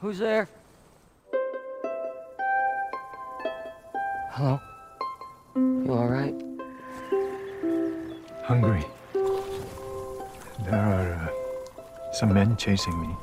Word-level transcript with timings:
Who's 0.00 0.18
there? 0.18 0.48
Hello? 4.30 4.58
You 5.54 5.90
alright? 5.90 6.34
Hungry. 8.44 8.82
There 9.12 10.74
are 10.74 11.12
uh, 11.12 12.12
some 12.14 12.32
men 12.32 12.56
chasing 12.56 12.98
me. 12.98 13.14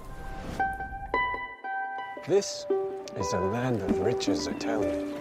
This 2.27 2.67
is 3.17 3.33
a 3.33 3.39
land 3.39 3.81
of 3.81 3.99
riches, 4.01 4.47
I 4.47 4.53
tell 4.53 4.83
you. 4.83 5.17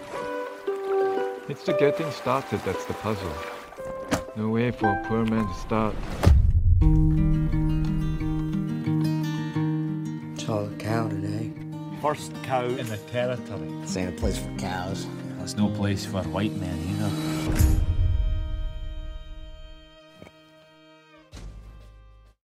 It's 1.49 1.63
the 1.63 1.73
getting 1.73 2.11
started 2.11 2.61
that's 2.65 2.85
the 2.85 2.93
puzzle. 2.93 3.33
No 4.35 4.49
way 4.49 4.69
for 4.69 4.89
a 4.89 5.03
poor 5.07 5.25
man 5.25 5.47
to 5.47 5.53
start. 5.55 5.95
A 11.27 11.39
cow 11.39 11.39
today. 11.39 11.51
First 12.01 12.31
cow 12.43 12.65
in 12.65 12.87
the 12.87 12.97
territory. 13.11 13.69
This 13.81 13.97
ain't 13.97 14.09
a 14.09 14.19
place 14.19 14.37
for 14.37 14.49
cows. 14.57 15.07
It's 15.41 15.57
no 15.57 15.69
place 15.69 16.05
for 16.05 16.21
white 16.23 16.55
men 16.57 16.77
either. 16.89 17.11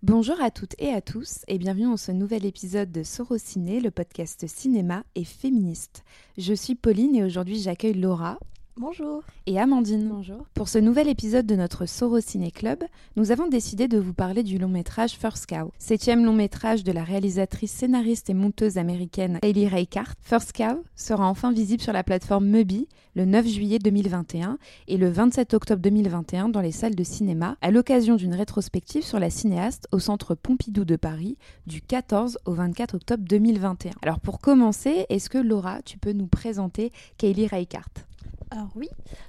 Bonjour 0.02 0.40
à 0.40 0.50
toutes 0.50 0.74
et 0.78 0.94
à 0.94 1.02
tous 1.02 1.40
et 1.48 1.58
bienvenue 1.58 1.84
dans 1.84 1.98
ce 1.98 2.12
nouvel 2.12 2.46
épisode 2.46 2.90
de 2.90 3.02
Sorociné, 3.02 3.80
le 3.80 3.90
podcast 3.90 4.46
cinéma 4.46 5.02
et 5.14 5.24
féministe. 5.24 6.02
Je 6.38 6.54
suis 6.54 6.74
Pauline 6.74 7.14
et 7.14 7.24
aujourd'hui 7.24 7.60
j'accueille 7.60 7.94
Laura. 7.94 8.38
Bonjour. 8.80 9.24
Et 9.46 9.58
Amandine. 9.58 10.08
Bonjour. 10.08 10.46
Pour 10.54 10.68
ce 10.68 10.78
nouvel 10.78 11.08
épisode 11.08 11.46
de 11.46 11.56
notre 11.56 11.84
Sorociné 11.84 12.52
Club, 12.52 12.84
nous 13.16 13.32
avons 13.32 13.48
décidé 13.48 13.88
de 13.88 13.98
vous 13.98 14.14
parler 14.14 14.44
du 14.44 14.56
long 14.56 14.68
métrage 14.68 15.14
First 15.14 15.46
Cow, 15.46 15.72
septième 15.78 16.24
long 16.24 16.32
métrage 16.32 16.84
de 16.84 16.92
la 16.92 17.02
réalisatrice, 17.02 17.72
scénariste 17.72 18.30
et 18.30 18.34
monteuse 18.34 18.78
américaine 18.78 19.40
Hailey 19.42 19.66
Reichardt. 19.66 20.14
First 20.20 20.52
Cow 20.52 20.84
sera 20.94 21.26
enfin 21.26 21.50
visible 21.50 21.82
sur 21.82 21.92
la 21.92 22.04
plateforme 22.04 22.46
Mubi 22.46 22.86
le 23.16 23.24
9 23.24 23.48
juillet 23.48 23.80
2021 23.80 24.58
et 24.86 24.96
le 24.96 25.10
27 25.10 25.54
octobre 25.54 25.82
2021 25.82 26.48
dans 26.48 26.60
les 26.60 26.70
salles 26.70 26.94
de 26.94 27.02
cinéma 27.02 27.56
à 27.60 27.72
l'occasion 27.72 28.14
d'une 28.14 28.34
rétrospective 28.34 29.02
sur 29.02 29.18
la 29.18 29.28
cinéaste 29.28 29.88
au 29.90 29.98
centre 29.98 30.36
Pompidou 30.36 30.84
de 30.84 30.94
Paris 30.94 31.36
du 31.66 31.82
14 31.82 32.38
au 32.44 32.52
24 32.52 32.94
octobre 32.94 33.24
2021. 33.28 33.90
Alors 34.02 34.20
pour 34.20 34.38
commencer, 34.38 35.04
est-ce 35.08 35.28
que 35.28 35.38
Laura, 35.38 35.82
tu 35.82 35.98
peux 35.98 36.12
nous 36.12 36.28
présenter 36.28 36.92
Hailey 37.20 37.48
Reichardt? 37.48 38.04
Alors 38.50 38.70
oui, 38.76 38.88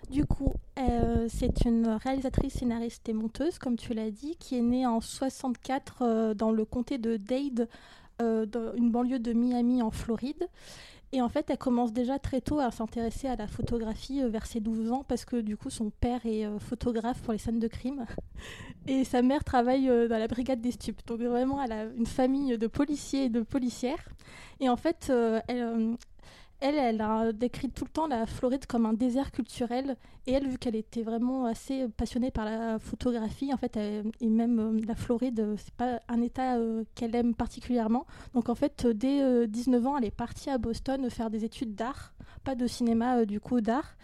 du 0.09 0.25
coup, 0.25 0.53
euh, 0.77 1.27
c'est 1.29 1.65
une 1.65 1.87
réalisatrice, 1.87 2.53
scénariste 2.53 3.09
et 3.09 3.13
monteuse, 3.13 3.59
comme 3.59 3.75
tu 3.75 3.93
l'as 3.93 4.11
dit, 4.11 4.37
qui 4.37 4.57
est 4.57 4.61
née 4.61 4.85
en 4.85 5.01
64 5.01 5.97
euh, 6.01 6.33
dans 6.33 6.51
le 6.51 6.63
comté 6.63 6.97
de 6.97 7.17
Dade, 7.17 7.67
euh, 8.21 8.45
dans 8.45 8.73
une 8.75 8.91
banlieue 8.91 9.19
de 9.19 9.33
Miami 9.33 9.81
en 9.81 9.91
Floride. 9.91 10.47
Et 11.11 11.21
en 11.21 11.27
fait, 11.27 11.49
elle 11.49 11.57
commence 11.57 11.91
déjà 11.91 12.19
très 12.19 12.39
tôt 12.39 12.59
à 12.59 12.71
s'intéresser 12.71 13.27
à 13.27 13.35
la 13.35 13.47
photographie 13.47 14.21
vers 14.29 14.45
ses 14.45 14.59
12 14.59 14.91
ans 14.91 15.03
parce 15.05 15.25
que 15.25 15.41
du 15.41 15.57
coup, 15.57 15.71
son 15.71 15.89
père 15.89 16.23
est 16.23 16.45
photographe 16.59 17.21
pour 17.23 17.33
les 17.33 17.39
scènes 17.39 17.57
de 17.57 17.67
crime 17.67 18.05
et 18.87 19.03
sa 19.03 19.23
mère 19.23 19.43
travaille 19.43 19.87
dans 19.87 20.19
la 20.19 20.27
brigade 20.27 20.61
des 20.61 20.71
stupes. 20.71 21.01
Donc 21.07 21.19
vraiment, 21.21 21.63
elle 21.63 21.71
a 21.71 21.85
une 21.85 22.05
famille 22.05 22.59
de 22.59 22.67
policiers 22.67 23.23
et 23.23 23.29
de 23.29 23.41
policières. 23.41 24.07
Et 24.59 24.69
en 24.69 24.77
fait, 24.77 25.11
elle, 25.47 25.97
elle, 26.61 26.75
elle 26.75 27.01
a 27.01 27.31
décrit 27.31 27.69
tout 27.69 27.85
le 27.85 27.89
temps 27.89 28.07
la 28.07 28.25
Floride 28.25 28.65
comme 28.65 28.85
un 28.85 28.93
désert 28.93 29.31
culturel. 29.31 29.95
Et 30.27 30.33
elle, 30.33 30.47
vu 30.47 30.57
qu'elle 30.57 30.75
était 30.75 31.03
vraiment 31.03 31.45
assez 31.45 31.87
passionnée 31.87 32.31
par 32.31 32.45
la 32.45 32.79
photographie, 32.79 33.53
en 33.53 33.57
fait, 33.57 33.77
et 33.77 34.27
même 34.27 34.59
euh, 34.59 34.81
la 34.85 34.95
Floride, 34.95 35.39
euh, 35.39 35.55
c'est 35.57 35.73
pas 35.73 36.01
un 36.07 36.21
état 36.21 36.57
euh, 36.57 36.83
qu'elle 36.95 37.15
aime 37.15 37.33
particulièrement. 37.33 38.05
Donc, 38.33 38.49
en 38.49 38.55
fait, 38.55 38.85
dès 38.85 39.47
19 39.47 39.87
ans, 39.87 39.97
elle 39.97 40.05
est 40.05 40.11
partie 40.11 40.49
à 40.49 40.57
Boston 40.57 41.09
faire 41.09 41.29
des 41.29 41.45
études 41.45 41.75
d'art, 41.75 42.13
pas 42.43 42.55
de 42.55 42.67
cinéma, 42.67 43.25
du 43.25 43.39
coup, 43.39 43.61
d'art. 43.61 43.95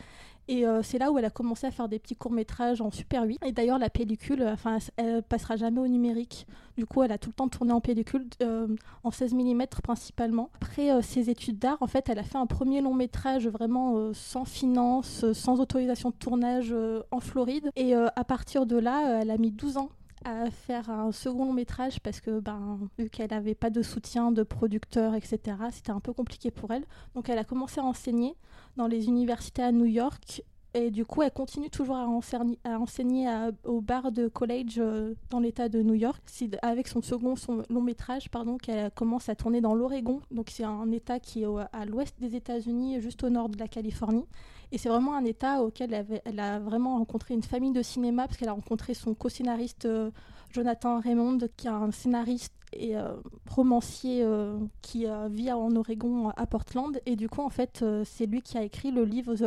Et 0.47 0.65
euh, 0.65 0.81
c'est 0.83 0.97
là 0.97 1.11
où 1.11 1.17
elle 1.17 1.25
a 1.25 1.29
commencé 1.29 1.65
à 1.65 1.71
faire 1.71 1.89
des 1.89 1.99
petits 1.99 2.15
courts-métrages 2.15 2.81
en 2.81 2.91
Super 2.91 3.23
8. 3.23 3.39
Et 3.45 3.51
d'ailleurs, 3.51 3.79
la 3.79 3.89
pellicule, 3.89 4.43
enfin, 4.43 4.77
elle 4.97 5.23
passera 5.23 5.55
jamais 5.55 5.79
au 5.79 5.87
numérique. 5.87 6.45
Du 6.77 6.85
coup, 6.85 7.03
elle 7.03 7.11
a 7.11 7.17
tout 7.17 7.29
le 7.29 7.33
temps 7.33 7.47
tourné 7.47 7.71
en 7.71 7.81
pellicule, 7.81 8.27
euh, 8.41 8.67
en 9.03 9.11
16 9.11 9.33
mm 9.33 9.65
principalement. 9.83 10.49
Après 10.61 10.91
euh, 10.91 11.01
ses 11.01 11.29
études 11.29 11.57
d'art, 11.57 11.77
en 11.81 11.87
fait, 11.87 12.09
elle 12.09 12.19
a 12.19 12.23
fait 12.23 12.37
un 12.37 12.47
premier 12.47 12.81
long-métrage 12.81 13.47
vraiment 13.47 14.13
sans 14.13 14.45
finance, 14.45 15.31
sans 15.33 15.59
autorisation 15.59 16.09
de 16.09 16.15
tournage 16.15 16.73
en 17.11 17.19
Floride. 17.19 17.69
Et 17.75 17.95
à 17.95 18.23
partir 18.23 18.65
de 18.65 18.77
là, 18.77 19.21
elle 19.21 19.31
a 19.31 19.37
mis 19.37 19.51
12 19.51 19.77
ans 19.77 19.89
à 20.25 20.49
faire 20.49 20.89
un 20.89 21.11
second 21.11 21.45
long 21.45 21.53
métrage 21.53 21.99
parce 21.99 22.19
que 22.19 22.39
ben, 22.39 22.79
vu 22.97 23.09
qu'elle 23.09 23.29
n'avait 23.29 23.55
pas 23.55 23.69
de 23.69 23.81
soutien 23.81 24.31
de 24.31 24.43
producteur, 24.43 25.13
etc., 25.13 25.39
c'était 25.71 25.91
un 25.91 25.99
peu 25.99 26.13
compliqué 26.13 26.51
pour 26.51 26.71
elle. 26.71 26.83
Donc 27.13 27.29
elle 27.29 27.37
a 27.37 27.43
commencé 27.43 27.79
à 27.79 27.83
enseigner 27.83 28.35
dans 28.77 28.87
les 28.87 29.07
universités 29.07 29.63
à 29.63 29.71
New 29.71 29.85
York. 29.85 30.43
Et 30.73 30.91
du 30.91 31.05
coup, 31.05 31.21
elle 31.21 31.31
continue 31.31 31.69
toujours 31.69 31.95
à, 31.95 32.05
enseigner, 32.05 33.29
à 33.29 33.51
au 33.63 33.79
Bard 33.79 34.11
College 34.33 34.75
euh, 34.77 35.13
dans 35.29 35.39
l'État 35.39 35.69
de 35.69 35.81
New 35.81 35.93
York. 35.93 36.21
C'est 36.25 36.49
avec 36.61 36.89
son 36.89 37.01
second 37.01 37.37
son 37.37 37.63
long 37.69 37.81
métrage 37.81 38.29
qu'elle 38.61 38.91
commence 38.91 39.29
à 39.29 39.35
tourner 39.35 39.61
dans 39.61 39.73
l'Oregon. 39.73 40.19
Donc 40.31 40.49
c'est 40.49 40.65
un 40.65 40.91
État 40.91 41.21
qui 41.21 41.43
est 41.43 41.47
à 41.71 41.85
l'ouest 41.85 42.19
des 42.19 42.35
États-Unis, 42.35 42.99
juste 42.99 43.23
au 43.23 43.29
nord 43.29 43.47
de 43.47 43.57
la 43.57 43.69
Californie. 43.69 44.25
Et 44.73 44.77
c'est 44.77 44.89
vraiment 44.89 45.15
un 45.15 45.23
État 45.23 45.63
auquel 45.63 45.93
elle, 46.25 46.39
a 46.41 46.59
vraiment 46.59 46.97
rencontré 46.97 47.33
une 47.33 47.43
famille 47.43 47.71
de 47.71 47.81
cinéma, 47.81 48.27
parce 48.27 48.37
qu'elle 48.37 48.49
a 48.49 48.53
rencontré 48.53 48.93
son 48.93 49.13
co-scénariste 49.13 49.85
euh, 49.85 50.11
Jonathan 50.55 50.99
Raymond, 50.99 51.39
qui 51.57 51.67
est 51.67 51.71
un 51.71 51.91
scénariste 51.91 52.53
et 52.73 52.97
euh, 52.97 53.13
romancier 53.49 54.23
euh, 54.23 54.57
qui 54.81 55.05
vit 55.29 55.51
en 55.51 55.75
Oregon 55.75 56.29
à 56.29 56.45
Portland. 56.45 56.99
Et 57.05 57.15
du 57.15 57.29
coup, 57.29 57.41
en 57.41 57.49
fait, 57.49 57.83
c'est 58.03 58.25
lui 58.25 58.41
qui 58.41 58.57
a 58.57 58.63
écrit 58.63 58.91
le 58.91 59.03
livre 59.03 59.35
The 59.35 59.43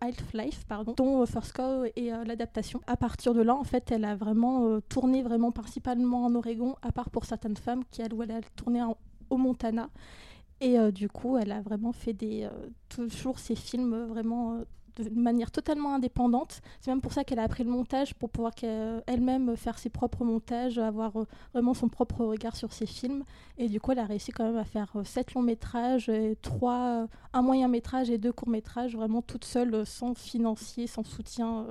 Half-Life, 0.00 0.64
pardon, 0.68 0.94
dont 0.96 1.24
First 1.26 1.52
Cow 1.52 1.84
est 1.96 2.10
l'adaptation. 2.26 2.80
À 2.86 2.96
partir 2.96 3.34
de 3.34 3.40
là, 3.40 3.54
en 3.54 3.64
fait, 3.64 3.90
elle 3.90 4.04
a 4.04 4.14
vraiment 4.14 4.80
tourné 4.88 5.22
vraiment 5.22 5.52
principalement 5.52 6.24
en 6.24 6.34
Oregon, 6.34 6.76
à 6.82 6.92
part 6.92 7.10
pour 7.10 7.24
certaines 7.24 7.56
femmes 7.56 7.82
qui, 7.90 8.02
elle 8.02 8.12
a 8.30 8.40
tourné 8.56 8.82
au 9.30 9.36
Montana. 9.36 9.88
Et 10.60 10.78
euh, 10.78 10.90
du 10.90 11.08
coup, 11.08 11.38
elle 11.38 11.52
a 11.52 11.62
vraiment 11.62 11.92
fait 11.92 12.12
des, 12.12 12.44
euh, 12.44 12.68
toujours 12.88 13.38
ses 13.38 13.54
films 13.54 13.94
euh, 13.94 14.06
vraiment 14.06 14.58
de 14.96 15.08
manière 15.10 15.50
totalement 15.50 15.94
indépendante. 15.94 16.60
C'est 16.80 16.90
même 16.90 17.00
pour 17.00 17.12
ça 17.12 17.24
qu'elle 17.24 17.38
a 17.38 17.44
appris 17.44 17.64
le 17.64 17.70
montage, 17.70 18.14
pour 18.14 18.30
pouvoir 18.30 18.52
elle-même 19.06 19.56
faire 19.56 19.78
ses 19.78 19.90
propres 19.90 20.24
montages, 20.24 20.78
avoir 20.78 21.12
vraiment 21.52 21.74
son 21.74 21.88
propre 21.88 22.24
regard 22.24 22.56
sur 22.56 22.72
ses 22.72 22.86
films. 22.86 23.24
Et 23.58 23.68
du 23.68 23.80
coup, 23.80 23.92
elle 23.92 23.98
a 23.98 24.06
réussi 24.06 24.32
quand 24.32 24.44
même 24.44 24.58
à 24.58 24.64
faire 24.64 24.92
sept 25.04 25.34
longs 25.34 25.42
métrages, 25.42 26.10
trois, 26.42 27.06
un 27.32 27.42
moyen 27.42 27.68
métrage 27.68 28.10
et 28.10 28.18
deux 28.18 28.32
courts 28.32 28.48
métrages, 28.48 28.96
vraiment 28.96 29.22
toute 29.22 29.44
seule, 29.44 29.84
sans 29.86 30.14
financier, 30.14 30.86
sans 30.86 31.04
soutien 31.04 31.66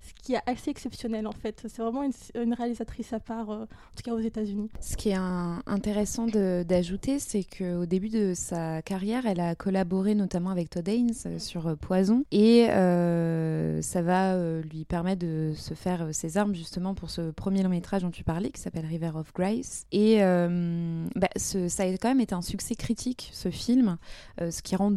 ce 0.00 0.12
qui 0.22 0.34
est 0.34 0.40
assez 0.46 0.70
exceptionnel 0.70 1.26
en 1.26 1.32
fait. 1.32 1.66
C'est 1.68 1.82
vraiment 1.82 2.02
une, 2.34 2.54
réalisatrice 2.54 3.12
à 3.12 3.20
part, 3.20 3.50
euh, 3.50 3.62
en 3.62 3.96
tout 3.96 4.02
cas 4.04 4.12
aux 4.12 4.20
États-Unis. 4.20 4.70
Ce 4.80 4.96
qui 4.96 5.10
est 5.10 5.18
intéressant 5.66 6.26
d'ajouter, 6.26 7.18
c'est 7.18 7.44
qu'au 7.44 7.86
début 7.86 8.08
de 8.08 8.32
sa 8.34 8.82
carrière, 8.82 9.26
elle 9.26 9.40
a 9.40 9.54
collaboré 9.54 10.14
notamment 10.14 10.50
avec 10.50 10.70
Todd 10.70 10.88
Haynes 10.88 11.12
euh, 11.26 11.38
sur 11.38 11.66
euh, 11.66 11.76
Poison 11.76 12.24
et 12.30 12.66
ça 12.66 14.02
va 14.02 14.36
lui 14.60 14.84
permettre 14.84 15.20
de 15.20 15.52
se 15.54 15.74
faire 15.74 16.08
ses 16.12 16.36
armes 16.36 16.54
justement 16.54 16.94
pour 16.94 17.10
ce 17.10 17.30
premier 17.30 17.62
long 17.62 17.68
métrage 17.68 18.02
dont 18.02 18.10
tu 18.10 18.24
parlais 18.24 18.50
qui 18.50 18.60
s'appelle 18.60 18.86
River 18.86 19.12
of 19.14 19.32
Grace. 19.32 19.86
Et 19.92 20.18
bah, 20.18 21.28
ça 21.36 21.82
a 21.82 21.86
quand 21.98 22.08
même 22.08 22.20
été 22.20 22.34
un 22.34 22.42
succès 22.42 22.74
critique 22.74 23.30
ce 23.32 23.50
film, 23.50 23.98
ce 24.38 24.62
qui 24.62 24.76
rend 24.76 24.90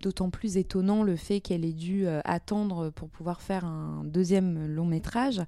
d'autant 0.00 0.30
plus 0.30 0.56
étonnant 0.56 1.02
le 1.02 1.16
fait 1.16 1.40
qu'elle 1.40 1.64
ait 1.64 1.72
dû 1.72 2.06
euh, 2.06 2.20
attendre 2.24 2.90
pour 2.90 3.08
pouvoir 3.08 3.40
faire 3.40 3.64
un 3.64 4.02
deuxième 4.04 4.66
long 4.66 4.84
métrage, 4.84 5.40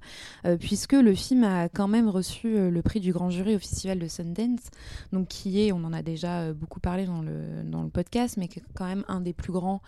euh, 0.45 0.57
puisque 0.57 0.93
le 0.93 1.13
film 1.15 1.43
a 1.43 1.69
quand 1.69 1.87
même 1.87 2.07
reçu 2.09 2.55
euh, 2.55 2.69
le 2.69 2.81
prix 2.81 2.99
du 2.99 3.11
grand 3.11 3.29
jury 3.29 3.55
au 3.55 3.59
Festival 3.59 3.99
de 3.99 4.07
Sundance, 4.07 4.69
donc 5.11 5.27
qui 5.27 5.61
est, 5.61 5.71
on 5.71 5.83
en 5.83 5.93
a 5.93 6.01
déjà 6.01 6.53
beaucoup 6.53 6.79
parlé 6.79 7.05
dans 7.05 7.21
le, 7.21 7.63
dans 7.63 7.83
le 7.83 7.89
podcast, 7.89 8.37
mais 8.37 8.47
qui 8.47 8.59
est 8.59 8.63
quand 8.75 8.85
même 8.85 9.03
un 9.07 9.21
des 9.21 9.33
plus 9.33 9.51
grands 9.51 9.81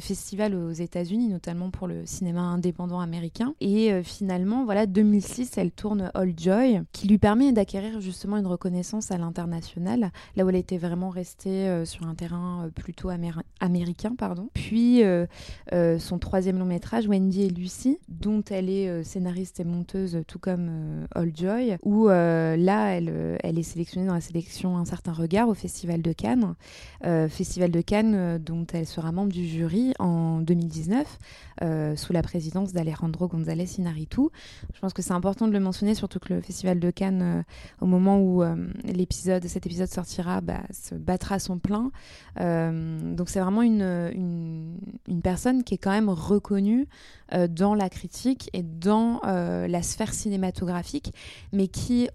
festivals 0.00 0.54
aux 0.54 0.72
États-Unis, 0.72 1.28
notamment 1.28 1.70
pour 1.70 1.86
le 1.86 2.06
cinéma 2.06 2.40
indépendant 2.40 3.00
américain. 3.00 3.54
Et 3.60 4.02
finalement, 4.02 4.64
voilà, 4.64 4.86
2006, 4.86 5.56
elle 5.56 5.70
tourne 5.70 6.10
All 6.14 6.32
Joy, 6.36 6.82
qui 6.92 7.08
lui 7.08 7.18
permet 7.18 7.52
d'acquérir 7.52 8.00
justement 8.00 8.36
une 8.36 8.46
reconnaissance 8.46 9.10
à 9.10 9.18
l'international, 9.18 10.10
là 10.36 10.44
où 10.44 10.48
elle 10.48 10.56
était 10.56 10.78
vraiment 10.78 11.10
restée 11.10 11.84
sur 11.84 12.06
un 12.06 12.14
terrain 12.14 12.70
plutôt 12.74 13.10
américain 13.60 14.09
pardon. 14.16 14.48
Puis 14.54 15.02
son 15.98 16.18
troisième 16.18 16.58
long 16.58 16.64
métrage, 16.64 17.06
Wendy 17.08 17.42
et 17.42 17.48
Lucy, 17.48 17.98
dont 18.08 18.42
elle 18.50 18.68
est 18.68 19.04
scénariste 19.04 19.60
et 19.60 19.64
monteuse, 19.64 20.18
tout 20.26 20.38
comme 20.38 21.06
All 21.14 21.32
Joy, 21.34 21.76
où 21.82 22.08
là, 22.08 22.88
elle, 22.90 23.58
est 23.58 23.62
sélectionnée 23.62 24.06
dans 24.06 24.14
la 24.14 24.20
sélection 24.20 24.76
Un 24.76 24.84
certain 24.84 25.12
regard 25.12 25.48
au 25.48 25.54
Festival 25.54 26.02
de 26.02 26.12
Cannes. 26.12 26.54
Festival 27.02 27.70
de 27.70 27.80
Cannes 27.80 28.38
dont 28.38 28.66
elle 28.72 28.86
sera 28.86 29.12
membre 29.12 29.32
du 29.32 29.46
jury 29.46 29.92
en 29.98 30.40
2019, 30.40 31.18
sous 31.96 32.12
la 32.12 32.22
présidence 32.22 32.72
d'Alejandro 32.72 33.28
González 33.28 33.78
Inarritu. 33.78 34.22
Je 34.74 34.80
pense 34.80 34.92
que 34.92 35.02
c'est 35.02 35.12
important 35.12 35.46
de 35.48 35.52
le 35.52 35.60
mentionner, 35.60 35.94
surtout 35.94 36.18
que 36.18 36.34
le 36.34 36.40
Festival 36.40 36.80
de 36.80 36.90
Cannes, 36.90 37.44
au 37.80 37.86
moment 37.86 38.20
où 38.20 38.42
cet 39.48 39.66
épisode 39.66 39.88
sortira, 39.88 40.40
bah, 40.40 40.62
se 40.72 40.94
battra 40.94 41.38
son 41.38 41.58
plein. 41.58 41.90
Euh, 42.40 43.14
donc 43.14 43.28
c'est 43.28 43.40
vraiment 43.40 43.62
une, 43.62 43.82
une, 44.14 44.78
personne 45.22 45.64
qui 45.64 45.74
est 45.74 45.78
quand 45.78 45.90
même 45.90 46.08
reconnue 46.08 46.86
euh, 47.32 47.46
dans 47.46 47.74
la 47.74 47.88
critique 47.88 48.48
et 48.52 48.62
dans 48.62 49.20
euh, 49.26 49.68
la 49.68 49.82
sphère 49.82 50.14
cinématographique, 50.14 51.12
mais 51.52 51.68
qui 51.68 52.08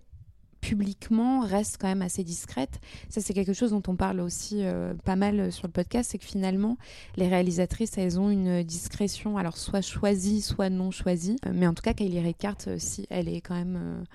publiquement 0.61 1.41
reste 1.41 1.77
quand 1.79 1.87
même 1.87 2.01
assez 2.01 2.23
discrète. 2.23 2.79
Ça, 3.09 3.21
c'est 3.21 3.35
quelque 3.35 3.53
chose 3.53 3.69
dont 3.69 3.83
on 3.87 3.95
parle 3.95 4.19
aussi 4.19 4.63
pas 5.03 5.15
mal 5.15 5.51
sur 5.51 5.67
le 5.67 5.71
podcast, 5.71 6.09
c'est 6.09 6.17
que 6.17 6.25
finalement, 6.25 6.79
les 7.17 7.27
réalisatrices, 7.27 7.99
elles 7.99 8.19
ont 8.19 8.31
une 8.31 8.63
discrétion, 8.63 9.37
alors 9.37 9.57
soit 9.57 9.81
choisie, 9.81 10.41
soit 10.41 10.71
non 10.71 10.89
choisie. 10.89 11.35
mais 11.53 11.67
en 11.67 11.75
tout 11.75 11.83
cas, 11.83 11.93
Kylie 11.93 12.19
Reichardt, 12.19 12.79
si 12.79 13.05
elle 13.11 13.29
est 13.29 13.41
quand 13.41 13.53
même 13.53 14.05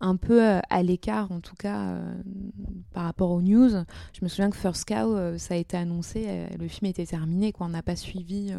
un 0.00 0.16
peu 0.16 0.42
euh, 0.42 0.60
à 0.68 0.82
l'écart, 0.82 1.32
en 1.32 1.40
tout 1.40 1.54
cas, 1.54 1.88
euh, 1.88 2.14
par 2.92 3.04
rapport 3.04 3.30
aux 3.30 3.42
news. 3.42 3.70
Je 4.12 4.20
me 4.22 4.28
souviens 4.28 4.50
que 4.50 4.56
First 4.56 4.86
Cow, 4.86 5.14
euh, 5.14 5.38
ça 5.38 5.54
a 5.54 5.56
été 5.56 5.76
annoncé, 5.76 6.46
le 6.58 6.68
film 6.68 6.90
était 6.90 7.06
terminé, 7.06 7.52
quoi. 7.52 7.66
On 7.66 7.70
n'a 7.70 7.82
pas 7.82 7.96
suivi 7.96 8.52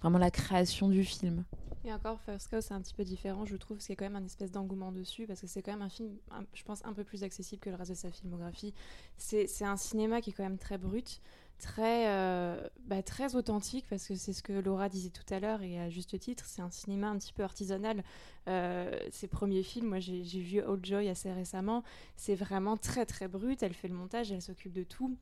vraiment 0.00 0.18
la 0.18 0.30
création 0.30 0.88
du 0.88 1.04
film. 1.04 1.44
Et 1.84 1.92
encore, 1.92 2.20
First 2.20 2.48
Cow, 2.48 2.60
c'est 2.60 2.74
un 2.74 2.80
petit 2.80 2.94
peu 2.94 3.04
différent, 3.04 3.46
je 3.46 3.56
trouve, 3.56 3.76
parce 3.76 3.86
qu'il 3.86 3.92
y 3.94 3.96
a 3.96 3.98
quand 3.98 4.12
même 4.12 4.20
un 4.20 4.26
espèce 4.26 4.50
d'engouement 4.50 4.92
dessus, 4.92 5.26
parce 5.26 5.40
que 5.40 5.46
c'est 5.46 5.62
quand 5.62 5.72
même 5.72 5.82
un 5.82 5.88
film, 5.88 6.10
je 6.52 6.64
pense, 6.64 6.84
un 6.84 6.92
peu 6.92 7.04
plus 7.04 7.22
accessible 7.22 7.60
que 7.60 7.70
le 7.70 7.76
reste 7.76 7.92
de 7.92 7.96
sa 7.96 8.10
filmographie. 8.10 8.74
C'est 9.16 9.64
un 9.64 9.76
cinéma 9.76 10.20
qui 10.20 10.30
est 10.30 10.32
quand 10.32 10.42
même 10.42 10.58
très 10.58 10.78
brut 10.78 11.20
très, 11.58 12.08
euh, 12.08 12.60
bah, 12.86 13.02
très 13.02 13.34
authentique 13.34 13.86
parce 13.88 14.06
que 14.06 14.14
c'est 14.14 14.32
ce 14.32 14.42
que 14.42 14.52
Laura 14.52 14.88
disait 14.88 15.10
tout 15.10 15.34
à 15.34 15.40
l'heure 15.40 15.62
et 15.62 15.78
à 15.78 15.90
juste 15.90 16.18
titre, 16.18 16.44
c'est 16.46 16.62
un 16.62 16.70
cinéma 16.70 17.08
un 17.08 17.18
petit 17.18 17.32
peu 17.32 17.42
artisanal. 17.42 18.04
Euh, 18.48 18.98
ses 19.10 19.28
premiers 19.28 19.62
films, 19.62 19.88
moi 19.88 19.98
j'ai 19.98 20.22
vu 20.22 20.62
Old 20.62 20.84
Joy 20.84 21.08
assez 21.08 21.32
récemment, 21.32 21.82
c'est 22.16 22.34
vraiment 22.34 22.76
très 22.76 23.06
très 23.06 23.28
brut, 23.28 23.62
elle 23.62 23.74
fait 23.74 23.88
le 23.88 23.94
montage, 23.94 24.30
elle 24.32 24.42
s'occupe 24.42 24.72
de 24.72 24.84
tout. 24.84 25.16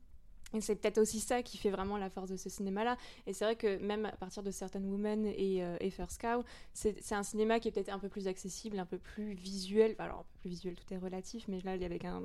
Et 0.53 0.61
c'est 0.61 0.75
peut-être 0.75 0.99
aussi 0.99 1.19
ça 1.19 1.43
qui 1.43 1.57
fait 1.57 1.69
vraiment 1.69 1.97
la 1.97 2.09
force 2.09 2.29
de 2.29 2.37
ce 2.37 2.49
cinéma-là. 2.49 2.97
Et 3.27 3.33
c'est 3.33 3.43
vrai 3.43 3.55
que 3.55 3.77
même 3.79 4.05
à 4.05 4.11
partir 4.13 4.41
de 4.43 4.51
Certain 4.51 4.81
Women 4.81 5.25
et, 5.25 5.63
euh, 5.63 5.89
First 5.89 6.21
Cow, 6.21 6.43
c'est 6.73 7.11
un 7.11 7.23
cinéma 7.23 7.59
qui 7.59 7.67
est 7.67 7.71
peut-être 7.71 7.89
un 7.89 7.99
peu 7.99 8.09
plus 8.09 8.27
accessible, 8.27 8.79
un 8.79 8.85
peu 8.85 8.97
plus 8.97 9.33
visuel. 9.33 9.95
Alors, 9.97 10.19
un 10.19 10.23
peu 10.23 10.39
plus 10.41 10.49
visuel, 10.49 10.75
tout 10.75 10.93
est 10.93 10.97
relatif, 10.97 11.47
mais 11.47 11.59
là, 11.61 11.75
il 11.75 11.81
y 11.81 11.85
avec 11.85 12.05
un, 12.05 12.21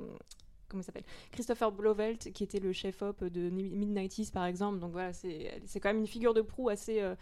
comment 0.71 0.83
s'appelle 0.83 1.03
Christopher 1.31 1.71
Blovelt 1.71 2.31
qui 2.33 2.43
était 2.43 2.59
le 2.59 2.73
chef 2.73 3.01
op 3.01 3.23
de 3.23 3.49
Mid-90s 3.49 4.31
par 4.31 4.45
exemple. 4.45 4.79
Donc 4.79 4.91
voilà 4.91 5.13
c'est 5.13 5.79
quand 5.79 5.89
même 5.89 5.99
une 5.99 6.07
figure 6.07 6.33
de 6.33 6.41
proue 6.41 6.69
assez 6.69 7.01
euh, 7.01 7.15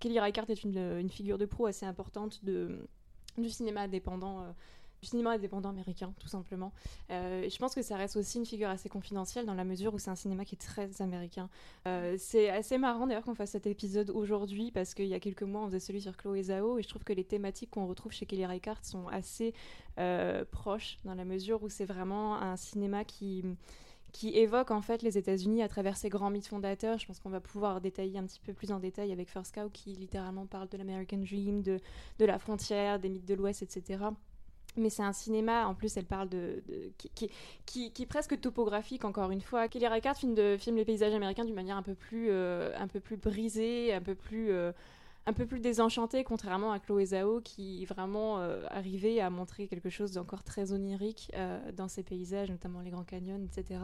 Kelly 0.00 0.20
Reichardt 0.20 0.50
est 0.50 0.64
une, 0.64 0.78
une, 0.98 1.10
figure 1.10 1.38
de 1.38 1.46
proue 1.46 1.66
assez 1.66 1.86
importante 1.86 2.44
de 2.44 2.86
du 3.38 3.48
cinéma 3.48 3.82
indépendant 3.82 4.42
euh, 4.42 4.52
du 5.02 5.08
cinéma 5.08 5.32
indépendant 5.32 5.70
américain, 5.70 6.14
tout 6.20 6.28
simplement. 6.28 6.72
Euh, 7.10 7.48
je 7.48 7.58
pense 7.58 7.74
que 7.74 7.82
ça 7.82 7.96
reste 7.96 8.16
aussi 8.16 8.38
une 8.38 8.46
figure 8.46 8.68
assez 8.68 8.88
confidentielle 8.88 9.46
dans 9.46 9.54
la 9.54 9.64
mesure 9.64 9.92
où 9.92 9.98
c'est 9.98 10.10
un 10.10 10.16
cinéma 10.16 10.44
qui 10.44 10.54
est 10.54 10.58
très 10.58 11.02
américain. 11.02 11.50
Euh, 11.88 12.14
c'est 12.18 12.48
assez 12.48 12.78
marrant 12.78 13.08
d'ailleurs 13.08 13.24
qu'on 13.24 13.34
fasse 13.34 13.50
cet 13.50 13.66
épisode 13.66 14.10
aujourd'hui 14.10 14.70
parce 14.70 14.94
qu'il 14.94 15.06
y 15.06 15.14
a 15.14 15.20
quelques 15.20 15.42
mois 15.42 15.62
on 15.62 15.66
faisait 15.66 15.80
celui 15.80 16.00
sur 16.00 16.16
Chloé 16.16 16.44
Zhao 16.44 16.78
et 16.78 16.82
je 16.82 16.88
trouve 16.88 17.02
que 17.02 17.12
les 17.12 17.24
thématiques 17.24 17.70
qu'on 17.70 17.86
retrouve 17.86 18.12
chez 18.12 18.26
Kelly 18.26 18.46
Reichardt 18.46 18.84
sont 18.84 19.08
assez 19.08 19.54
euh, 19.98 20.44
proches 20.50 20.98
dans 21.04 21.14
la 21.14 21.24
mesure 21.24 21.62
où 21.64 21.68
c'est 21.68 21.84
vraiment 21.84 22.36
un 22.36 22.56
cinéma 22.56 23.04
qui 23.04 23.44
qui 24.12 24.36
évoque 24.36 24.70
en 24.70 24.82
fait 24.82 25.02
les 25.02 25.16
États-Unis 25.16 25.62
à 25.62 25.68
travers 25.68 25.96
ses 25.96 26.10
grands 26.10 26.28
mythes 26.28 26.46
fondateurs. 26.46 26.98
Je 26.98 27.06
pense 27.06 27.18
qu'on 27.18 27.30
va 27.30 27.40
pouvoir 27.40 27.80
détailler 27.80 28.18
un 28.18 28.24
petit 28.24 28.40
peu 28.40 28.52
plus 28.52 28.70
en 28.70 28.78
détail 28.78 29.10
avec 29.10 29.30
First 29.30 29.54
Cow 29.54 29.70
qui 29.72 29.94
littéralement 29.94 30.44
parle 30.44 30.68
de 30.68 30.76
l'American 30.76 31.16
Dream, 31.16 31.62
de, 31.62 31.80
de 32.18 32.24
la 32.26 32.38
frontière, 32.38 33.00
des 33.00 33.08
mythes 33.08 33.26
de 33.26 33.34
l'Ouest, 33.34 33.62
etc 33.62 34.10
mais 34.76 34.90
c'est 34.90 35.02
un 35.02 35.12
cinéma, 35.12 35.66
en 35.66 35.74
plus 35.74 35.96
elle 35.96 36.06
parle 36.06 36.28
de, 36.28 36.62
qui, 37.14 37.92
est 37.98 38.06
presque 38.06 38.40
topographique 38.40 39.04
encore 39.04 39.30
une 39.30 39.40
fois. 39.40 39.68
Kelly 39.68 39.86
Reichardt 39.86 40.18
filme, 40.18 40.76
les 40.76 40.84
paysages 40.84 41.14
américains 41.14 41.44
d'une 41.44 41.54
manière 41.54 41.76
un 41.76 41.82
peu 41.82 41.94
plus, 41.94 42.28
euh, 42.30 42.72
un 42.78 42.88
peu 42.88 43.00
plus 43.00 43.16
brisée, 43.16 43.92
un 43.92 44.00
peu 44.00 44.14
plus, 44.14 44.50
euh, 44.50 44.72
un 45.26 45.32
peu 45.32 45.46
plus 45.46 45.60
désenchantée, 45.60 46.24
contrairement 46.24 46.72
à 46.72 46.78
Chloé 46.78 47.06
Zhao 47.06 47.40
qui 47.42 47.84
vraiment 47.84 48.38
euh, 48.38 48.64
arrivait 48.70 49.20
à 49.20 49.30
montrer 49.30 49.68
quelque 49.68 49.90
chose 49.90 50.12
d'encore 50.12 50.42
très 50.42 50.72
onirique 50.72 51.30
dans 51.76 51.88
ces 51.88 52.02
paysages, 52.02 52.50
notamment 52.50 52.80
les 52.80 52.90
Grands 52.90 53.04
Canyons, 53.04 53.40
etc. 53.44 53.80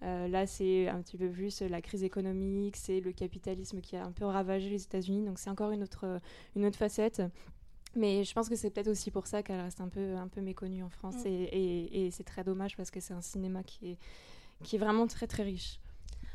là, 0.00 0.46
c'est 0.46 0.88
un 0.88 1.00
petit 1.02 1.16
peu 1.16 1.28
plus 1.28 1.60
la 1.60 1.80
crise 1.82 2.02
économique, 2.02 2.76
c'est 2.76 3.00
le 3.00 3.12
capitalisme 3.12 3.80
qui 3.80 3.96
a 3.96 4.04
un 4.04 4.12
peu 4.12 4.24
ravagé 4.24 4.70
les 4.70 4.82
États-Unis, 4.82 5.24
donc 5.24 5.38
c'est 5.38 5.50
encore 5.50 5.70
une 5.70 5.82
autre, 5.82 6.20
une 6.56 6.64
autre 6.64 6.78
facette. 6.78 7.22
Mais 7.94 8.24
je 8.24 8.32
pense 8.32 8.48
que 8.48 8.56
c'est 8.56 8.70
peut-être 8.70 8.88
aussi 8.88 9.10
pour 9.10 9.26
ça 9.26 9.42
qu'elle 9.42 9.60
reste 9.60 9.80
un 9.80 9.88
peu, 9.88 10.16
un 10.16 10.28
peu 10.28 10.40
méconnue 10.40 10.82
en 10.82 10.88
France. 10.88 11.24
Mm. 11.24 11.28
Et, 11.28 12.06
et, 12.06 12.10
c'est 12.10 12.24
très 12.24 12.44
dommage 12.44 12.76
parce 12.76 12.90
que 12.90 13.00
c'est 13.00 13.14
un 13.14 13.20
cinéma 13.20 13.62
qui 13.62 13.90
est, 13.90 13.98
qui 14.62 14.76
est 14.76 14.78
vraiment 14.78 15.06
très 15.06 15.26
très 15.26 15.42
riche. 15.42 15.78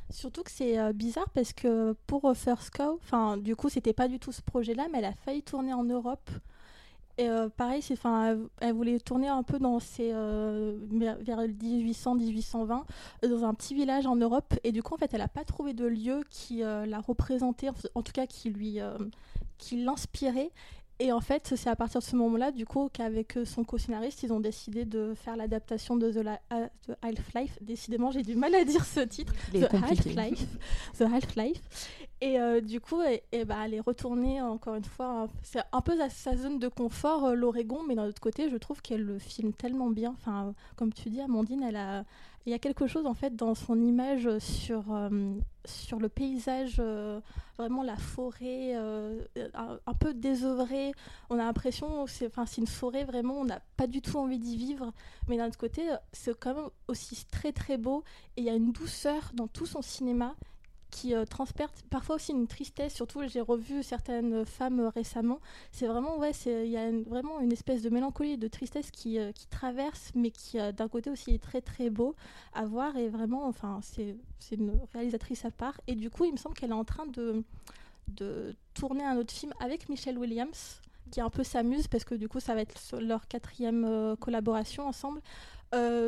Surtout 0.09 0.44
que 0.44 0.51
c'est 0.51 0.80
euh, 0.80 0.94
bizarre 0.94 1.30
parce 1.31 1.51
que 1.51 1.94
pour 2.07 2.31
First 2.33 2.69
Cow, 2.71 2.98
enfin 3.04 3.36
du 3.36 3.57
coup 3.57 3.68
c'était 3.68 3.92
pas 3.92 4.07
du 4.07 4.19
tout 4.19 4.31
ce 4.31 4.42
projet-là, 4.42 4.88
mais 4.92 5.00
elle 5.00 5.06
a 5.06 5.13
failli 5.13 5.44
tourner 5.44 5.74
en 5.74 5.83
Europe. 5.83 6.30
Et 7.19 7.27
euh, 7.27 7.50
pareil, 7.50 7.83
elle, 7.89 8.39
elle, 8.62 8.74
voulait 8.74 9.00
tourner 9.00 9.27
un 9.27 9.42
peu 9.42 9.57
dans 9.57 9.80
ces, 9.80 10.12
euh, 10.13 10.77
vers 10.92 11.42
1800-1820 11.42 12.83
dans 13.27 13.44
un 13.44 13.56
petit 13.56 13.74
village 13.74 14.06
en 14.06 14.15
Europe. 14.15 14.54
Et 14.63 14.71
du 14.71 14.83
coup, 14.83 14.94
en 14.94 14.98
fait, 14.98 15.12
elle 15.15 15.21
n'a 15.21 15.27
pas 15.27 15.44
trouvé 15.44 15.74
de 15.74 15.86
lieu 15.86 16.21
qui 16.30 16.59
la 16.59 17.00
représentait, 17.00 17.69
en 17.95 18.04
tout 18.04 18.12
cas 18.12 18.27
qui 18.27 18.51
lui, 18.51 18.77
qui 19.57 19.83
l'inspirait. 19.83 20.51
Et 20.99 21.11
en 21.11 21.21
fait, 21.21 21.53
c'est 21.55 21.69
à 21.69 21.75
partir 21.75 22.01
de 22.01 22.05
ce 22.05 22.15
moment-là, 22.15 22.51
du 22.51 22.65
coup, 22.65 22.89
qu'avec 22.91 23.38
euh, 23.38 23.45
son 23.45 23.63
co-scénariste, 23.63 24.23
ils 24.23 24.33
ont 24.33 24.39
décidé 24.39 24.83
de 24.83 25.13
faire 25.13 25.35
l'adaptation 25.35 25.95
de 25.95 26.11
The, 26.11 26.27
euh, 26.53 26.67
Half-Life. 27.03 27.59
Décidément, 27.61 28.09
j'ai 28.09 28.23
du 28.23 28.35
mal 28.35 28.55
à 28.55 28.63
dire 28.63 28.83
ce 28.83 29.01
titre. 29.01 29.33
The 29.53 29.71
Half-Life. 29.71 30.47
The 30.97 31.01
Half-Life. 31.03 31.61
Et 32.19 32.39
euh, 32.39 32.61
du 32.61 32.81
coup, 32.81 33.01
et, 33.03 33.45
bah, 33.45 33.57
elle 33.65 33.75
est 33.75 33.79
retournée, 33.79 34.41
encore 34.41 34.73
une 34.75 34.83
fois, 34.83 35.27
c'est 35.43 35.61
un 35.71 35.81
peu 35.81 35.95
sa, 36.09 36.35
zone 36.35 36.57
de 36.57 36.67
confort, 36.67 37.35
l'Oregon, 37.35 37.81
mais 37.87 37.93
d'un 37.93 38.07
autre 38.07 38.21
côté, 38.21 38.49
je 38.49 38.57
trouve 38.57 38.81
qu'elle 38.81 39.03
le 39.03 39.19
filme 39.19 39.53
tellement 39.53 39.89
bien. 39.89 40.15
Enfin, 40.17 40.55
comme 40.75 40.91
tu 40.93 41.09
dis, 41.09 41.21
Amandine, 41.21 41.61
elle 41.61 41.75
a, 41.75 42.05
il 42.47 42.51
y 42.51 42.53
a 42.55 42.59
quelque 42.59 42.87
chose 42.87 43.05
en 43.05 43.13
fait 43.13 43.35
dans 43.35 43.53
son 43.53 43.79
image 43.79 44.35
sur, 44.39 44.85
sur 45.65 45.99
le 45.99 46.09
paysage, 46.09 46.81
vraiment 47.57 47.83
la 47.83 47.97
forêt, 47.97 48.73
un, 48.73 49.93
peu 49.99 50.15
désœuvrée. 50.15 50.93
On 51.29 51.35
a 51.35 51.43
l'impression, 51.43 52.07
c'est 52.07 52.31
une 52.57 52.67
forêt 52.67 53.03
vraiment, 53.03 53.35
on 53.35 53.45
n'a 53.45 53.59
pas 53.75 53.85
du 53.85 54.01
tout 54.01 54.17
envie 54.17 54.39
d'y 54.39 54.57
vivre. 54.57 54.91
Mais 55.27 55.37
d'un 55.37 55.49
autre 55.49 55.57
côté, 55.57 55.83
c'est 56.13 56.35
quand 56.39 56.55
même 56.55 56.69
aussi 56.87 57.25
très 57.29 57.51
très 57.51 57.77
beau 57.77 58.03
et 58.37 58.41
il 58.41 58.45
y 58.45 58.49
a 58.49 58.55
une 58.55 58.71
douceur 58.71 59.31
dans 59.35 59.47
tout 59.47 59.68
son 59.68 59.83
cinéma 59.83 60.33
qui 60.89 61.13
euh, 61.13 61.25
parfois 61.89 62.15
aussi 62.15 62.31
une 62.31 62.47
tristesse. 62.47 62.94
Surtout, 62.94 63.21
j'ai 63.27 63.41
revu 63.41 63.83
certaines 63.83 64.45
femmes 64.45 64.79
euh, 64.79 64.89
récemment. 64.89 65.39
C'est 65.71 65.87
vraiment, 65.87 66.17
ouais, 66.17 66.31
il 66.45 66.69
y 66.69 66.77
a 66.77 66.91
vraiment 67.07 67.39
une 67.39 67.51
espèce 67.51 67.81
de 67.81 67.89
mélancolie, 67.89 68.37
de 68.37 68.47
tristesse 68.47 68.91
qui, 68.91 69.19
euh, 69.19 69.31
qui 69.31 69.47
traverse, 69.47 70.11
mais 70.15 70.31
qui 70.31 70.59
euh, 70.59 70.71
d'un 70.71 70.87
côté 70.87 71.09
aussi 71.09 71.31
est 71.31 71.44
très 71.44 71.61
très 71.61 71.89
beau 71.89 72.15
à 72.53 72.65
voir. 72.65 72.95
Et 72.97 73.09
vraiment, 73.09 73.47
enfin, 73.47 73.79
c'est 73.81 74.15
une 74.51 74.79
réalisatrice 74.94 75.45
à 75.45 75.51
part. 75.51 75.79
Et 75.87 75.95
du 75.95 76.09
coup, 76.09 76.25
il 76.25 76.31
me 76.31 76.37
semble 76.37 76.56
qu'elle 76.56 76.71
est 76.71 76.73
en 76.73 76.85
train 76.85 77.06
de, 77.07 77.44
de 78.07 78.56
tourner 78.73 79.03
un 79.03 79.17
autre 79.17 79.33
film 79.33 79.53
avec 79.59 79.89
Michelle 79.89 80.17
Williams 80.17 80.81
qui 81.11 81.21
un 81.21 81.29
peu 81.29 81.45
s'amuse 81.45 81.87
parce 81.87 82.03
que 82.03 82.15
du 82.15 82.27
coup 82.27 82.41
ça 82.41 82.53
va 82.53 82.59
être 82.59 82.99
leur 82.99 83.29
quatrième 83.29 84.17
collaboration 84.19 84.85
ensemble 84.85 85.21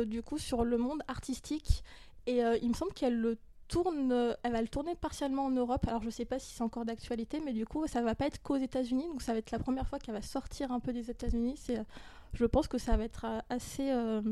du 0.04 0.22
coup 0.22 0.36
sur 0.36 0.62
le 0.62 0.76
monde 0.76 1.00
artistique 1.08 1.82
et 2.26 2.42
il 2.60 2.68
me 2.68 2.74
semble 2.74 2.92
qu'elle 2.92 3.18
le 3.18 3.38
euh, 3.76 4.34
elle 4.42 4.52
va 4.52 4.62
le 4.62 4.68
tourner 4.68 4.94
partiellement 4.94 5.46
en 5.46 5.50
Europe. 5.50 5.86
Alors 5.86 6.02
je 6.02 6.10
sais 6.10 6.24
pas 6.24 6.38
si 6.38 6.54
c'est 6.54 6.62
encore 6.62 6.84
d'actualité, 6.84 7.40
mais 7.44 7.52
du 7.52 7.66
coup 7.66 7.86
ça 7.86 8.02
va 8.02 8.14
pas 8.14 8.26
être 8.26 8.42
qu'aux 8.42 8.56
États-Unis, 8.56 9.06
donc 9.08 9.22
ça 9.22 9.32
va 9.32 9.38
être 9.38 9.50
la 9.50 9.58
première 9.58 9.86
fois 9.86 9.98
qu'elle 9.98 10.14
va 10.14 10.22
sortir 10.22 10.72
un 10.72 10.80
peu 10.80 10.92
des 10.92 11.10
États-Unis. 11.10 11.58
Euh, 11.70 11.84
je 12.32 12.44
pense 12.44 12.68
que 12.68 12.78
ça 12.78 12.96
va 12.96 13.04
être 13.04 13.26
euh, 13.26 14.22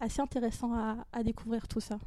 assez, 0.00 0.20
intéressant 0.20 0.72
à, 1.12 1.22
découvrir 1.22 1.68
tout 1.68 1.80
ça. 1.80 1.98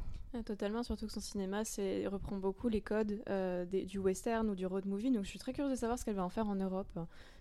totalement, 0.44 0.82
surtout 0.82 1.06
que 1.06 1.12
son 1.12 1.20
cinéma 1.20 1.62
reprend 2.06 2.36
beaucoup 2.36 2.68
les 2.68 2.80
codes 2.80 3.22
du 3.70 3.98
western 3.98 4.48
ou 4.50 4.54
du 4.54 4.66
road 4.66 4.86
movie, 4.86 5.10
donc 5.10 5.24
je 5.24 5.30
suis 5.30 5.38
très 5.38 5.52
curieuse 5.52 5.72
de 5.72 5.78
savoir 5.78 5.98
ce 5.98 6.04
qu'elle 6.04 6.16
va 6.16 6.24
en 6.24 6.28
faire 6.28 6.48
en 6.48 6.56
Europe. 6.56 6.98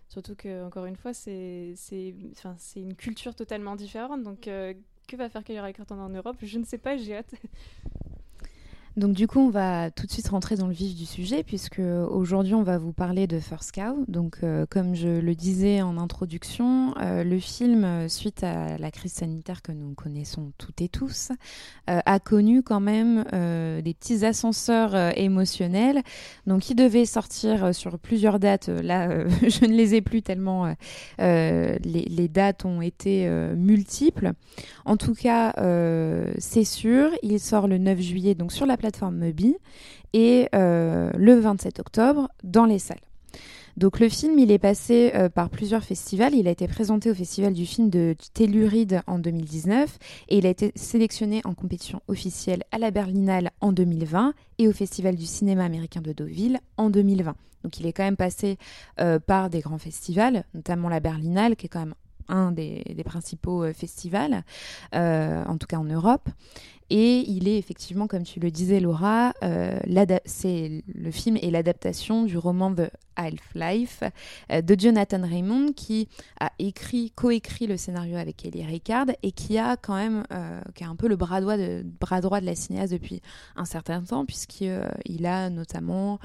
Surtout 0.10 0.36
que, 0.36 0.66
encore 0.66 0.86
une 0.86 0.96
fois, 0.96 1.14
c'est 1.14 1.76
une 2.76 2.96
culture 2.96 3.36
totalement 3.36 3.76
différente, 3.76 4.24
donc 4.24 4.42
que 5.08 5.16
va 5.16 5.30
faire 5.30 5.44
Kelly 5.44 5.60
Reichardt 5.60 5.92
en 5.92 6.10
Europe? 6.10 6.38
Je 6.42 6.60
ne 6.60 6.66
sais 6.66 6.78
pas, 6.78 6.98
j'ai 6.98 7.16
hâte. 7.16 7.34
Donc 8.98 9.14
du 9.14 9.28
coup, 9.28 9.40
on 9.40 9.52
va 9.52 9.92
tout 9.92 10.08
de 10.08 10.12
suite 10.12 10.28
rentrer 10.28 10.56
dans 10.56 10.66
le 10.66 10.74
vif 10.74 10.96
du 10.96 11.06
sujet 11.06 11.44
puisque 11.44 11.80
aujourd'hui, 11.80 12.56
on 12.56 12.64
va 12.64 12.80
vous 12.80 12.94
parler 12.94 13.28
de 13.28 13.40
First 13.40 13.74
Cow. 13.74 14.04
Donc 14.08 14.38
euh, 14.42 14.66
comme 14.68 14.96
je 14.96 15.20
le 15.20 15.36
disais 15.36 15.84
en 15.84 16.00
introduction, 16.00 16.96
euh, 17.00 17.24
le 17.24 17.38
film, 17.38 17.84
euh, 17.84 18.08
suite 18.10 18.44
à 18.44 18.80
la 18.80 18.90
crise 18.90 19.14
sanitaire 19.14 19.62
que 19.62 19.72
nous 19.72 19.94
connaissons 19.94 20.52
toutes 20.58 20.82
et 20.82 20.90
tous, 20.90 21.30
a 21.86 22.20
connu 22.20 22.64
quand 22.64 22.80
même 22.80 23.24
des 23.32 23.94
petits 23.94 24.26
ascenseurs 24.26 24.96
émotionnels. 25.18 26.02
Donc 26.48 26.70
il 26.70 26.76
devait 26.76 27.06
sortir 27.06 27.74
sur 27.76 28.00
plusieurs 28.00 28.40
dates. 28.40 28.68
Là, 28.68 29.28
je 29.48 29.66
ne 29.66 29.74
les 29.74 29.94
ai 29.94 30.02
plus 30.02 30.24
tellement 30.24 30.74
les, 31.20 31.78
les, 31.84 32.28
dates 32.28 32.66
ont 32.66 32.82
été 32.82 33.30
multiples. 33.56 34.34
En 34.86 34.98
tout 34.98 35.14
cas, 35.14 35.54
c'est 36.40 36.66
sûr, 36.66 37.12
il 37.22 37.40
sort 37.40 37.68
le 37.68 37.78
9 37.78 38.00
juillet 38.02 38.36
donc 38.36 38.52
sur 38.52 38.66
la 38.66 38.76
plateforme 38.76 38.87
plateforme 38.88 39.18
Mubi 39.18 39.58
et 40.14 40.48
euh, 40.56 41.12
le 41.18 41.38
27 41.40 41.80
octobre 41.80 42.30
dans 42.44 42.64
les 42.64 42.80
salles. 42.80 43.02
Donc 43.76 44.00
le 44.00 44.08
film, 44.08 44.40
il 44.40 44.50
est 44.50 44.60
passé 44.60 45.12
euh, 45.14 45.30
par 45.30 45.50
plusieurs 45.50 45.84
festivals. 45.84 46.34
Il 46.34 46.48
a 46.48 46.52
été 46.52 46.68
présenté 46.68 47.12
au 47.12 47.14
Festival 47.14 47.54
du 47.54 47.66
film 47.66 47.90
de 47.90 48.16
Telluride 48.34 49.02
en 49.06 49.20
2019 49.20 50.00
et 50.30 50.38
il 50.38 50.46
a 50.46 50.50
été 50.50 50.72
sélectionné 50.76 51.42
en 51.44 51.54
compétition 51.54 52.02
officielle 52.08 52.64
à 52.72 52.78
la 52.78 52.90
Berlinale 52.90 53.52
en 53.60 53.74
2020 53.74 54.34
et 54.58 54.68
au 54.70 54.72
Festival 54.72 55.16
du 55.16 55.26
cinéma 55.26 55.66
américain 55.66 56.02
de 56.02 56.14
Deauville 56.14 56.60
en 56.78 56.90
2020. 56.90 57.36
Donc 57.64 57.80
il 57.80 57.86
est 57.88 57.94
quand 57.94 58.04
même 58.04 58.16
passé 58.16 58.58
euh, 59.02 59.20
par 59.20 59.50
des 59.50 59.60
grands 59.60 59.78
festivals, 59.78 60.46
notamment 60.54 60.88
la 60.88 61.02
Berlinale 61.02 61.58
qui 61.58 61.66
est 61.66 61.70
quand 61.70 61.80
même 61.80 61.96
un 62.30 62.52
des, 62.52 62.84
principaux 63.06 63.72
festivals, 63.72 64.44
en 64.92 65.58
tout 65.58 65.66
cas 65.66 65.78
en 65.78 65.86
Europe. 65.86 66.30
Et 66.90 67.30
il 67.30 67.48
est 67.48 67.58
effectivement, 67.58 68.08
comme 68.08 68.24
tu 68.24 68.40
le 68.40 68.50
disais 68.50 68.80
Laura, 68.80 69.34
euh, 69.44 69.78
le 69.86 71.12
film 71.12 71.38
est 71.38 71.52
l'adaptation 71.52 72.24
du 72.24 72.38
roman 72.38 72.74
The 72.74 72.90
Half-Life 73.18 74.04
euh, 74.52 74.62
de 74.62 74.80
Jonathan 74.80 75.22
Raymond 75.22 75.74
qui 75.74 76.08
a 76.40 76.52
écrit, 76.60 77.12
coécrit 77.12 77.68
le 77.68 77.76
scénario 77.76 78.16
avec 78.16 78.46
Ellie 78.46 78.64
Ricard 78.64 79.08
et 79.22 79.32
qui 79.32 79.58
a 79.58 79.76
quand 79.76 79.96
même, 79.96 80.24
euh, 80.32 80.62
qui 80.76 80.84
a 80.84 80.88
un 80.88 80.96
peu 80.96 81.08
le 81.08 81.18
bras 81.18 81.42
droit 81.42 81.58
de, 81.58 81.84
bras 82.00 82.22
droit 82.22 82.40
de 82.40 82.46
la 82.46 82.56
cinéaste 82.56 82.94
depuis 82.94 83.22
un 83.56 83.66
certain 83.66 84.02
temps 84.02 84.26
puisqu'il 84.26 85.26
a 85.26 85.50
notamment 85.50 86.20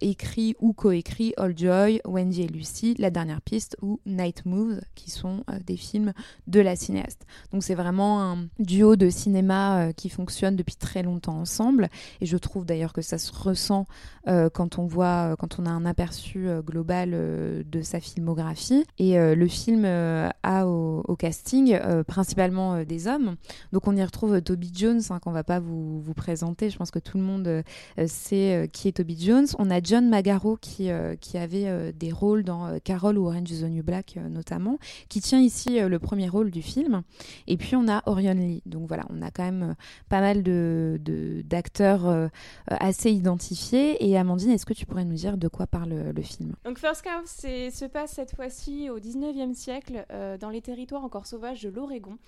écrit 0.00 0.56
ou 0.60 0.72
coécrit 0.72 1.34
All 1.36 1.56
Joy, 1.56 2.00
Wendy 2.04 2.42
et 2.42 2.48
Lucy, 2.48 2.94
La 2.98 3.10
dernière 3.10 3.42
piste 3.42 3.76
ou 3.82 4.00
Night 4.06 4.44
Moves 4.44 4.80
qui 4.94 5.10
sont 5.10 5.44
des 5.66 5.76
films 5.76 6.12
de 6.46 6.60
la 6.60 6.74
cinéaste. 6.74 7.26
Donc 7.52 7.62
c'est 7.62 7.74
vraiment 7.74 8.22
un 8.22 8.46
duo 8.58 8.96
de 8.96 9.10
cinéma 9.10 9.92
qui 10.00 10.08
fonctionnent 10.08 10.56
depuis 10.56 10.76
très 10.76 11.02
longtemps 11.02 11.38
ensemble. 11.38 11.90
Et 12.22 12.26
je 12.26 12.38
trouve 12.38 12.64
d'ailleurs 12.64 12.94
que 12.94 13.02
ça 13.02 13.18
se 13.18 13.32
ressent 13.32 13.86
euh, 14.28 14.48
quand 14.48 14.78
on 14.78 14.86
voit, 14.86 15.32
euh, 15.32 15.36
quand 15.36 15.58
on 15.58 15.66
a 15.66 15.70
un 15.70 15.84
aperçu 15.84 16.48
euh, 16.48 16.62
global 16.62 17.10
de 17.10 17.82
sa 17.82 18.00
filmographie. 18.00 18.84
Et 18.98 19.16
le 19.18 19.48
film 19.48 19.84
a 19.84 20.66
au, 20.66 21.16
casting 21.18 21.78
principalement 22.06 22.84
des 22.84 23.08
hommes. 23.08 23.36
Donc 23.72 23.86
on 23.86 23.96
y 23.96 24.02
retrouve 24.02 24.40
Toby 24.40 24.70
Jones, 24.74 25.00
hein, 25.10 25.18
qu'on 25.18 25.32
va 25.32 25.44
pas 25.44 25.58
vous, 25.58 26.00
vous, 26.00 26.14
présenter. 26.14 26.70
Je 26.70 26.78
pense 26.78 26.90
que 26.90 26.98
tout 26.98 27.18
le 27.18 27.24
monde 27.24 27.62
sait 28.06 28.70
qui 28.72 28.88
est 28.88 28.92
Toby 28.92 29.18
Jones. 29.20 29.46
On 29.58 29.70
a 29.70 29.82
John 29.82 30.08
Magaro 30.08 30.56
qui, 30.56 30.90
qui 31.20 31.38
avait 31.38 31.92
des 31.92 32.12
rôles 32.12 32.44
dans 32.44 32.78
Carol 32.84 33.18
ou 33.18 33.26
Orange 33.26 33.50
is 33.50 33.60
the 33.60 33.70
New 33.70 33.82
Black 33.82 34.18
notamment, 34.30 34.78
qui 35.08 35.20
tient 35.20 35.40
ici 35.40 35.80
le 35.80 35.98
premier 35.98 36.28
rôle 36.28 36.50
du 36.50 36.62
film. 36.62 37.02
Et 37.46 37.56
puis 37.56 37.76
on 37.76 37.88
a 37.88 38.02
Orion 38.06 38.34
Lee. 38.34 38.62
Donc 38.66 38.86
voilà, 38.88 39.04
on 39.10 39.20
a 39.22 39.30
quand 39.30 39.44
même 39.44 39.74
pas 40.08 40.20
mal 40.20 40.42
d'acteurs 40.42 42.02
de, 42.02 42.08
euh, 42.08 42.28
assez 42.66 43.10
identifiés. 43.10 44.04
Et 44.08 44.16
Amandine, 44.16 44.50
est-ce 44.50 44.66
que 44.66 44.74
tu 44.74 44.86
pourrais 44.86 45.04
nous 45.04 45.14
dire 45.14 45.36
de 45.36 45.48
quoi 45.48 45.66
parle 45.66 46.12
le 46.14 46.22
film? 46.22 46.54
Donc 46.64 46.78
First 46.78 47.02
Cow 47.02 47.26
se 47.26 47.86
passe 47.86 48.12
cette 48.12 48.34
fois-ci 48.34 48.90
au 48.90 48.98
19e 48.98 49.54
siècle 49.54 50.04
euh, 50.10 50.38
dans 50.38 50.50
les 50.50 50.60
territoires 50.60 51.04
encore 51.04 51.26
sauvages 51.26 51.62
de 51.62 51.70
l'Oregon. 51.70 52.18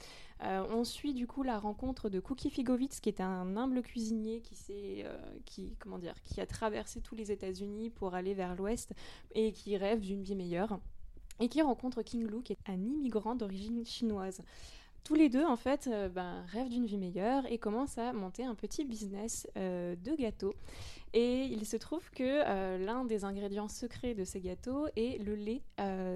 Euh, 0.44 0.64
on 0.70 0.82
suit 0.82 1.14
du 1.14 1.26
coup 1.26 1.44
la 1.44 1.58
rencontre 1.58 2.08
de 2.08 2.18
Cookie 2.18 2.50
Figovitz, 2.50 2.98
qui 3.00 3.08
est 3.08 3.20
un 3.20 3.56
humble 3.56 3.82
cuisinier 3.82 4.40
qui, 4.40 5.04
qui, 5.44 5.76
comment 5.78 5.98
dire, 5.98 6.14
qui 6.24 6.40
a 6.40 6.46
traversé 6.46 7.00
tous 7.00 7.14
les 7.14 7.30
États-Unis 7.30 7.90
pour 7.90 8.14
aller 8.14 8.34
vers 8.34 8.56
l'ouest 8.56 8.92
et 9.34 9.52
qui 9.52 9.76
rêve 9.76 10.00
d'une 10.00 10.22
vie 10.22 10.34
meilleure. 10.34 10.80
Et 11.40 11.48
qui 11.48 11.62
rencontre 11.62 12.02
King 12.02 12.26
Lou, 12.26 12.40
qui 12.40 12.52
est 12.52 12.70
un 12.70 12.80
immigrant 12.84 13.34
d'origine 13.34 13.84
chinoise 13.84 14.42
tous 15.04 15.14
les 15.14 15.28
deux, 15.28 15.44
en 15.44 15.56
fait, 15.56 15.88
euh, 15.88 16.08
ben, 16.08 16.44
rêvent 16.52 16.68
d'une 16.68 16.86
vie 16.86 16.96
meilleure 16.96 17.44
et 17.50 17.58
commencent 17.58 17.98
à 17.98 18.12
monter 18.12 18.44
un 18.44 18.54
petit 18.54 18.84
business 18.84 19.48
euh, 19.56 19.96
de 19.96 20.14
gâteaux. 20.14 20.54
Et 21.14 21.44
il 21.44 21.66
se 21.66 21.76
trouve 21.76 22.08
que 22.10 22.22
euh, 22.22 22.78
l'un 22.78 23.04
des 23.04 23.24
ingrédients 23.24 23.68
secrets 23.68 24.14
de 24.14 24.24
ces 24.24 24.40
gâteaux 24.40 24.86
est 24.96 25.22
le 25.22 25.34
lait 25.34 25.62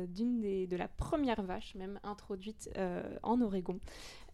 d'une 0.08 0.40
des, 0.40 0.66
de 0.66 0.76
la 0.76 0.88
première 0.88 1.42
vache, 1.42 1.74
même 1.74 1.98
introduite 2.02 2.70
en 3.22 3.40
Oregon 3.40 3.78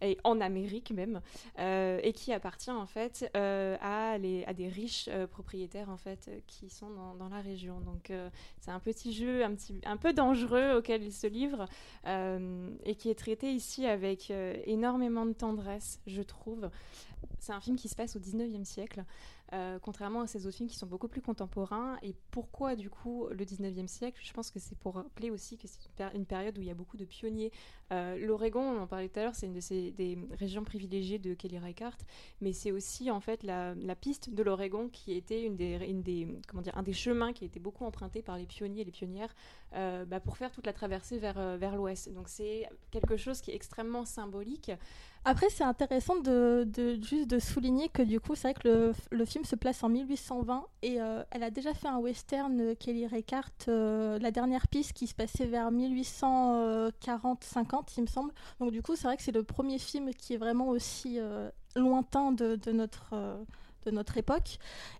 et 0.01 0.17
en 0.23 0.41
Amérique 0.41 0.91
même, 0.91 1.21
et 1.57 2.13
qui 2.13 2.33
appartient 2.33 2.71
en 2.71 2.85
fait 2.85 3.29
à, 3.33 4.17
les, 4.17 4.43
à, 4.45 4.53
des 4.53 4.67
riches 4.67 5.09
propriétaires 5.31 5.89
en 5.89 5.97
fait 5.97 6.29
qui 6.47 6.69
sont 6.69 6.89
dans, 6.89 7.15
dans 7.15 7.29
la 7.29 7.41
région. 7.41 7.79
Donc 7.81 8.11
c'est 8.59 8.71
un 8.71 8.79
petit 8.79 9.13
jeu 9.13 9.43
un, 9.43 9.55
petit, 9.55 9.81
un 9.85 9.97
peu 9.97 10.13
dangereux 10.13 10.77
auquel 10.77 11.03
il 11.03 11.13
se 11.13 11.27
livre 11.27 11.65
et 12.05 12.95
qui 12.95 13.09
est 13.09 13.17
traité 13.17 13.51
ici 13.51 13.85
avec 13.85 14.31
euh, 14.31 14.55
énormément 14.65 15.25
de 15.25 15.33
tendresse, 15.33 15.99
je 16.07 16.21
trouve. 16.21 16.69
C'est 17.39 17.53
un 17.53 17.61
film 17.61 17.77
qui 17.77 17.87
se 17.87 17.95
passe 17.95 18.15
au 18.15 18.19
19e 18.19 18.65
siècle, 18.65 19.03
euh, 19.53 19.77
contrairement 19.79 20.21
à 20.21 20.27
ces 20.27 20.47
autres 20.47 20.57
films 20.57 20.69
qui 20.69 20.77
sont 20.77 20.87
beaucoup 20.87 21.07
plus 21.07 21.21
contemporains. 21.21 21.99
Et 22.01 22.15
pourquoi, 22.31 22.75
du 22.75 22.89
coup, 22.89 23.27
le 23.29 23.45
19e 23.45 23.87
siècle? 23.87 24.19
Je 24.23 24.33
pense 24.33 24.49
que 24.49 24.59
c'est 24.59 24.77
pour 24.77 24.95
rappeler 24.95 25.29
aussi 25.29 25.57
que 25.57 25.67
c'est 25.67 25.79
une, 26.15 26.25
période 26.25 26.57
où 26.57 26.61
il 26.61 26.67
y 26.67 26.71
a 26.71 26.73
beaucoup 26.73 26.97
de 26.97 27.05
pionniers. 27.05 27.51
Euh, 27.91 28.17
L'Oregon, 28.17 28.61
on 28.61 28.81
en 28.81 28.87
parlait 28.87 29.09
tout 29.09 29.19
à 29.19 29.23
l'heure, 29.23 29.35
c'est 29.35 29.45
une 29.45 29.53
des 29.53 30.17
régions 30.39 30.63
privilégiées 30.63 31.19
de 31.19 31.35
Kelly 31.35 31.59
Reichardt, 31.59 31.97
mais 32.41 32.51
c'est 32.51 32.71
aussi, 32.71 33.11
en 33.11 33.19
fait, 33.19 33.43
la, 33.43 33.75
piste 33.95 34.31
de 34.31 34.41
l'Oregon 34.41 34.89
qui 34.89 35.13
était 35.13 35.43
une 35.43 35.55
des, 35.55 36.27
comment 36.47 36.63
dire, 36.63 36.75
un 36.75 36.83
des 36.83 36.93
chemins 36.93 37.31
qui 37.31 37.43
a 37.43 37.47
été 37.47 37.59
beaucoup 37.59 37.85
emprunté 37.85 38.23
par 38.23 38.37
les 38.37 38.47
pionniers 38.47 38.81
et 38.81 38.85
les 38.85 38.91
pionnières 38.91 39.35
euh, 39.75 40.03
bah, 40.05 40.19
pour 40.19 40.37
faire 40.37 40.51
toute 40.51 40.65
la 40.65 40.73
traversée 40.73 41.19
vers, 41.19 41.57
vers 41.57 41.75
l'ouest. 41.75 42.11
Donc 42.11 42.27
c'est 42.27 42.67
quelque 42.89 43.17
chose 43.17 43.39
qui 43.39 43.51
est 43.51 43.55
extrêmement 43.55 44.05
symbolique. 44.05 44.71
Après, 45.25 45.49
c'est 45.49 45.63
intéressant 45.63 46.17
de, 46.17 46.67
juste 47.01 47.39
souligner 47.39 47.87
que 47.87 48.01
du 48.01 48.19
coup, 48.19 48.35
c'est 48.35 48.51
vrai 48.51 48.61
que 48.61 48.91
le, 49.11 49.25
film 49.25 49.45
se 49.45 49.55
place 49.55 49.81
en 49.81 49.89
1820 49.89 50.65
et 50.81 50.99
euh, 50.99 51.23
elle 51.31 51.43
a 51.43 51.49
déjà 51.49 51.73
fait 51.73 51.87
un 51.87 51.97
western, 51.97 52.59
euh, 52.59 52.75
Kelly 52.75 53.07
Reichardt, 53.07 53.69
euh, 53.69 54.19
la 54.19 54.31
dernière 54.31 54.67
piste 54.67 54.91
qui 54.91 55.07
se 55.07 55.15
passait 55.15 55.45
vers 55.45 55.71
1840-50, 55.71 57.93
il 57.97 58.01
me 58.01 58.07
semble. 58.07 58.33
Donc 58.59 58.71
du 58.71 58.81
coup, 58.81 58.97
c'est 58.97 59.07
vrai 59.07 59.15
que 59.15 59.23
c'est 59.23 59.31
le 59.31 59.43
premier 59.43 59.79
film 59.79 60.13
qui 60.13 60.33
est 60.33 60.37
vraiment 60.37 60.67
aussi 60.67 61.19
lointain 61.75 62.33
de 62.33 62.71
notre 62.71 63.15
de 63.85 63.91
notre 63.91 64.17
époque. 64.17 64.57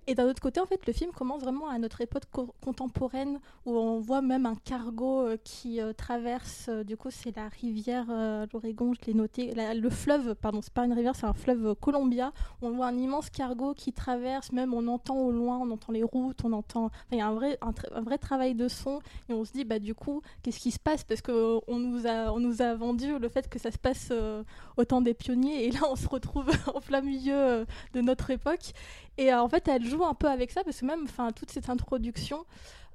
Et 0.07 0.15
d'un 0.15 0.25
autre 0.25 0.41
côté, 0.41 0.59
en 0.59 0.65
fait, 0.65 0.85
le 0.85 0.93
film 0.93 1.11
commence 1.11 1.41
vraiment 1.41 1.69
à 1.69 1.77
notre 1.77 2.01
époque 2.01 2.23
contemporaine 2.61 3.39
où 3.65 3.77
on 3.77 3.99
voit 3.99 4.21
même 4.21 4.45
un 4.45 4.55
cargo 4.55 5.21
euh, 5.21 5.37
qui 5.43 5.79
euh, 5.79 5.93
traverse, 5.93 6.67
euh, 6.69 6.83
du 6.83 6.97
coup, 6.97 7.09
c'est 7.09 7.35
la 7.35 7.47
rivière, 7.47 8.05
l'Oregon, 8.53 8.93
je 8.93 9.05
l'ai 9.07 9.13
noté, 9.13 9.53
le 9.53 9.89
fleuve, 9.89 10.35
pardon, 10.35 10.61
c'est 10.61 10.73
pas 10.73 10.85
une 10.85 10.93
rivière, 10.93 11.15
c'est 11.15 11.25
un 11.25 11.33
fleuve 11.33 11.75
Columbia. 11.75 12.33
On 12.61 12.71
voit 12.71 12.87
un 12.87 12.97
immense 12.97 13.29
cargo 13.29 13.73
qui 13.73 13.93
traverse, 13.93 14.51
même 14.51 14.73
on 14.73 14.87
entend 14.87 15.17
au 15.17 15.31
loin, 15.31 15.57
on 15.59 15.71
entend 15.71 15.91
les 15.91 16.03
routes, 16.03 16.43
on 16.43 16.53
entend. 16.53 16.91
il 17.11 17.17
y 17.17 17.21
a 17.21 17.27
un 17.27 17.33
vrai, 17.33 17.57
un, 17.61 18.01
vrai 18.01 18.17
travail 18.17 18.55
de 18.55 18.67
son 18.67 18.99
et 19.29 19.33
on 19.33 19.45
se 19.45 19.53
dit, 19.53 19.63
bah, 19.63 19.79
du 19.79 19.95
coup, 19.95 20.21
qu'est-ce 20.41 20.59
qui 20.59 20.71
se 20.71 20.79
passe? 20.79 21.03
Parce 21.03 21.21
qu'on 21.21 21.61
nous, 21.69 22.05
on 22.05 22.39
nous 22.39 22.61
a 22.61 22.75
vendu 22.75 23.17
le 23.19 23.29
fait 23.29 23.49
que 23.49 23.59
ça 23.59 23.71
se 23.71 23.77
passe 23.77 24.11
au 24.77 24.85
temps 24.85 25.01
des 25.01 25.13
pionniers 25.13 25.65
et 25.65 25.71
là, 25.71 25.81
on 25.89 25.95
se 25.95 26.07
retrouve 26.07 26.49
en 26.73 26.81
plein 26.81 27.01
milieu 27.01 27.65
de 27.93 28.01
notre 28.01 28.29
époque. 28.29 28.72
Et 29.17 29.31
euh, 29.31 29.41
en 29.41 29.47
fait, 29.47 29.67
elle 29.67 29.85
joue 29.85 30.03
un 30.03 30.13
peu 30.13 30.27
avec 30.27 30.51
ça 30.51 30.63
parce 30.63 30.79
que 30.79 30.85
même, 30.85 31.03
enfin, 31.03 31.31
toute 31.31 31.51
cette 31.51 31.69
introduction 31.69 32.45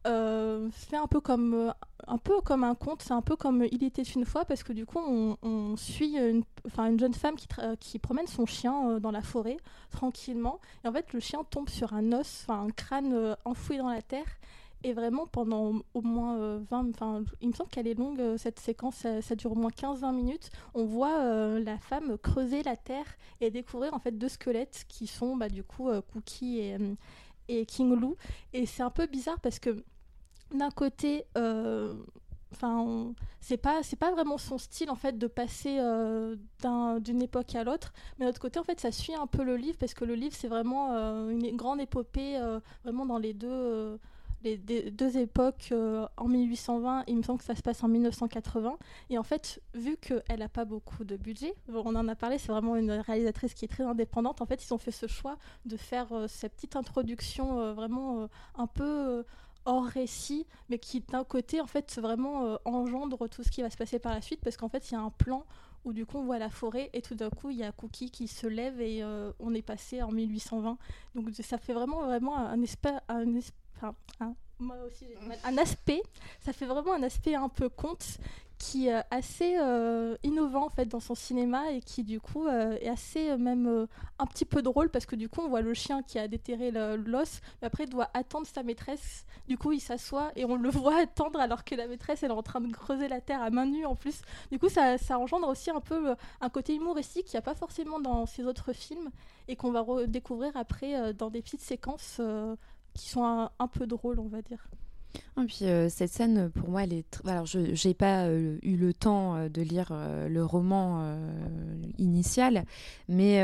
euh, 0.07 0.69
fait 0.71 0.97
un 0.97 1.07
peu 1.07 1.21
comme 1.21 1.55
euh, 1.55 1.71
un 2.07 2.19
peu 2.19 2.41
comme 2.41 2.65
un 2.65 2.75
conte. 2.75 3.03
C'est 3.03 3.13
un 3.13 3.23
peu 3.23 3.37
comme 3.37 3.65
Il 3.71 3.85
était 3.85 4.03
une 4.03 4.25
fois 4.25 4.45
parce 4.45 4.63
que 4.63 4.73
du 4.73 4.87
coup, 4.87 4.99
on, 4.99 5.77
suit 5.77 6.17
une, 6.17 6.43
une 6.79 6.99
jeune 6.99 7.15
femme 7.15 7.37
qui, 7.37 7.47
qui 7.81 7.99
promène 7.99 8.27
son 8.27 8.47
chien 8.47 8.99
dans 9.01 9.11
la 9.11 9.23
forêt 9.23 9.59
tranquillement. 9.91 10.61
Et 10.85 10.89
en 10.89 10.93
fait, 10.93 11.13
le 11.13 11.21
chien 11.21 11.45
tombe 11.51 11.69
sur 11.69 11.93
un 11.93 12.13
os, 12.13 12.47
un 12.49 12.71
crâne 12.71 13.37
enfoui 13.45 13.79
dans 13.79 13.89
la 13.89 14.03
terre. 14.03 14.27
Et 14.85 14.93
vraiment, 14.93 15.27
pendant 15.27 15.73
au 15.95 16.03
moins 16.03 16.37
20, 16.37 16.41
euh, 16.41 16.91
enfin, 16.91 17.25
il 17.41 17.49
me 17.49 17.53
semble 17.53 17.71
qu'elle 17.71 17.89
est 17.89 17.95
longue, 17.95 18.21
euh, 18.21 18.37
cette 18.37 18.61
séquence, 18.61 19.07
ça, 19.21 19.35
dure 19.35 19.53
au 19.53 19.57
moins 19.57 19.71
15-20 19.71 20.15
minutes. 20.15 20.51
On 20.75 20.85
voit 20.85 21.21
euh, 21.21 21.63
la 21.63 21.79
femme 21.79 22.17
creuser 22.19 22.63
la 22.63 22.77
terre 22.77 23.07
et 23.41 23.51
découvrir 23.51 23.93
en 23.95 23.99
fait 23.99 24.13
deux 24.13 24.29
squelettes 24.29 24.85
qui 24.89 25.07
sont 25.07 25.37
bah, 25.37 25.49
du 25.49 25.65
coup 25.65 25.91
Cookie 26.13 26.61
et, 27.49 27.67
King 27.67 27.95
Lou. 27.95 28.17
Et 28.53 28.67
c'est 28.67 28.83
un 28.83 28.91
peu 28.91 29.07
bizarre 29.07 29.41
parce 29.41 29.59
que 29.59 29.85
d'un 30.53 30.71
côté, 30.71 31.25
enfin, 32.53 33.15
c'est 33.41 33.57
pas, 33.57 33.83
c'est 33.83 33.97
pas 33.97 34.11
vraiment 34.11 34.39
son 34.39 34.59
style 34.59 34.91
en 34.91 34.95
fait 34.95 35.19
de 35.19 35.27
passer 35.27 35.79
euh, 35.81 36.37
d'une 37.01 37.23
époque 37.23 37.55
à 37.55 37.65
l'autre. 37.65 37.93
Mais 38.19 38.25
d'un 38.25 38.31
autre 38.31 38.41
côté, 38.41 38.59
en 38.59 38.65
fait, 38.65 38.81
ça 38.81 38.91
suit 38.91 39.15
un 39.15 39.27
peu 39.27 39.45
le 39.45 39.57
livre 39.57 39.79
parce 39.79 39.95
que 39.95 40.05
le 40.05 40.15
livre, 40.15 40.35
c'est 40.37 40.49
vraiment 40.49 40.93
euh, 40.93 41.31
une 41.31 41.57
grande 41.57 41.81
épopée, 41.81 42.37
euh, 42.37 42.61
vraiment 42.85 43.07
dans 43.07 43.19
les 43.19 43.35
deux, 43.35 43.99
les, 44.43 44.57
deux 44.57 45.19
époques. 45.19 45.73
en 46.17 46.29
1820, 46.29 47.05
il 47.07 47.17
me 47.17 47.23
semble 47.23 47.39
que 47.39 47.45
ça 47.45 47.55
se 47.55 47.63
passe 47.63 47.83
en 47.83 47.89
1980. 47.89 48.77
Et 49.11 49.19
en 49.19 49.23
fait, 49.23 49.61
vu 49.75 49.97
qu'elle 49.97 50.39
n'a 50.39 50.49
pas 50.49 50.65
beaucoup 50.65 51.05
de 51.05 51.17
budget, 51.17 51.55
on 51.73 51.95
en 51.95 52.09
a 52.09 52.15
parlé, 52.15 52.39
c'est 52.39 52.53
vraiment 52.53 52.77
une 52.77 52.91
réalisatrice 52.91 53.55
qui 53.55 53.65
est 53.65 53.69
très 53.69 53.85
indépendante. 53.85 54.41
En 54.41 54.47
fait, 54.47 54.65
ils 54.65 54.73
ont 54.73 54.79
fait 54.79 54.91
ce 54.91 55.07
choix 55.07 55.39
de 55.67 55.77
faire 55.77 56.09
cette 56.29 56.55
petite 56.55 56.77
introduction 56.77 57.73
vraiment 57.75 58.29
un 58.57 58.67
peu 58.67 59.25
hors 59.69 59.85
récit, 59.85 60.47
mais 60.71 60.79
qui 60.79 61.01
d'un 61.01 61.25
côté 61.25 61.61
en 61.61 61.67
fait 61.67 61.99
vraiment 62.01 62.47
euh, 62.47 62.57
engendre 62.65 63.29
tout 63.29 63.43
ce 63.43 63.51
qui 63.51 63.61
va 63.61 63.71
se 63.71 63.77
passer 63.77 63.99
par 63.99 64.15
la 64.15 64.23
suite, 64.23 64.41
parce 64.43 64.57
qu'en 64.57 64.69
fait 64.69 64.91
il 64.91 64.95
y 64.95 64.97
a 64.97 65.01
un 65.01 65.11
plan 65.11 65.45
où 65.85 65.93
du 65.93 66.07
coup 66.07 66.19
on 66.19 66.25
voit 66.25 66.39
la 66.39 66.49
forêt 66.49 66.91
et 66.95 67.03
tout 67.03 67.15
d'un 67.15 67.31
coup 67.31 67.51
il 67.51 67.59
y 67.59 67.63
a 67.63 67.71
Cookie 67.71 68.11
qui 68.11 68.29
se 68.29 68.47
lève 68.47 68.81
et 68.81 69.03
euh, 69.03 69.31
on 69.39 69.55
est 69.55 69.63
passé 69.63 70.03
en 70.03 70.11
1820. 70.11 70.79
Donc 71.15 71.31
ça 71.35 71.59
fait 71.59 71.75
vraiment 71.75 72.03
vraiment 72.05 72.37
un, 72.37 72.59
un, 73.09 73.39
un, 73.83 74.35
moi 74.61 74.77
aussi 74.87 75.07
un 75.45 75.57
aspect, 75.59 76.03
ça 76.41 76.53
fait 76.53 76.67
vraiment 76.67 76.93
un 76.93 77.03
aspect 77.03 77.35
un 77.35 77.49
peu 77.49 77.69
conte 77.69 78.19
qui 78.59 78.89
est 78.89 79.05
assez 79.13 79.57
euh, 79.57 80.17
innovant 80.25 80.67
en 80.67 80.69
fait 80.69 80.87
dans 80.87 80.99
son 80.99 81.15
cinéma 81.15 81.71
et 81.71 81.81
qui 81.81 82.03
du 82.03 82.21
coup 82.21 82.49
euh, 82.49 82.77
est 82.81 82.89
assez 82.89 83.31
euh, 83.31 83.39
même 83.39 83.87
un 84.19 84.27
petit 84.27 84.45
peu 84.45 84.63
drôle 84.63 84.91
parce 84.91 85.07
que 85.07 85.15
du 85.15 85.29
coup 85.29 85.43
on 85.43 85.49
voit 85.49 85.61
le 85.61 85.75
chien 85.75 86.03
qui 86.03 86.19
a 86.19 86.27
déterré 86.27 86.73
l'os 86.73 87.41
mais 87.61 87.69
après 87.69 87.85
il 87.85 87.91
doit 87.91 88.11
attendre 88.15 88.47
sa 88.47 88.65
maîtresse. 88.65 89.25
Du 89.47 89.57
coup 89.57 89.71
il 89.71 89.81
s'assoit 89.81 90.33
et 90.35 90.45
on 90.45 90.57
le 90.57 90.71
voit 90.71 90.97
attendre 90.97 91.39
alors 91.39 91.63
que 91.65 91.77
la 91.77 91.87
maîtresse 91.87 92.25
elle 92.25 92.31
est 92.31 92.35
en 92.35 92.43
train 92.43 92.61
de 92.61 92.73
creuser 92.73 93.07
la 93.07 93.21
terre 93.21 93.43
à 93.43 93.51
main 93.51 93.67
nue 93.67 93.87
en 93.87 93.95
plus. 93.95 94.23
Du 94.51 94.59
coup 94.59 94.69
ça, 94.69 94.99
ça 94.99 95.19
engendre 95.21 95.47
aussi 95.47 95.71
un 95.71 95.81
peu 95.81 96.17
un 96.41 96.51
côté 96.51 96.75
humoristique 96.75 97.27
qu'il 97.27 97.37
n'y 97.37 97.43
a 97.43 97.43
pas 97.43 97.55
forcément 97.55 98.01
dans 98.01 98.27
ses 98.27 98.45
autres 98.45 98.73
films 98.73 99.11
et 99.47 99.55
qu'on 99.55 99.71
va 99.71 99.83
redécouvrir 99.83 100.57
après 100.57 101.15
dans 101.15 101.31
des 101.31 101.43
petites 101.43 101.63
séquences 101.63 102.21
qui 102.99 103.09
sont 103.09 103.49
un 103.59 103.69
peu 103.69 103.87
drôles 103.87 104.21
on 104.21 104.29
va 104.29 104.43
dire 104.43 104.69
et 105.41 105.47
puis 105.47 105.59
euh, 105.63 105.89
cette 105.89 106.11
scène, 106.11 106.51
pour 106.51 106.69
moi, 106.69 106.83
elle 106.83 106.93
est. 106.93 107.21
Alors, 107.27 107.47
je 107.47 107.59
n'ai 107.87 107.95
pas 107.95 108.27
euh, 108.27 108.59
eu 108.63 108.77
le 108.77 108.93
temps 108.93 109.37
euh, 109.37 109.49
de 109.49 109.63
lire 109.63 109.93
le 109.93 110.45
roman 110.45 111.17
initial, 111.99 112.65
mais 113.09 113.43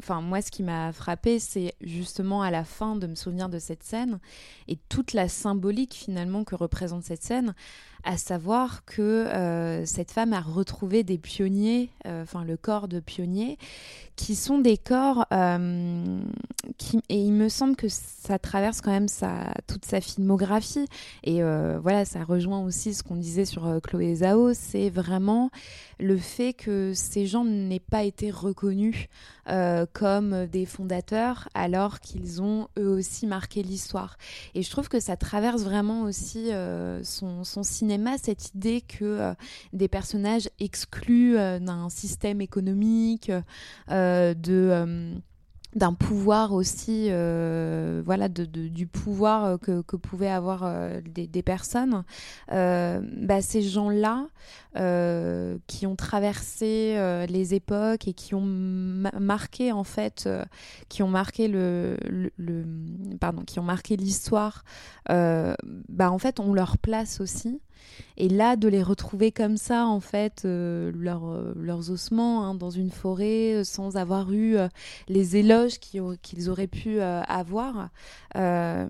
enfin, 0.00 0.20
moi, 0.20 0.42
ce 0.42 0.50
qui 0.50 0.62
m'a 0.62 0.92
frappé, 0.92 1.38
c'est 1.38 1.74
justement 1.80 2.42
à 2.42 2.50
la 2.50 2.64
fin 2.64 2.96
de 2.96 3.06
me 3.06 3.14
souvenir 3.14 3.48
de 3.48 3.58
cette 3.58 3.82
scène 3.82 4.18
et 4.68 4.76
toute 4.88 5.12
la 5.12 5.28
symbolique 5.28 5.94
finalement 5.94 6.44
que 6.44 6.54
représente 6.54 7.04
cette 7.04 7.22
scène 7.22 7.54
à 8.04 8.16
savoir 8.16 8.84
que 8.84 9.02
euh, 9.02 9.84
cette 9.84 10.10
femme 10.10 10.32
a 10.32 10.40
retrouvé 10.40 11.02
des 11.02 11.18
pionniers, 11.18 11.90
euh, 12.06 12.22
enfin 12.22 12.44
le 12.44 12.56
corps 12.56 12.88
de 12.88 13.00
pionniers, 13.00 13.58
qui 14.16 14.34
sont 14.34 14.58
des 14.58 14.76
corps 14.76 15.26
euh, 15.32 16.20
et 17.08 17.16
il 17.16 17.32
me 17.32 17.48
semble 17.48 17.74
que 17.74 17.88
ça 17.88 18.38
traverse 18.38 18.80
quand 18.80 18.90
même 18.90 19.08
toute 19.66 19.84
sa 19.84 20.00
filmographie. 20.00 20.86
Et 21.24 21.42
voilà 21.42 22.04
ça 22.04 22.22
rejoint 22.22 22.62
aussi 22.62 22.92
ce 22.92 23.02
qu'on 23.02 23.16
disait 23.16 23.46
sur 23.46 23.80
Chloé 23.82 24.16
Zhao, 24.16 24.52
c'est 24.52 24.90
vraiment 24.90 25.50
le 25.98 26.18
fait 26.18 26.52
que 26.52 26.92
ces 26.94 27.26
gens 27.26 27.44
n'aient 27.44 27.80
pas 27.80 28.02
été 28.02 28.30
reconnus 28.30 29.08
comme 29.94 30.46
des 30.46 30.66
fondateurs 30.66 31.48
alors 31.54 32.00
qu'ils 32.00 32.42
ont 32.42 32.68
eux 32.78 32.88
aussi 32.88 33.26
marqué 33.26 33.62
l'histoire. 33.62 34.18
Et 34.54 34.62
je 34.62 34.70
trouve 34.70 34.88
que 34.88 35.00
ça 35.00 35.16
traverse 35.16 35.62
vraiment 35.62 36.02
aussi 36.02 36.50
son, 37.02 37.42
son 37.44 37.62
cinéma 37.62 37.89
cette 38.18 38.54
idée 38.54 38.80
que 38.80 39.04
euh, 39.04 39.34
des 39.72 39.88
personnages 39.88 40.48
exclus 40.58 41.36
euh, 41.36 41.58
d'un 41.58 41.88
système 41.88 42.40
économique, 42.40 43.30
euh, 43.90 44.34
de 44.34 45.14
d'un 45.76 45.94
pouvoir 45.94 46.52
aussi, 46.52 47.10
voilà, 47.10 48.28
du 48.28 48.88
pouvoir 48.88 49.60
que, 49.60 49.80
pouvaient 49.96 50.28
avoir 50.28 50.68
des, 51.04 51.42
personnes, 51.44 52.02
bah, 52.48 53.40
ces 53.40 53.62
gens-là 53.62 54.26
qui 55.68 55.86
ont 55.86 55.94
traversé 55.94 56.96
les 57.28 57.54
époques 57.54 58.08
et 58.08 58.14
qui 58.14 58.34
ont 58.34 58.44
marqué 58.44 59.70
en 59.70 59.84
fait, 59.84 60.28
qui 60.88 61.04
ont 61.04 61.08
marqué 61.08 61.46
le, 61.46 61.96
pardon, 63.20 63.42
qui 63.42 63.60
ont 63.60 63.64
marqué 63.64 63.96
l'histoire, 63.96 64.64
bah, 65.08 66.10
en 66.10 66.18
fait, 66.18 66.40
on 66.40 66.52
leur 66.52 66.78
place 66.78 67.20
aussi. 67.20 67.60
Et 68.16 68.28
là, 68.28 68.56
de 68.56 68.68
les 68.68 68.82
retrouver 68.82 69.32
comme 69.32 69.56
ça, 69.56 69.86
en 69.86 70.00
fait, 70.00 70.42
euh, 70.44 70.92
euh, 70.94 71.52
leurs 71.56 71.90
ossements 71.90 72.44
hein, 72.44 72.54
dans 72.54 72.68
une 72.68 72.90
forêt, 72.90 73.54
euh, 73.54 73.64
sans 73.64 73.96
avoir 73.96 74.30
eu 74.30 74.58
les 75.08 75.36
éloges 75.36 75.78
qu'ils 75.78 76.50
auraient 76.50 76.66
pu 76.66 77.00
avoir, 77.00 77.88
je, 78.34 78.86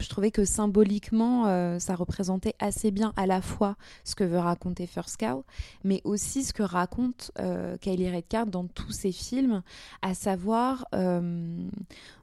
je, 0.00 0.08
trouvais 0.08 0.30
que 0.30 0.46
symboliquement, 0.46 1.78
ça 1.78 1.94
représentait 1.94 2.54
assez 2.58 2.90
bien 2.90 3.12
à 3.16 3.26
la 3.26 3.42
fois 3.42 3.76
ce 4.04 4.14
que 4.14 4.24
veut 4.24 4.38
raconter 4.38 4.86
First 4.86 5.18
Cow, 5.18 5.44
mais 5.84 6.00
aussi 6.04 6.42
ce 6.42 6.52
que 6.52 6.62
raconte 6.62 7.32
Kylie 7.80 8.10
Redcard 8.10 8.46
dans 8.46 8.66
tous 8.66 8.92
ses 8.92 9.12
films, 9.12 9.62
à 10.02 10.14
savoir 10.14 10.86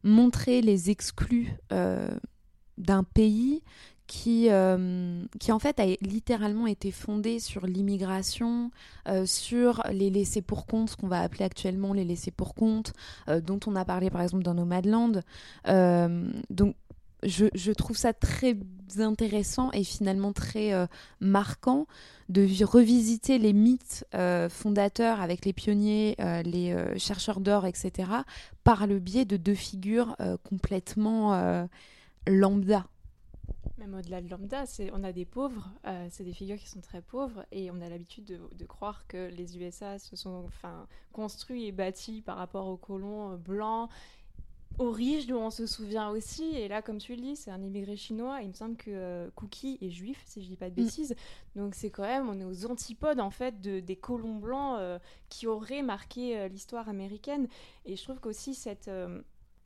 montrer 0.04 0.62
les 0.62 0.90
exclus 0.90 1.54
d'un 1.70 3.04
pays 3.04 3.62
qui, 4.08 4.48
euh, 4.50 5.24
qui 5.40 5.52
en 5.52 5.60
fait 5.60 5.80
a 5.80 5.86
littéralement 6.02 6.66
été 6.66 6.92
fondée 6.92 7.40
sur 7.40 7.68
l'immigration, 7.68 8.72
euh, 9.08 9.26
sur 9.26 9.84
les 9.92 10.10
laissés 10.10 10.42
pour 10.42 10.66
compte, 10.66 10.90
ce 10.90 10.96
qu'on 10.96 11.08
va 11.08 11.22
appeler 11.22 11.44
actuellement 11.44 11.94
les 11.94 12.06
laissés 12.06 12.32
pour 12.32 12.56
compte, 12.56 12.94
euh, 13.28 13.42
dont 13.42 13.60
on 13.68 13.76
a 13.76 13.84
parlé 13.84 14.10
par 14.10 14.22
exemple 14.22 14.44
dans 14.44 14.54
Nomadland. 14.54 15.22
donc 15.66 16.76
je, 17.24 17.48
je, 17.56 17.72
trouve 17.72 17.98
ça 17.98 18.14
très 18.14 18.56
intéressant 19.00 19.72
et 19.72 19.84
finalement 19.84 20.34
très 20.34 20.72
marquant 21.20 21.88
de 22.30 22.48
revisiter 22.64 23.40
les 23.40 23.54
mythes 23.54 24.06
fondateurs 24.50 25.20
avec 25.20 25.44
les 25.44 25.52
pionniers, 25.52 26.16
les 26.46 26.78
chercheurs 27.00 27.40
d'or, 27.40 27.66
etc., 27.66 28.08
par 28.64 28.86
le 28.86 29.00
biais 29.00 29.26
de 29.26 29.36
deux 29.36 29.56
figures 29.56 30.16
complètement 30.44 31.68
lambda 32.28 32.86
même 33.78 33.94
au-delà 33.94 34.22
de 34.22 34.30
lambda, 34.30 34.64
on 34.94 35.04
a 35.04 35.12
des 35.12 35.26
pauvres, 35.26 35.70
euh, 35.86 36.08
c'est 36.10 36.24
des 36.24 36.34
figures 36.34 36.58
qui 36.58 36.68
sont 36.68 36.82
très 36.82 37.02
pauvres, 37.02 37.46
et 37.52 37.70
on 37.72 37.80
a 37.82 37.90
l'habitude 37.90 38.26
de, 38.26 38.66
croire 38.66 39.06
que 39.08 39.30
les 39.30 39.58
USA 39.58 40.00
se 40.00 40.16
sont 40.16 40.44
enfin, 40.46 40.88
construits 41.14 41.66
et 41.66 41.72
bâtis 41.72 42.22
par 42.22 42.38
rapport 42.38 42.68
aux 42.68 42.78
colons 42.78 43.34
euh, 43.34 43.38
blancs, 43.38 43.90
aux 44.80 44.92
riches 44.92 45.26
dont 45.26 45.46
on 45.46 45.50
se 45.50 45.66
souvient 45.66 46.10
aussi. 46.10 46.44
Et 46.56 46.68
là, 46.68 46.82
comme 46.82 46.98
tu 46.98 47.16
le 47.16 47.22
dis, 47.22 47.36
c'est 47.36 47.50
un 47.50 47.62
immigré 47.64 47.96
chinois, 47.96 48.42
il 48.42 48.50
me 48.50 48.54
semble 48.54 48.76
que 48.76 48.92
euh, 48.92 49.30
Cookie 49.36 49.78
est 49.82 49.90
juif, 49.90 50.22
si 50.26 50.44
je 50.44 50.48
dis 50.48 50.58
pas 50.58 50.70
de 50.70 50.80
mm. 50.80 50.86
bêtises. 50.86 51.16
Donc 51.56 51.76
c'est 51.76 51.90
quand 51.90 52.04
même, 52.04 52.30
on 52.30 52.40
est 52.40 52.46
aux 52.46 52.70
antipodes 52.70 53.20
en 53.20 53.32
fait 53.32 53.62
de, 53.62 53.80
des 53.80 53.96
colons 53.96 54.36
blancs 54.36 54.80
qui 55.30 55.48
auraient 55.48 55.82
marqué 55.82 56.48
l'histoire 56.50 56.90
américaine. 56.90 57.48
Et 57.86 57.96
je 57.96 58.04
trouve 58.04 58.20
qu'aussi 58.20 58.54
cette 58.54 58.90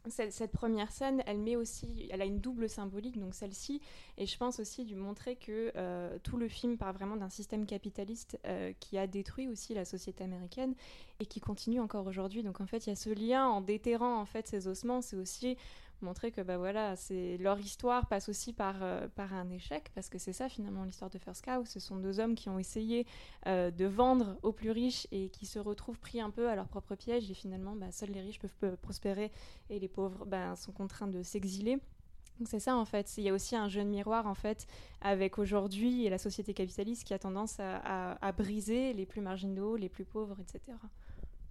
cette, 0.10 0.52
première 0.52 0.92
scène, 0.92 1.22
elle 1.28 1.38
met 1.38 1.56
aussi, 1.56 2.08
elle 2.12 2.22
a 2.22 2.26
une 2.26 2.40
double 2.40 2.68
symbolique, 2.68 3.20
donc 3.20 3.36
celle-ci, 3.36 3.82
et 4.18 4.26
je 4.26 4.38
pense 4.38 4.60
aussi 4.60 4.86
de 4.86 4.96
montrer 4.96 5.36
que 5.36 5.72
euh, 5.76 6.18
tout 6.24 6.38
le 6.38 6.48
film 6.48 6.78
part 6.78 6.94
vraiment 6.94 7.16
d'un 7.16 7.30
système 7.30 7.66
capitaliste 7.66 8.40
euh, 8.46 8.74
qui 8.80 8.98
a 8.98 9.06
détruit 9.06 9.48
aussi 9.48 9.74
la 9.74 9.86
société 9.86 10.24
américaine 10.24 10.74
et 11.20 11.26
qui 11.26 11.40
continue 11.40 11.80
encore 11.80 12.08
aujourd'hui. 12.08 12.42
Donc 12.42 12.62
en 12.62 12.66
fait, 12.66 12.88
il 12.88 12.90
y 12.90 12.94
a 12.94 12.96
ce 12.96 13.10
lien 13.12 13.48
en 13.48 13.62
déterrant 13.62 14.20
en 14.20 14.26
fait 14.26 14.48
ces 14.48 14.68
ossements, 14.68 15.02
c'est 15.02 15.18
aussi 15.18 15.56
montrer 16.04 16.32
que 16.32 16.42
bah 16.42 16.58
voilà, 16.58 16.96
c'est 16.96 17.38
leur 17.38 17.60
histoire 17.60 18.08
passe 18.08 18.30
aussi 18.30 18.54
par, 18.54 18.76
euh, 18.82 19.08
par 19.16 19.34
un 19.34 19.50
échec 19.50 19.92
parce 19.96 20.10
que 20.10 20.18
c'est 20.18 20.34
ça 20.34 20.50
finalement 20.50 20.84
l'histoire 20.84 21.10
de 21.10 21.18
First 21.18 21.46
Cow. 21.46 21.66
Ce 21.66 21.80
sont 21.80 21.98
deux 21.98 22.20
hommes 22.20 22.36
qui 22.36 22.50
ont 22.50 22.60
essayé 22.60 23.06
euh, 23.48 23.72
de 23.72 23.86
vendre 23.86 24.38
aux 24.44 24.52
plus 24.52 24.72
riches 24.72 25.08
et 25.12 25.30
qui 25.30 25.46
se 25.46 25.60
retrouvent 25.60 26.00
pris 26.00 26.22
un 26.22 26.30
peu 26.30 26.50
à 26.50 26.56
leur 26.56 26.68
propre 26.68 26.96
piège 26.96 27.30
et 27.30 27.34
finalement 27.34 27.76
bah, 27.76 27.92
seuls 27.92 28.12
les 28.12 28.22
riches 28.22 28.40
peuvent, 28.40 28.78
prospérer 28.78 29.32
et 29.70 29.80
les 29.80 29.88
pauvres 29.88 30.26
bah, 30.26 30.56
sont 30.56 30.72
contraints 30.72 31.08
de 31.08 31.24
s'exiler. 31.24 31.78
Donc 32.40 32.48
c'est 32.48 32.60
ça 32.60 32.76
en 32.76 32.86
fait. 32.86 33.18
Il 33.18 33.24
y 33.24 33.30
a 33.30 33.34
aussi 33.34 33.56
un 33.56 33.70
jeune 33.70 33.90
miroir 33.90 34.28
en 34.28 34.36
fait 34.36 34.66
avec 35.02 35.38
aujourd'hui 35.38 36.10
la 36.10 36.18
société 36.18 36.54
capitaliste 36.54 37.04
qui 37.04 37.14
a 37.14 37.20
tendance 37.20 37.60
à, 37.60 38.14
à 38.14 38.32
briser 38.32 38.94
les 38.94 39.06
plus 39.06 39.22
marginaux, 39.22 39.76
les 39.76 39.90
plus 39.90 40.06
pauvres, 40.06 40.38
etc. 40.40 40.78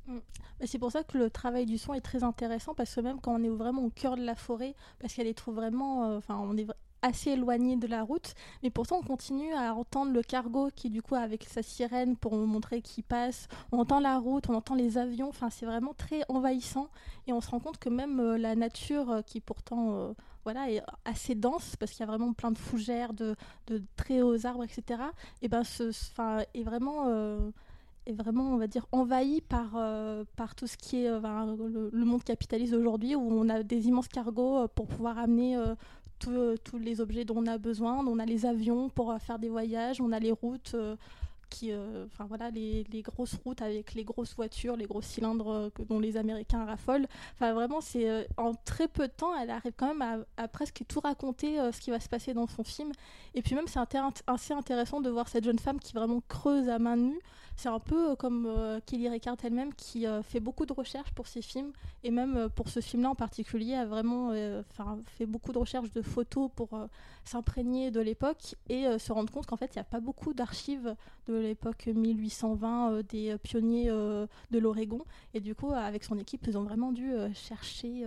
Mm. 0.06 0.18
C'est 0.66 0.78
pour 0.78 0.92
ça 0.92 1.04
que 1.04 1.16
le 1.16 1.30
travail 1.30 1.64
du 1.64 1.78
son 1.78 1.94
est 1.94 2.00
très 2.00 2.22
intéressant 2.22 2.74
parce 2.74 2.94
que 2.94 3.00
même 3.00 3.20
quand 3.20 3.34
on 3.34 3.42
est 3.42 3.48
vraiment 3.48 3.82
au 3.82 3.90
cœur 3.90 4.16
de 4.16 4.22
la 4.22 4.34
forêt, 4.34 4.74
parce 4.98 5.14
qu'elle 5.14 5.26
les 5.26 5.34
trouve 5.34 5.54
vraiment, 5.54 6.04
euh, 6.04 6.18
enfin 6.18 6.38
on 6.38 6.56
est 6.56 6.66
assez 7.02 7.30
éloignés 7.30 7.76
de 7.76 7.86
la 7.86 8.02
route, 8.02 8.34
mais 8.62 8.68
pourtant 8.68 8.98
on 8.98 9.02
continue 9.02 9.54
à 9.54 9.74
entendre 9.74 10.12
le 10.12 10.22
cargo 10.22 10.68
qui 10.76 10.90
du 10.90 11.00
coup 11.00 11.14
avec 11.14 11.44
sa 11.44 11.62
sirène 11.62 12.14
pour 12.14 12.36
montrer 12.36 12.82
qu'il 12.82 13.04
passe, 13.04 13.48
on 13.72 13.78
entend 13.78 14.00
la 14.00 14.18
route, 14.18 14.50
on 14.50 14.54
entend 14.54 14.74
les 14.74 14.98
avions, 14.98 15.30
enfin 15.30 15.48
c'est 15.48 15.64
vraiment 15.64 15.94
très 15.94 16.24
envahissant 16.28 16.88
et 17.26 17.32
on 17.32 17.40
se 17.40 17.48
rend 17.48 17.60
compte 17.60 17.78
que 17.78 17.88
même 17.88 18.20
euh, 18.20 18.36
la 18.36 18.54
nature 18.54 19.10
euh, 19.10 19.22
qui 19.22 19.40
pourtant 19.40 20.14
voilà, 20.44 20.70
est 20.70 20.82
assez 21.06 21.34
dense 21.34 21.76
parce 21.76 21.92
qu'il 21.92 22.00
y 22.00 22.02
a 22.02 22.06
vraiment 22.06 22.34
plein 22.34 22.50
de 22.50 22.58
fougères, 22.58 23.14
de, 23.14 23.34
très 23.96 24.20
hauts 24.20 24.44
arbres, 24.44 24.64
etc. 24.64 25.02
Et 25.40 25.48
ben 25.48 25.62
est 26.54 26.62
vraiment 26.62 27.06
est 28.06 28.12
vraiment, 28.12 28.52
on 28.52 28.56
va 28.56 28.66
dire, 28.66 28.86
envahi 28.92 29.40
par, 29.40 29.78
par 30.36 30.54
tout 30.54 30.66
ce 30.66 30.76
qui 30.76 31.04
est 31.04 31.10
le, 31.10 31.90
le, 31.92 32.04
monde 32.04 32.24
capitaliste 32.24 32.72
d'aujourd'hui, 32.72 33.14
où 33.14 33.20
on 33.20 33.48
a 33.48 33.62
des 33.62 33.88
immenses 33.88 34.08
cargos 34.08 34.68
pour 34.68 34.86
pouvoir 34.86 35.18
amener 35.18 35.62
tous 36.18 36.78
les 36.78 37.00
objets 37.00 37.24
dont 37.24 37.36
on 37.38 37.46
a 37.46 37.58
besoin. 37.58 38.04
On 38.06 38.18
a 38.18 38.26
les 38.26 38.46
avions 38.46 38.88
pour 38.88 39.14
faire 39.20 39.38
des 39.38 39.48
voyages, 39.48 40.00
on 40.00 40.12
a 40.12 40.18
les 40.18 40.32
routes 40.32 40.74
qui, 41.50 41.72
euh, 41.72 42.06
enfin 42.06 42.24
voilà, 42.24 42.48
les, 42.50 42.84
les, 42.90 43.02
grosses 43.02 43.34
routes 43.44 43.60
avec 43.60 43.92
les 43.94 44.04
grosses 44.04 44.34
voitures, 44.34 44.76
les 44.76 44.86
gros 44.86 45.02
cylindres 45.02 45.50
euh, 45.50 45.68
dont 45.88 45.98
les 45.98 46.16
Américains 46.16 46.64
raffolent. 46.64 47.06
Enfin 47.34 47.52
vraiment, 47.52 47.80
c'est 47.82 48.08
euh, 48.08 48.24
en 48.38 48.54
très 48.54 48.88
peu 48.88 49.08
de 49.08 49.12
temps, 49.12 49.34
elle 49.36 49.50
arrive 49.50 49.72
quand 49.76 49.94
même 49.94 50.24
à, 50.36 50.48
presque 50.48 50.82
tout 50.88 51.00
raconter 51.00 51.58
ce 51.72 51.80
qui 51.80 51.90
va 51.90 52.00
se 52.00 52.08
passer 52.08 52.32
dans 52.32 52.46
son 52.46 52.64
film. 52.64 52.92
Et 53.34 53.42
puis 53.42 53.54
même, 53.54 53.66
c'est 53.66 53.80
assez 54.26 54.54
intéressant 54.54 55.00
de 55.00 55.10
voir 55.10 55.28
cette 55.28 55.44
jeune 55.44 55.58
femme 55.58 55.80
qui 55.80 55.92
vraiment 55.92 56.22
creuse 56.28 56.68
à 56.68 56.78
main 56.78 56.96
nue. 56.96 57.20
C'est 57.56 57.68
un 57.68 57.78
peu 57.78 58.16
comme 58.16 58.48
Kelly 58.86 59.08
Ricard 59.08 59.36
elle-même 59.42 59.74
qui 59.74 60.06
fait 60.22 60.40
beaucoup 60.40 60.66
de 60.66 60.72
recherches 60.72 61.12
pour 61.12 61.26
ses 61.26 61.42
films 61.42 61.72
et 62.02 62.10
même 62.10 62.48
pour 62.54 62.68
ce 62.68 62.80
film-là 62.80 63.10
en 63.10 63.14
particulier 63.14 63.74
a 63.74 63.84
vraiment 63.84 64.32
fait 65.04 65.26
beaucoup 65.26 65.52
de 65.52 65.58
recherches 65.58 65.92
de 65.92 66.02
photos 66.02 66.50
pour 66.54 66.70
s'imprégner 67.24 67.90
de 67.90 68.00
l'époque 68.00 68.56
et 68.68 68.86
se 68.98 69.12
rendre 69.12 69.30
compte 69.30 69.46
qu'en 69.46 69.56
fait 69.56 69.70
il 69.74 69.78
n'y 69.78 69.82
a 69.82 69.84
pas 69.84 70.00
beaucoup 70.00 70.32
d'archives 70.32 70.94
de 71.28 71.34
l'époque 71.34 71.86
1820 71.86 72.92
euh, 72.92 73.02
des 73.02 73.36
pionniers 73.38 73.88
euh, 73.90 74.26
de 74.50 74.58
l'Oregon. 74.58 75.04
Et 75.34 75.40
du 75.40 75.54
coup, 75.54 75.72
avec 75.72 76.04
son 76.04 76.18
équipe, 76.18 76.46
ils 76.46 76.56
ont 76.58 76.62
vraiment 76.62 76.92
dû 76.92 77.12
euh, 77.12 77.32
chercher 77.34 78.06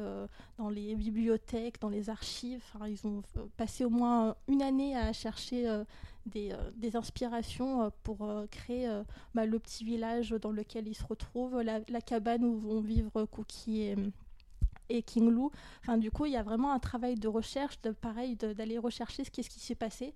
dans 0.58 0.70
les 0.70 0.96
bibliothèques, 0.96 1.80
dans 1.80 1.90
les 1.90 2.10
archives. 2.10 2.64
ils 2.88 3.08
ont 3.08 3.22
passé 3.58 3.86
au 3.86 3.90
moins 3.90 4.36
une 4.48 4.62
année 4.62 4.96
à 4.96 5.14
chercher 5.14 5.84
des, 6.26 6.54
des, 6.78 6.96
inspirations 6.96 7.92
pour 8.04 8.28
créer 8.50 8.90
bah, 9.34 9.46
le 9.46 9.60
petit 9.60 9.84
village 9.84 10.32
dans 10.32 10.52
lequel 10.52 10.88
ils 10.88 10.96
se 10.96 11.04
retrouvent, 11.04 11.62
la, 11.62 12.02
cabane 12.02 12.46
où 12.46 12.58
vont 12.58 12.82
vivre 12.82 13.26
Cookie 13.26 13.94
et, 14.90 15.04
King 15.04 15.30
Lou. 15.30 15.52
Enfin, 15.82 15.98
du 15.98 16.12
coup, 16.12 16.26
il 16.26 16.34
y 16.34 16.38
a 16.38 16.44
vraiment 16.44 16.72
un 16.72 16.80
travail 16.80 17.16
de 17.16 17.28
recherche, 17.28 17.82
de 17.82 17.92
pareil, 17.92 18.36
d'aller 18.36 18.78
rechercher 18.78 19.24
ce 19.24 19.32
qui, 19.32 19.44
ce 19.44 19.50
qui 19.50 19.60
s'est 19.60 19.76
passé, 19.76 20.14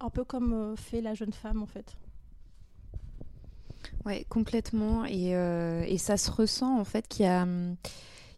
un 0.00 0.10
peu 0.10 0.24
comme 0.24 0.76
fait 0.76 1.00
la 1.00 1.14
jeune 1.14 1.32
femme 1.32 1.62
en 1.62 1.66
fait. 1.66 1.96
Oui, 4.04 4.24
complètement. 4.26 5.04
Et, 5.04 5.34
euh, 5.34 5.96
ça 5.98 6.16
se 6.16 6.30
ressent 6.30 6.78
en 6.78 6.84
fait 6.84 7.08
qu'il 7.08 7.24
y 7.24 7.28
a, 7.28 7.46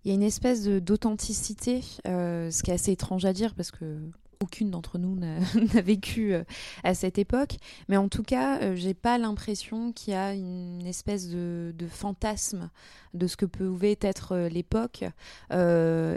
il 0.04 0.09
y 0.09 0.11
a 0.11 0.14
une 0.14 0.22
espèce 0.22 0.64
d'authenticité, 0.64 1.83
euh, 2.07 2.50
ce 2.50 2.62
qui 2.62 2.70
est 2.70 2.74
assez 2.74 2.92
étrange 2.92 3.24
à 3.24 3.33
dire 3.33 3.54
parce 3.54 3.70
que 3.70 3.98
aucune 4.40 4.70
d'entre 4.70 4.98
nous 4.98 5.16
n'a 5.16 5.81
vécu 5.81 6.35
euh, 6.35 6.44
à 6.85 6.94
cette 6.94 7.18
époque, 7.18 7.57
mais 7.88 7.96
en 7.96 8.09
tout 8.09 8.22
cas, 8.22 8.61
euh, 8.61 8.77
j'ai 8.77 8.94
pas 8.94 9.18
l'impression 9.18 9.92
qu'il 9.92 10.12
y 10.12 10.16
a 10.16 10.35
une 10.35 10.87
espèce 10.87 11.29
de, 11.29 11.72
fantasme 11.88 12.70
de 13.14 13.27
ce 13.27 13.37
que 13.37 13.46
pouvait 13.46 13.98
être 14.01 14.33
euh, 14.33 14.48
l'époque. 14.48 15.05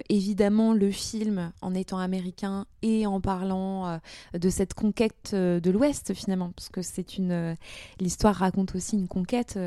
évidemment, 0.10 0.74
le 0.74 0.92
film, 0.92 1.52
en 1.62 1.74
étant 1.74 1.98
américain 1.98 2.66
et 2.82 3.06
en 3.06 3.22
parlant 3.22 4.00
de 4.34 4.50
cette 4.50 4.74
conquête 4.74 5.34
de 5.34 5.72
l'Ouest 5.72 6.14
finalement, 6.14 6.52
parce 6.56 6.70
que 6.70 6.82
c'est 6.82 7.18
une 7.18 7.56
l'histoire 8.00 8.36
raconte 8.36 8.76
aussi 8.76 8.96
une 8.96 9.08
conquête 9.08 9.58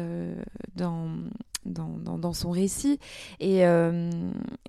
dans 0.77 1.09
dans, 1.65 2.33
son 2.33 2.51
récit. 2.51 2.99
Et, 3.41 3.67
euh, 3.67 4.11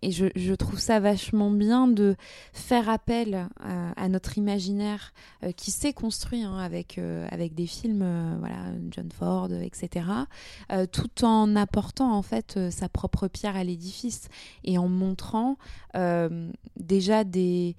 je, 0.04 0.54
trouve 0.54 0.80
ça 0.80 1.00
vachement 1.00 1.52
bien 1.52 1.88
de 1.88 2.16
faire 2.54 2.90
appel 2.90 3.48
à, 3.60 4.10
notre 4.10 4.38
imaginaire 4.38 5.14
euh, 5.44 5.52
qui 5.52 5.72
s'est 5.72 5.94
construit 5.94 6.44
hein, 6.44 6.58
avec, 6.58 6.98
euh, 6.98 7.28
avec 7.32 7.56
des 7.56 7.68
films, 7.68 8.38
voilà, 8.40 8.58
John 8.92 9.12
Ford, 9.12 9.52
etc., 9.52 10.06
tout 10.92 11.26
en 11.26 11.56
apportant 11.56 12.14
en 12.14 12.22
fait 12.22 12.60
sa 12.70 12.90
propre 12.90 13.28
pierre 13.28 13.56
à 13.56 13.64
l'édifice 13.64 14.30
et 14.64 14.78
en 14.78 14.88
montrant 14.88 15.58
déjà 16.78 17.24
des 17.24 17.76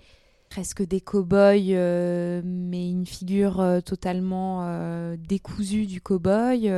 presque 0.48 0.82
des 0.82 1.00
cow-boys, 1.00 1.72
euh, 1.72 2.40
mais 2.44 2.88
une 2.88 3.06
figure 3.06 3.60
euh, 3.60 3.80
totalement 3.80 4.60
euh, 4.62 5.16
décousue 5.16 5.86
du 5.86 6.00
cow-boy, 6.00 6.72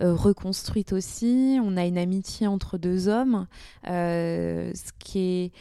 reconstruite 0.00 0.92
aussi. 0.92 1.58
On 1.62 1.76
a 1.76 1.84
une 1.84 1.98
amitié 1.98 2.46
entre 2.46 2.78
deux 2.78 3.08
hommes, 3.08 3.46
ce 3.84 4.92
qui 4.98 5.18
est 5.18 5.52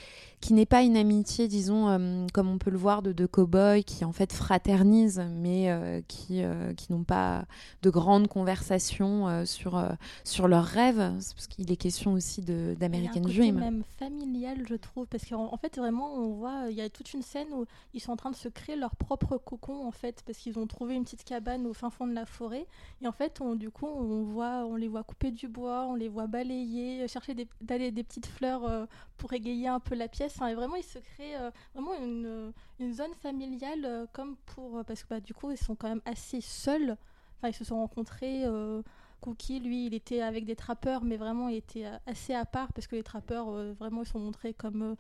qui 0.42 0.54
n'est 0.54 0.66
pas 0.66 0.82
une 0.82 0.98
amitié, 0.98 1.48
disons, 1.48 1.88
euh, 1.88 2.26
comme 2.34 2.50
on 2.50 2.58
peut 2.58 2.72
le 2.72 2.78
voir 2.78 3.04
de 3.04 3.12
deux 3.12 3.28
cow-boys 3.28 3.84
qui 3.84 4.04
en 4.04 4.12
fait 4.12 4.34
fraternisent, 4.34 5.24
mais 5.36 5.70
euh, 5.70 6.02
qui, 6.08 6.44
euh, 6.44 6.74
qui 6.74 6.92
n'ont 6.92 7.04
pas 7.04 7.46
de 7.84 7.90
grandes 7.92 8.28
conversations 8.28 9.46
sur, 9.46 9.82
sur 10.24 10.48
leurs 10.48 10.66
rêves, 10.66 10.98
parce 10.98 11.48
qu'il 11.48 11.72
est 11.72 11.78
question 11.78 12.14
aussi 12.14 12.42
d'American 12.42 13.22
Dream. 13.22 13.60
même 13.60 13.84
familial, 14.00 14.66
je 14.68 14.76
trouve, 14.76 15.06
parce 15.06 15.26
qu'en 15.26 15.54
en 15.54 15.58
fait, 15.58 15.78
vraiment, 15.78 16.12
on 16.16 16.34
voit, 16.34 16.66
il 16.70 16.76
y 16.76 16.82
a 16.82 16.90
toute 16.90 17.14
une 17.14 17.22
scène 17.22 17.48
où 17.54 17.66
ils 17.94 18.02
sont 18.02 18.12
en 18.12 18.18
train 18.18 18.32
de 18.32 18.36
se 18.36 18.50
créer 18.50 18.76
leur 18.76 18.96
propre 18.96 19.38
cocon, 19.38 19.86
en 19.86 19.92
fait, 19.92 20.24
parce 20.26 20.40
qu'ils 20.40 20.58
ont 20.58 20.66
trouvé 20.66 20.96
une 20.96 21.04
petite 21.04 21.24
cabane 21.24 21.68
au 21.68 21.74
fin 21.74 21.92
fond 21.92 22.08
de 22.08 22.14
la 22.14 22.26
forêt, 22.26 22.66
et 23.04 23.08
en 23.08 23.12
fait, 23.12 23.42
on, 23.42 23.54
du 23.54 23.70
coup, 23.70 23.86
on, 23.86 24.24
voit, 24.24 24.66
on 24.66 24.76
les 24.76 24.88
voit 24.88 25.04
couper 25.04 25.30
du 25.30 25.48
bois, 25.48 25.86
on 25.88 25.94
les 25.94 26.10
voit 26.10 26.26
balayer, 26.26 27.08
chercher 27.08 27.36
des, 27.36 27.48
des 27.92 28.04
petites 28.04 28.26
fleurs 28.26 28.88
pour 29.22 29.34
égayer 29.34 29.68
un 29.68 29.80
peu 29.80 29.94
la 29.94 30.08
pièce 30.08 30.36
et 30.42 30.56
vraiment, 30.56 30.76
il 30.76 30.84
se 30.84 30.98
crée 30.98 31.36
euh, 31.38 31.52
vraiment 31.76 31.94
une, 31.94 32.52
une, 32.80 32.92
zone 32.92 33.14
familiale 33.22 33.86
euh, 33.86 34.06
comme 34.12 34.36
pour. 34.48 34.80
Euh, 34.80 34.84
parce 34.84 35.04
que 35.04 35.10
bah, 35.10 35.20
du 35.20 35.36
coup, 35.36 35.52
ils 35.52 35.58
sont 35.58 35.76
quand 35.76 35.90
même 35.90 36.02
assez 36.06 36.42
seuls. 36.42 36.98
Enfin, 37.38 37.50
ils 37.50 37.54
se 37.54 37.64
sont 37.64 37.76
rencontrés. 37.76 38.44
Cookie, 39.20 39.60
lui, 39.60 39.86
il 39.86 39.94
était 39.94 40.22
avec 40.22 40.46
des 40.46 40.56
trappeurs, 40.56 41.04
mais 41.04 41.18
vraiment, 41.18 41.50
il 41.50 41.58
était 41.58 41.86
assez 42.08 42.34
à 42.34 42.46
part 42.46 42.74
parce 42.74 42.88
que 42.88 42.96
les 42.96 43.04
trappeurs, 43.04 43.52
vraiment, 43.76 44.02
ils 44.02 44.08
sont 44.08 44.20
montrés 44.20 44.56
comme 44.56 44.96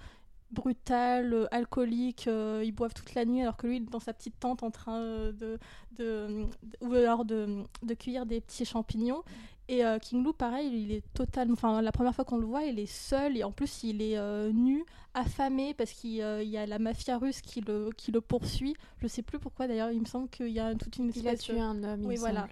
brutal, 0.52 1.48
alcooliques, 1.50 2.28
ils 2.28 2.72
boivent 2.72 2.94
toute 2.94 3.16
la 3.16 3.26
nuit 3.26 3.42
alors 3.42 3.58
que 3.58 3.68
lui 3.68 3.80
dans 3.82 4.00
sa 4.00 4.14
petite 4.14 4.40
tente 4.40 4.64
en 4.64 4.70
train 4.70 5.02
de, 5.02 5.58
de, 5.98 6.46
ou 6.82 6.94
alors 6.94 7.26
de, 7.26 7.64
de, 7.84 7.94
cueillir 7.96 8.26
des 8.28 8.42
petits 8.42 8.66
champignons. 8.66 9.24
Et 9.70 9.84
King 10.02 10.24
Lou, 10.24 10.34
pareil, 10.34 10.70
il 10.74 10.92
est 10.92 11.04
totalement. 11.14 11.54
Enfin, 11.54 11.82
la 11.82 11.94
première 11.94 12.14
fois 12.14 12.26
qu'on 12.26 12.38
le 12.38 12.46
voit, 12.46 12.64
il 12.64 12.78
est 12.78 12.92
seul 12.92 13.38
et 13.38 13.44
en 13.44 13.52
plus 13.52 13.84
il 13.84 14.02
est 14.02 14.20
nu 14.52 14.86
affamé 15.14 15.74
parce 15.74 15.92
qu'il 15.92 16.22
euh, 16.22 16.44
y 16.44 16.58
a 16.58 16.66
la 16.66 16.80
mafia 16.80 17.18
russe 17.18 17.42
qui 17.42 17.62
le, 17.62 17.90
qui 17.96 18.12
le 18.12 18.22
poursuit. 18.22 18.76
Je 19.02 19.08
sais 19.08 19.22
plus 19.22 19.40
pourquoi 19.40 19.68
d'ailleurs, 19.68 19.92
il 19.92 20.00
me 20.02 20.06
semble 20.06 20.30
qu'il 20.30 20.50
y 20.50 20.60
a 20.60 20.74
toute 20.76 20.98
une 20.98 21.12
Il 21.16 21.28
a 21.28 21.36
tué 21.36 21.60
un 21.60 21.84
homme, 21.84 22.06
oui, 22.06 22.16
il 22.16 22.20
voilà. 22.20 22.48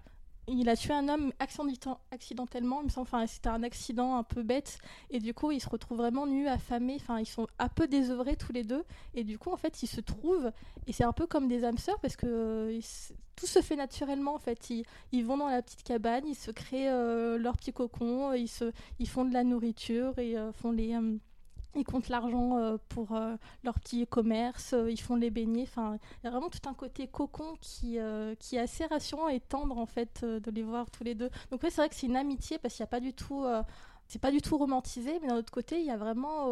Il 0.51 0.67
a 0.69 0.75
tué 0.75 0.93
un 0.93 1.07
homme 1.09 1.31
accidentellement, 1.39 2.81
enfin, 2.97 3.27
c'était 3.27 3.49
un 3.49 3.63
accident 3.63 4.17
un 4.17 4.23
peu 4.23 4.43
bête, 4.43 4.79
et 5.09 5.19
du 5.19 5.33
coup, 5.33 5.51
il 5.51 5.59
se 5.59 5.69
retrouve 5.69 5.97
vraiment 5.97 6.25
nu, 6.25 6.47
affamé, 6.47 6.97
enfin, 6.99 7.19
ils 7.19 7.25
sont 7.25 7.47
un 7.59 7.69
peu 7.69 7.87
désœuvrés 7.87 8.35
tous 8.35 8.51
les 8.51 8.63
deux, 8.63 8.83
et 9.13 9.23
du 9.23 9.37
coup, 9.37 9.51
en 9.51 9.57
fait, 9.57 9.83
ils 9.83 9.87
se 9.87 10.01
trouvent, 10.01 10.51
et 10.87 10.93
c'est 10.93 11.03
un 11.03 11.13
peu 11.13 11.27
comme 11.27 11.47
des 11.47 11.63
âmes 11.63 11.77
sœurs, 11.77 11.99
parce 11.99 12.15
que 12.15 12.25
euh, 12.27 12.79
tout 13.35 13.47
se 13.47 13.61
fait 13.61 13.75
naturellement, 13.75 14.33
en 14.33 14.39
fait. 14.39 14.69
Ils, 14.69 14.85
ils, 15.11 15.25
vont 15.25 15.37
dans 15.37 15.49
la 15.49 15.61
petite 15.61 15.83
cabane, 15.83 16.25
ils 16.27 16.35
se 16.35 16.51
créent 16.51 16.89
euh, 16.89 17.37
leur 17.37 17.55
petit 17.57 17.71
cocon, 17.71 18.33
ils, 18.33 18.47
se, 18.47 18.71
ils 18.99 19.07
font 19.07 19.25
de 19.25 19.33
la 19.33 19.43
nourriture, 19.43 20.17
et 20.17 20.35
font 20.53 20.71
les 20.71 20.93
ils 21.75 21.83
comptent 21.83 22.09
l'argent 22.09 22.57
euh, 22.57 22.77
pour 22.89 23.15
euh, 23.15 23.35
leur 23.63 23.79
petit 23.79 24.05
commerce, 24.07 24.73
euh, 24.73 24.91
ils 24.91 24.99
font 24.99 25.15
les 25.15 25.29
beignets. 25.29 25.63
Enfin, 25.63 25.97
il 26.21 26.25
y 26.25 26.27
a 26.27 26.31
vraiment 26.31 26.49
tout 26.49 26.67
un 26.67 26.73
côté 26.73 27.07
cocon 27.07 27.55
qui, 27.61 27.97
qui 28.39 28.55
est 28.55 28.59
assez 28.59 28.85
rassurant 28.85 29.29
et 29.29 29.39
tendre 29.39 29.77
en 29.77 29.85
fait 29.85 30.23
de 30.23 30.51
les 30.51 30.63
voir 30.63 30.89
tous 30.89 31.03
les 31.03 31.15
deux. 31.15 31.29
Donc 31.51 31.61
oui, 31.63 31.69
c'est 31.69 31.81
vrai 31.81 31.89
que 31.89 31.95
c'est 31.95 32.07
une 32.07 32.15
amitié 32.15 32.57
parce 32.57 32.75
qu'il 32.75 32.83
n'y 32.83 32.89
a 32.89 32.91
pas 32.91 32.99
du 32.99 33.13
tout, 33.13 33.45
c'est 34.07 34.19
pas 34.19 34.31
du 34.31 34.41
tout 34.41 34.57
romantisé, 34.57 35.19
mais 35.21 35.27
d'un 35.27 35.37
autre 35.37 35.51
côté, 35.51 35.79
il 35.79 35.85
y 35.85 35.91
a 35.91 35.97
vraiment, 35.97 36.45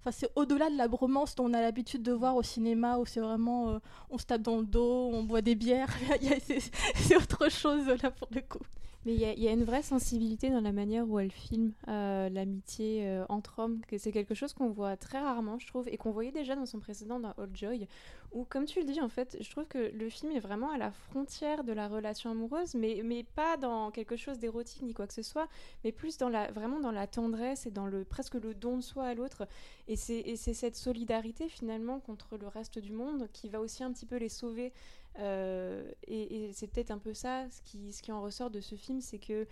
enfin 0.00 0.10
c'est 0.10 0.30
au-delà 0.36 0.70
de 0.70 0.76
la 0.76 0.88
bromance 0.88 1.34
dont 1.34 1.44
on 1.44 1.54
a 1.54 1.60
l'habitude 1.60 2.02
de 2.02 2.12
voir 2.12 2.36
au 2.36 2.42
cinéma 2.42 2.98
où 2.98 3.06
c'est 3.06 3.20
vraiment, 3.20 3.78
on 4.10 4.18
se 4.18 4.24
tape 4.24 4.42
dans 4.42 4.58
le 4.58 4.66
dos, 4.66 5.10
on 5.12 5.22
boit 5.22 5.42
des 5.42 5.54
bières. 5.54 5.90
c'est 6.94 7.16
autre 7.16 7.50
chose 7.50 7.86
là 8.02 8.10
pour 8.10 8.28
le 8.30 8.40
coup. 8.40 8.64
Mais 9.04 9.14
il 9.14 9.20
y, 9.20 9.48
a- 9.48 9.52
une 9.52 9.64
vraie 9.64 9.82
sensibilité 9.82 10.50
dans 10.50 10.60
la 10.60 10.70
manière 10.72 11.08
où 11.08 11.18
elle 11.18 11.32
filme 11.32 11.72
euh, 11.88 12.28
l'amitié 12.28 13.06
euh, 13.06 13.24
entre 13.28 13.58
hommes, 13.58 13.80
que 13.88 13.98
c'est 13.98 14.12
quelque 14.12 14.34
chose 14.34 14.52
qu'on 14.52 14.70
voit 14.70 14.96
très 14.96 15.18
rarement, 15.18 15.58
je 15.58 15.66
trouve, 15.66 15.88
et 15.88 15.96
qu'on 15.96 16.12
voyait 16.12 16.30
déjà 16.30 16.54
dans 16.54 16.66
son 16.66 16.78
précédent, 16.78 17.18
dans 17.18 17.34
Old 17.36 17.56
Joy, 17.56 17.88
où, 18.32 18.44
comme 18.44 18.64
tu 18.64 18.78
le 18.80 18.86
dis, 18.86 19.00
en 19.00 19.08
fait, 19.08 19.36
je 19.40 19.50
trouve 19.50 19.66
que 19.66 19.90
le 19.92 20.08
film 20.08 20.30
est 20.32 20.40
vraiment 20.40 20.70
à 20.70 20.78
la 20.78 20.92
frontière 20.92 21.64
de 21.64 21.72
la 21.72 21.88
relation 21.88 22.30
amoureuse, 22.30 22.74
mais, 22.74 23.02
mais 23.04 23.24
pas 23.24 23.56
dans 23.56 23.90
quelque 23.90 24.16
chose 24.16 24.38
d'érotique 24.38 24.82
ni 24.82 24.94
quoi 24.94 25.06
que 25.08 25.14
ce 25.14 25.22
soit, 25.22 25.48
mais 25.84 25.90
plus 25.92 26.16
dans 26.16 26.28
la, 26.28 26.50
vraiment 26.52 26.78
dans 26.78 26.92
la 26.92 27.06
tendresse 27.08 27.66
et 27.66 27.70
dans 27.70 27.86
le, 27.86 28.04
presque 28.04 28.34
le 28.34 28.54
don 28.54 28.76
de 28.76 28.82
soi 28.82 29.04
à 29.04 29.14
l'autre. 29.14 29.46
Et 29.88 29.96
c'est 29.96 30.20
et 30.20 30.36
c'est 30.36 30.54
cette 30.54 30.76
solidarité, 30.76 31.48
finalement, 31.48 31.98
contre 32.00 32.36
le 32.38 32.46
reste 32.46 32.78
du 32.78 32.92
monde 32.92 33.28
qui 33.32 33.48
va 33.48 33.60
aussi 33.60 33.82
un 33.82 33.92
petit 33.92 34.06
peu 34.06 34.16
les 34.16 34.28
sauver 34.28 34.72
et, 35.18 36.44
et 36.46 36.52
c'est 36.52 36.66
peut-être 36.66 36.90
un 36.90 36.98
peu 36.98 37.14
ça 37.14 37.46
ce 37.50 38.02
qui, 38.02 38.12
en 38.12 38.22
ressort 38.22 38.50
de 38.50 38.60
ce 38.60 38.74
film, 38.74 39.00
c'est 39.00 39.18
que 39.18 39.46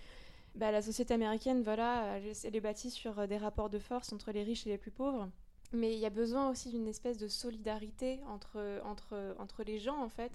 bah, 0.54 0.72
la 0.72 0.82
société 0.82 1.14
américaine, 1.14 1.62
voilà, 1.62 2.18
elle, 2.18 2.56
est 2.56 2.60
bâtie 2.60 2.90
sur 2.90 3.18
euh, 3.18 3.26
des 3.26 3.38
rapports 3.38 3.70
de 3.70 3.78
force 3.78 4.12
entre 4.12 4.32
les 4.32 4.42
riches 4.42 4.66
et 4.66 4.70
les 4.70 4.78
plus 4.78 4.90
pauvres. 4.90 5.30
Mais 5.72 5.92
il 5.92 6.00
y 6.00 6.06
a 6.06 6.10
besoin 6.10 6.50
aussi 6.50 6.70
d'une 6.70 6.88
espèce 6.88 7.18
de 7.18 7.28
solidarité 7.28 8.20
entre, 8.26 9.62
les 9.64 9.78
gens, 9.78 10.02
en 10.02 10.08
fait, 10.08 10.32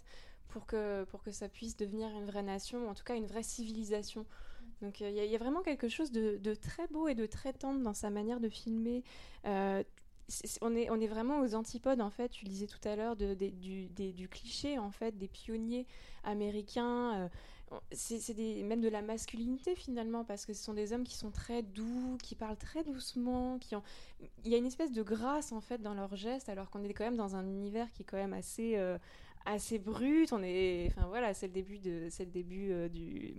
pour 0.48 0.66
que, 0.66 1.06
ça 1.32 1.50
puisse 1.50 1.76
devenir 1.76 2.10
une 2.12 2.26
vraie 2.26 2.44
nation, 2.44 2.86
ou 2.86 2.88
en 2.88 2.94
tout 2.94 3.04
cas 3.04 3.16
une 3.16 3.26
vraie 3.26 3.44
civilisation. 3.44 4.26
Donc 4.82 5.02
euh, 5.02 5.10
il 5.10 5.32
y, 5.32 5.36
a- 5.36 5.38
vraiment 5.38 5.62
quelque 5.62 5.90
chose 5.90 6.12
de, 6.12 6.54
très 6.54 6.88
beau 6.88 7.08
et 7.08 7.16
de 7.16 7.26
très 7.26 7.52
tendre 7.52 7.82
dans 7.82 7.94
sa 7.94 8.10
manière 8.10 8.40
de 8.40 8.50
filmer. 8.50 9.04
Euh, 9.46 9.84
on, 10.62 10.76
est, 10.76 10.90
on 10.90 11.00
est 11.00 11.08
vraiment 11.08 11.42
aux 11.42 11.56
antipodes, 11.56 12.02
en 12.02 12.10
fait, 12.10 12.30
tu 12.30 12.46
disais 12.46 12.68
tout 12.68 12.86
à 12.88 12.96
l'heure, 12.96 13.16
de, 13.16 13.34
du, 13.34 13.88
du 13.90 14.28
cliché, 14.30 14.78
en 14.78 14.92
fait, 14.92 15.18
des 15.18 15.28
pionniers 15.28 15.86
américains. 16.24 17.30
euh, 17.72 17.80
c'est 17.92 18.34
même 18.64 18.82
de 18.82 18.90
la 18.90 19.02
masculinité, 19.02 19.76
finalement, 19.76 20.24
parce 20.24 20.46
que 20.46 20.54
ce 20.54 20.64
sont 20.64 20.74
des 20.74 20.94
hommes 20.94 21.04
qui 21.04 21.16
sont 21.18 21.32
très 21.32 21.64
doux, 21.64 22.18
qui 22.22 22.36
parlent 22.36 22.58
très 22.58 22.84
doucement, 22.84 23.58
qui 23.60 23.76
ont... 23.76 23.84
Il 24.44 24.52
y 24.52 24.56
a 24.56 24.58
une 24.58 24.68
espèce 24.68 24.92
de 24.92 25.04
grâce, 25.04 25.52
en 25.52 25.62
fait, 25.62 25.82
dans 25.82 25.94
leurs 25.94 26.16
gestes, 26.16 26.50
alors 26.50 26.70
qu'on 26.70 26.84
est 26.84 26.94
quand 26.94 27.06
même 27.06 27.18
dans 27.18 27.36
un 27.36 27.46
univers 27.46 27.92
qui 27.92 28.04
est 28.04 28.06
quand 28.06 28.18
même 28.18 28.34
assez... 28.34 28.78
euh, 28.78 28.98
assez 29.46 29.78
brut, 29.78 30.34
on 30.34 30.42
est, 30.42 30.88
enfin 30.88 31.08
voilà, 31.08 31.36
c'est 31.36 31.46
le 31.48 31.54
début 31.54 31.78
de, 31.78 32.10
le 32.18 32.26
début 32.26 32.72
euh, 32.72 32.90
du, 32.90 33.36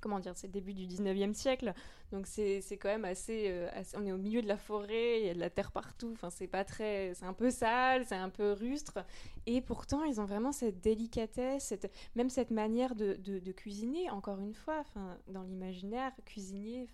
comment 0.00 0.18
dire, 0.20 0.32
c'est 0.36 0.46
le 0.46 0.52
début 0.52 0.74
du 0.74 0.86
19e 0.86 1.34
siècle, 1.34 1.72
donc 2.12 2.26
c'est 2.26 2.60
quand 2.80 2.88
même 2.88 3.04
assez, 3.04 3.46
euh, 3.48 3.68
assez- 3.72 3.96
On 3.96 4.04
est 4.06 4.12
au 4.12 4.18
milieu 4.18 4.42
de 4.42 4.48
la 4.48 4.56
forêt, 4.56 5.20
il 5.20 5.26
y 5.26 5.30
a 5.30 5.34
de 5.34 5.40
la 5.40 5.50
terre 5.50 5.72
partout, 5.72 6.10
enfin 6.12 6.30
c'est 6.30 6.46
pas 6.46 6.64
très. 6.64 7.12
C'est 7.14 7.24
un 7.24 7.32
peu 7.32 7.50
sale, 7.50 8.04
c'est 8.06 8.14
un 8.16 8.28
peu 8.30 8.52
rustre. 8.52 8.98
Et 9.46 9.60
pourtant, 9.60 10.04
ils 10.04 10.20
ont 10.20 10.24
vraiment 10.24 10.52
cette 10.52 10.80
délicatesse, 10.80 11.64
cette, 11.64 11.90
même 12.14 12.30
cette 12.30 12.50
manière 12.50 12.94
de, 12.94 13.14
de- 13.14 13.38
de 13.38 13.52
cuisiner, 13.52 14.10
encore 14.10 14.38
une 14.40 14.54
fois, 14.54 14.84
dans 15.28 15.42
l'imaginaire, 15.42 16.12
cuisiner. 16.24 16.88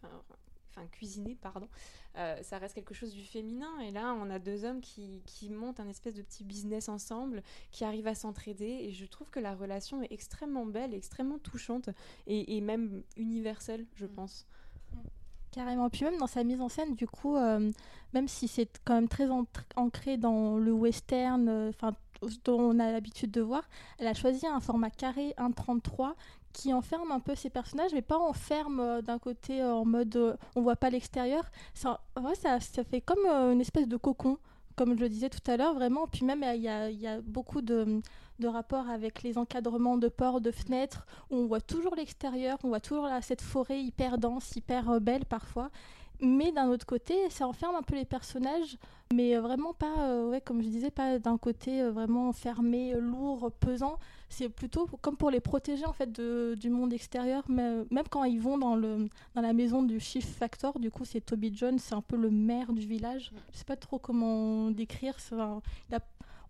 Enfin, 0.74 0.86
cuisiner, 0.90 1.36
pardon, 1.40 1.68
euh, 2.16 2.36
ça 2.42 2.56
reste 2.58 2.74
quelque 2.74 2.94
chose 2.94 3.12
du 3.12 3.24
féminin. 3.24 3.78
Et 3.80 3.90
là, 3.90 4.14
on 4.18 4.30
a 4.30 4.38
deux 4.38 4.64
hommes 4.64 4.80
qui, 4.80 5.22
qui 5.26 5.50
montent 5.50 5.80
un 5.80 5.88
espèce 5.88 6.14
de 6.14 6.22
petit 6.22 6.44
business 6.44 6.88
ensemble, 6.88 7.42
qui 7.70 7.84
arrivent 7.84 8.06
à 8.06 8.14
s'entraider. 8.14 8.78
Et 8.82 8.90
je 8.90 9.04
trouve 9.04 9.28
que 9.30 9.40
la 9.40 9.54
relation 9.54 10.02
est 10.02 10.10
extrêmement 10.10 10.64
belle, 10.64 10.94
extrêmement 10.94 11.38
touchante 11.38 11.90
et, 12.26 12.56
et 12.56 12.60
même 12.60 13.02
universelle, 13.16 13.86
je 13.94 14.06
pense. 14.06 14.46
Carrément. 15.52 15.90
Puis 15.90 16.04
même 16.04 16.16
dans 16.16 16.26
sa 16.26 16.44
mise 16.44 16.62
en 16.62 16.70
scène, 16.70 16.94
du 16.94 17.06
coup, 17.06 17.36
euh, 17.36 17.70
même 18.14 18.26
si 18.26 18.48
c'est 18.48 18.80
quand 18.84 18.94
même 18.94 19.08
très 19.08 19.28
ancré 19.76 20.16
dans 20.16 20.56
le 20.56 20.72
western, 20.72 21.48
euh, 21.48 21.68
enfin 21.68 21.94
dont 22.44 22.58
on 22.60 22.78
a 22.78 22.90
l'habitude 22.90 23.30
de 23.30 23.40
voir, 23.40 23.68
elle 23.98 24.06
a 24.06 24.14
choisi 24.14 24.46
un 24.46 24.60
format 24.60 24.90
carré 24.90 25.34
1.33 25.38 26.14
qui 26.52 26.72
enferme 26.72 27.10
un 27.10 27.20
peu 27.20 27.34
ses 27.34 27.50
personnages, 27.50 27.92
mais 27.92 28.02
pas 28.02 28.18
enferme 28.18 28.80
euh, 28.80 29.02
d'un 29.02 29.18
côté 29.18 29.62
euh, 29.62 29.74
en 29.74 29.84
mode 29.84 30.14
euh, 30.16 30.36
on 30.56 30.62
voit 30.62 30.76
pas 30.76 30.90
l'extérieur. 30.90 31.44
Ça, 31.74 32.00
vrai, 32.16 32.34
ça, 32.34 32.60
ça 32.60 32.84
fait 32.84 33.00
comme 33.00 33.24
une 33.26 33.60
espèce 33.60 33.88
de 33.88 33.96
cocon, 33.96 34.38
comme 34.76 34.94
je 34.96 35.00
le 35.00 35.08
disais 35.08 35.30
tout 35.30 35.50
à 35.50 35.56
l'heure, 35.56 35.74
vraiment. 35.74 36.06
Puis 36.06 36.24
même, 36.24 36.44
il 36.54 36.62
y 36.62 36.68
a, 36.68 36.90
y 36.90 37.06
a 37.06 37.20
beaucoup 37.20 37.62
de, 37.62 38.00
de 38.38 38.48
rapports 38.48 38.88
avec 38.88 39.22
les 39.22 39.38
encadrements 39.38 39.98
de 39.98 40.08
portes, 40.08 40.42
de 40.42 40.50
fenêtres, 40.50 41.06
où 41.30 41.36
on 41.36 41.46
voit 41.46 41.60
toujours 41.60 41.94
l'extérieur, 41.94 42.58
on 42.64 42.68
voit 42.68 42.80
toujours 42.80 43.06
là, 43.06 43.22
cette 43.22 43.42
forêt 43.42 43.80
hyper 43.82 44.18
dense, 44.18 44.54
hyper 44.56 45.00
belle 45.00 45.24
parfois. 45.24 45.70
Mais 46.24 46.52
d'un 46.52 46.68
autre 46.68 46.86
côté, 46.86 47.14
ça 47.30 47.48
enferme 47.48 47.74
un 47.74 47.82
peu 47.82 47.96
les 47.96 48.04
personnages, 48.04 48.78
mais 49.12 49.36
vraiment 49.38 49.74
pas, 49.74 49.92
euh, 50.08 50.30
ouais, 50.30 50.40
comme 50.40 50.62
je 50.62 50.68
disais, 50.68 50.92
pas 50.92 51.18
d'un 51.18 51.36
côté 51.36 51.82
euh, 51.82 51.90
vraiment 51.90 52.32
fermé, 52.32 52.94
lourd, 52.94 53.50
pesant. 53.58 53.98
C'est 54.28 54.48
plutôt 54.48 54.86
comme 55.00 55.16
pour 55.16 55.30
les 55.32 55.40
protéger 55.40 55.84
en 55.84 55.92
fait 55.92 56.10
de- 56.12 56.54
du 56.58 56.70
monde 56.70 56.92
extérieur, 56.92 57.42
mais, 57.48 57.62
euh, 57.62 57.84
même 57.90 58.06
quand 58.08 58.22
ils 58.22 58.40
vont 58.40 58.56
dans, 58.56 58.76
le, 58.76 59.08
dans 59.34 59.42
la 59.42 59.52
maison 59.52 59.82
du 59.82 59.98
Chief 59.98 60.24
Factor, 60.24 60.78
du 60.78 60.90
coup 60.92 61.04
c'est 61.04 61.20
Toby 61.20 61.52
Jones, 61.54 61.78
c'est 61.80 61.94
un 61.94 62.00
peu 62.02 62.16
le 62.16 62.30
maire 62.30 62.72
du 62.72 62.86
village. 62.86 63.32
Je 63.52 63.58
sais 63.58 63.64
pas 63.64 63.76
trop 63.76 63.98
comment 63.98 64.70
décrire. 64.70 65.16
un- 65.32 65.60
a- 65.92 65.98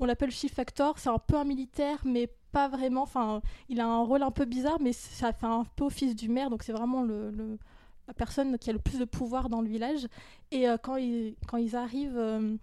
on 0.01 0.05
l'appelle 0.05 0.31
Chief 0.31 0.53
Factor, 0.53 0.99
c'est 0.99 1.09
un 1.09 1.19
peu 1.19 1.37
un 1.37 1.45
militaire, 1.45 1.99
mais 2.05 2.29
pas 2.53 2.69
vraiment. 2.69 3.03
Enfin, 3.03 3.41
il 3.71 3.81
a 3.81 3.87
un 3.87 4.03
rôle 4.03 4.23
un 4.23 4.31
peu 4.31 4.45
bizarre, 4.45 4.79
mais 4.81 4.93
ça 4.93 5.33
fait 5.33 5.47
un 5.47 5.65
peu 5.77 5.85
office 5.85 6.15
du 6.15 6.29
maire, 6.29 6.51
donc 6.51 6.63
c'est 6.63 6.73
vraiment 6.73 7.03
le, 7.03 7.31
le- 7.31 7.59
la 8.09 8.15
personne 8.15 8.59
qui 8.59 8.71
a 8.71 8.73
le 8.73 8.79
plus 8.79 8.99
de 8.99 9.05
pouvoir 9.05 9.49
dans 9.49 9.61
le 9.61 9.69
village. 9.69 10.09
Et 10.51 10.69
euh, 10.69 10.77
quand, 10.77 10.97
ils, 10.97 11.37
quand 11.47 11.57
ils 11.57 11.77
arrivent, 11.77 12.19
euh, 12.19 12.57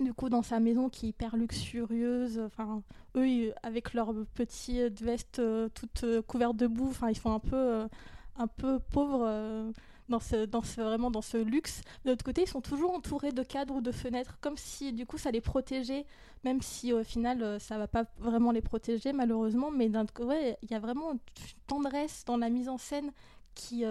du 0.00 0.14
coup, 0.14 0.28
dans 0.28 0.42
sa 0.42 0.60
maison 0.60 0.88
qui 0.88 1.06
est 1.06 1.08
hyper 1.10 1.36
luxurieuse, 1.36 2.38
enfin, 2.38 2.82
eux, 3.16 3.52
avec 3.62 3.94
leur 3.94 4.14
petite 4.34 5.00
veste 5.02 5.38
euh, 5.38 5.68
toute 5.74 6.04
euh, 6.04 6.22
couverte 6.22 6.56
de 6.56 6.66
boue, 6.66 6.90
enfin, 6.90 7.10
ils 7.10 7.16
sont 7.16 7.32
un 7.32 7.40
peu, 7.40 7.56
euh, 7.56 7.88
un 8.36 8.46
peu 8.46 8.78
pauvres. 8.78 9.72
dans 10.08 10.20
ce, 10.20 10.46
dans 10.46 10.60
vraiment 10.60 11.10
dans 11.10 11.22
ce 11.22 11.36
luxe. 11.36 11.82
De 12.04 12.10
l'autre 12.10 12.24
côté, 12.24 12.42
ils 12.42 12.48
sont 12.48 12.60
toujours 12.62 12.92
entourés 12.94 13.32
de 13.32 13.42
cadres 13.42 13.74
ou 13.74 13.80
de 13.80 13.92
fenêtres, 13.92 14.38
comme 14.40 14.56
si 14.56 14.92
du 14.92 15.04
coup 15.04 15.18
ça 15.18 15.30
les 15.30 15.42
protégeait, 15.42 16.06
même 16.44 16.62
si 16.62 16.94
au 16.94 17.04
final 17.04 17.60
ça 17.60 17.76
va 17.76 17.88
pas 17.88 18.04
vraiment 18.18 18.50
les 18.52 18.62
protéger 18.62 19.12
malheureusement. 19.12 19.70
Mais 19.70 19.90
d'un 19.90 20.06
ouais, 20.20 20.56
il 20.62 20.70
y 20.70 20.74
a 20.74 20.78
vraiment 20.78 21.12
une 21.12 21.18
tendresse 21.66 22.24
dans 22.24 22.38
la 22.38 22.48
mise 22.48 22.70
en 22.70 22.78
scène 22.78 23.12
qui, 23.54 23.84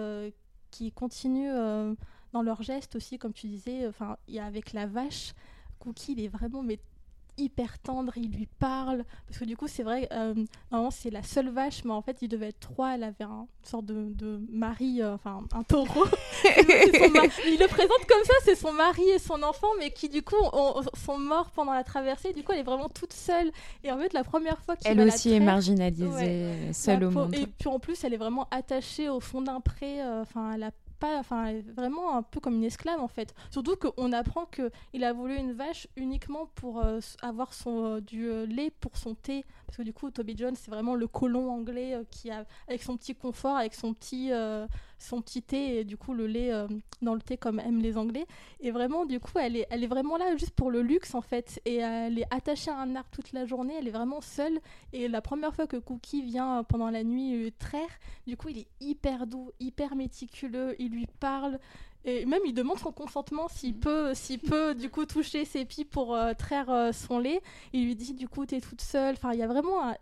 qui 0.70 0.92
continue 0.92 1.50
euh, 1.50 1.94
dans 2.32 2.42
leurs 2.42 2.62
gestes 2.62 2.96
aussi, 2.96 3.18
comme 3.18 3.32
tu 3.32 3.46
disais. 3.46 3.86
Enfin, 3.86 4.16
il 4.28 4.34
y 4.34 4.38
a 4.38 4.44
avec 4.44 4.72
la 4.72 4.86
vache, 4.86 5.34
Cookie, 5.78 6.12
il 6.12 6.20
est 6.24 6.28
vraiment 6.28 6.62
mais 6.62 6.78
hyper 7.38 7.78
tendre, 7.78 8.12
il 8.16 8.30
lui 8.32 8.46
parle. 8.58 9.04
Parce 9.26 9.38
que 9.38 9.44
du 9.44 9.56
coup, 9.56 9.68
c'est 9.68 9.82
vrai, 9.82 10.08
euh, 10.12 10.34
normalement, 10.70 10.90
c'est 10.90 11.10
la 11.10 11.22
seule 11.22 11.48
vache, 11.50 11.84
mais 11.84 11.92
en 11.92 12.02
fait, 12.02 12.18
il 12.22 12.28
devait 12.28 12.48
être 12.48 12.60
trois. 12.60 12.94
Elle 12.94 13.04
avait 13.04 13.24
un- 13.24 13.46
une 13.62 13.68
sorte 13.68 13.86
de, 13.86 14.12
de 14.14 14.40
mari, 14.50 15.00
euh, 15.02 15.14
enfin, 15.14 15.42
un 15.52 15.62
taureau. 15.62 16.04
Mari. 17.14 17.30
il 17.46 17.58
le 17.58 17.66
présente 17.68 18.06
comme 18.08 18.24
ça, 18.24 18.32
c'est 18.44 18.54
son 18.54 18.72
mari 18.72 19.02
et 19.14 19.18
son 19.18 19.42
enfant, 19.42 19.68
mais 19.78 19.90
qui, 19.90 20.08
du 20.08 20.22
coup, 20.22 20.36
ont- 20.52 20.82
sont 21.06 21.18
morts 21.18 21.50
pendant 21.50 21.72
la 21.72 21.84
traversée. 21.84 22.32
Du 22.32 22.42
coup, 22.42 22.52
elle 22.52 22.60
est 22.60 22.62
vraiment 22.64 22.88
toute 22.88 23.12
seule. 23.12 23.50
Et 23.84 23.90
en 23.92 23.98
fait, 23.98 24.12
la 24.12 24.24
première 24.24 24.60
fois 24.62 24.76
qu'il 24.76 24.90
Elle 24.90 24.98
la 24.98 25.04
aussi 25.06 25.32
est 25.32 25.40
marginalisée, 25.40 26.06
Ouais. 26.08 26.70
seule 26.72 27.04
au 27.04 27.10
monde. 27.10 27.34
Et 27.34 27.46
puis 27.46 27.68
en 27.68 27.78
plus, 27.78 28.02
elle 28.04 28.14
est 28.14 28.18
vraiment 28.18 28.48
attachée 28.50 29.08
au 29.08 29.20
fond 29.20 29.42
d'un 29.42 29.60
pré. 29.60 30.00
euh, 30.02 30.22
Enfin, 30.22 30.52
elle 30.54 30.62
a 30.64 30.70
pas, 30.98 31.18
enfin, 31.18 31.60
vraiment 31.76 32.16
un 32.16 32.22
peu 32.22 32.40
comme 32.40 32.54
une 32.54 32.64
esclave 32.64 33.00
en 33.00 33.08
fait. 33.08 33.34
Surtout 33.50 33.76
qu'on 33.76 34.12
apprend 34.12 34.46
que 34.46 34.70
il 34.92 35.04
a 35.04 35.12
voulu 35.12 35.36
une 35.36 35.52
vache 35.52 35.88
uniquement 35.96 36.46
pour 36.54 36.80
euh, 36.84 37.00
avoir 37.22 37.52
son 37.52 37.84
euh, 37.84 38.00
du 38.00 38.28
euh, 38.28 38.46
lait 38.46 38.70
pour 38.70 38.96
son 38.96 39.14
thé, 39.14 39.44
parce 39.66 39.78
que 39.78 39.82
du 39.82 39.92
coup, 39.92 40.10
Toby 40.10 40.36
Jones, 40.36 40.56
c'est 40.56 40.70
vraiment 40.70 40.94
le 40.94 41.06
colon 41.06 41.50
anglais 41.50 42.00
qui 42.10 42.30
a 42.30 42.44
avec 42.68 42.82
son 42.82 42.96
petit 42.96 43.14
confort, 43.14 43.56
avec 43.56 43.74
son 43.74 43.94
petit 43.94 44.30
son 44.98 45.20
petit 45.22 45.42
thé 45.42 45.78
et 45.78 45.84
du 45.84 45.96
coup 45.96 46.14
le 46.14 46.26
lait 46.26 46.52
euh, 46.52 46.66
dans 47.02 47.14
le 47.14 47.20
thé 47.20 47.36
comme 47.36 47.60
aiment 47.60 47.80
les 47.80 47.96
Anglais. 47.96 48.26
Et 48.60 48.70
vraiment, 48.70 49.06
du 49.06 49.20
coup, 49.20 49.38
elle 49.40 49.56
est, 49.56 49.66
elle 49.70 49.84
est 49.84 49.88
vraiment 49.88 50.16
là 50.16 50.36
juste 50.36 50.52
pour 50.52 50.70
le 50.70 50.82
luxe 50.82 51.14
en 51.14 51.20
fait. 51.20 51.60
Et 51.64 51.76
elle 51.76 52.18
est 52.18 52.26
attachée 52.30 52.70
à 52.70 52.78
un 52.78 52.96
arbre 52.96 53.08
toute 53.10 53.32
la 53.32 53.46
journée. 53.46 53.74
Elle 53.78 53.88
est 53.88 53.92
vraiment 53.92 54.20
seule. 54.20 54.60
Et 54.92 55.08
la 55.08 55.20
première 55.20 55.54
fois 55.54 55.66
que 55.66 55.76
Cookie 55.76 56.22
vient 56.22 56.58
euh, 56.58 56.62
pendant 56.62 56.90
la 56.90 57.04
nuit 57.04 57.46
euh, 57.46 57.50
traire, 57.58 57.88
du 58.26 58.36
coup, 58.36 58.48
il 58.48 58.58
est 58.58 58.68
hyper 58.80 59.26
doux, 59.26 59.50
hyper 59.60 59.94
méticuleux. 59.94 60.74
Il 60.78 60.90
lui 60.90 61.06
parle. 61.20 61.58
Et 62.04 62.24
même, 62.24 62.40
il 62.46 62.54
demande 62.54 62.78
son 62.78 62.92
consentement 62.92 63.48
s'il 63.48 63.78
peut, 63.78 64.14
s'il 64.14 64.38
peut 64.38 64.74
du 64.74 64.88
coup 64.88 65.04
toucher 65.04 65.44
ses 65.44 65.64
pieds 65.64 65.84
pour 65.84 66.14
euh, 66.14 66.32
traire 66.32 66.70
euh, 66.70 66.92
son 66.92 67.18
lait. 67.18 67.42
Il 67.72 67.84
lui 67.84 67.96
dit, 67.96 68.14
du 68.14 68.28
coup, 68.28 68.46
t'es 68.46 68.60
toute 68.60 68.80
seule. 68.80 69.14
Enfin, 69.14 69.32
il 69.32 69.38
y 69.38 69.42
a 69.42 69.46
vraiment 69.46 69.84
un 69.84 69.96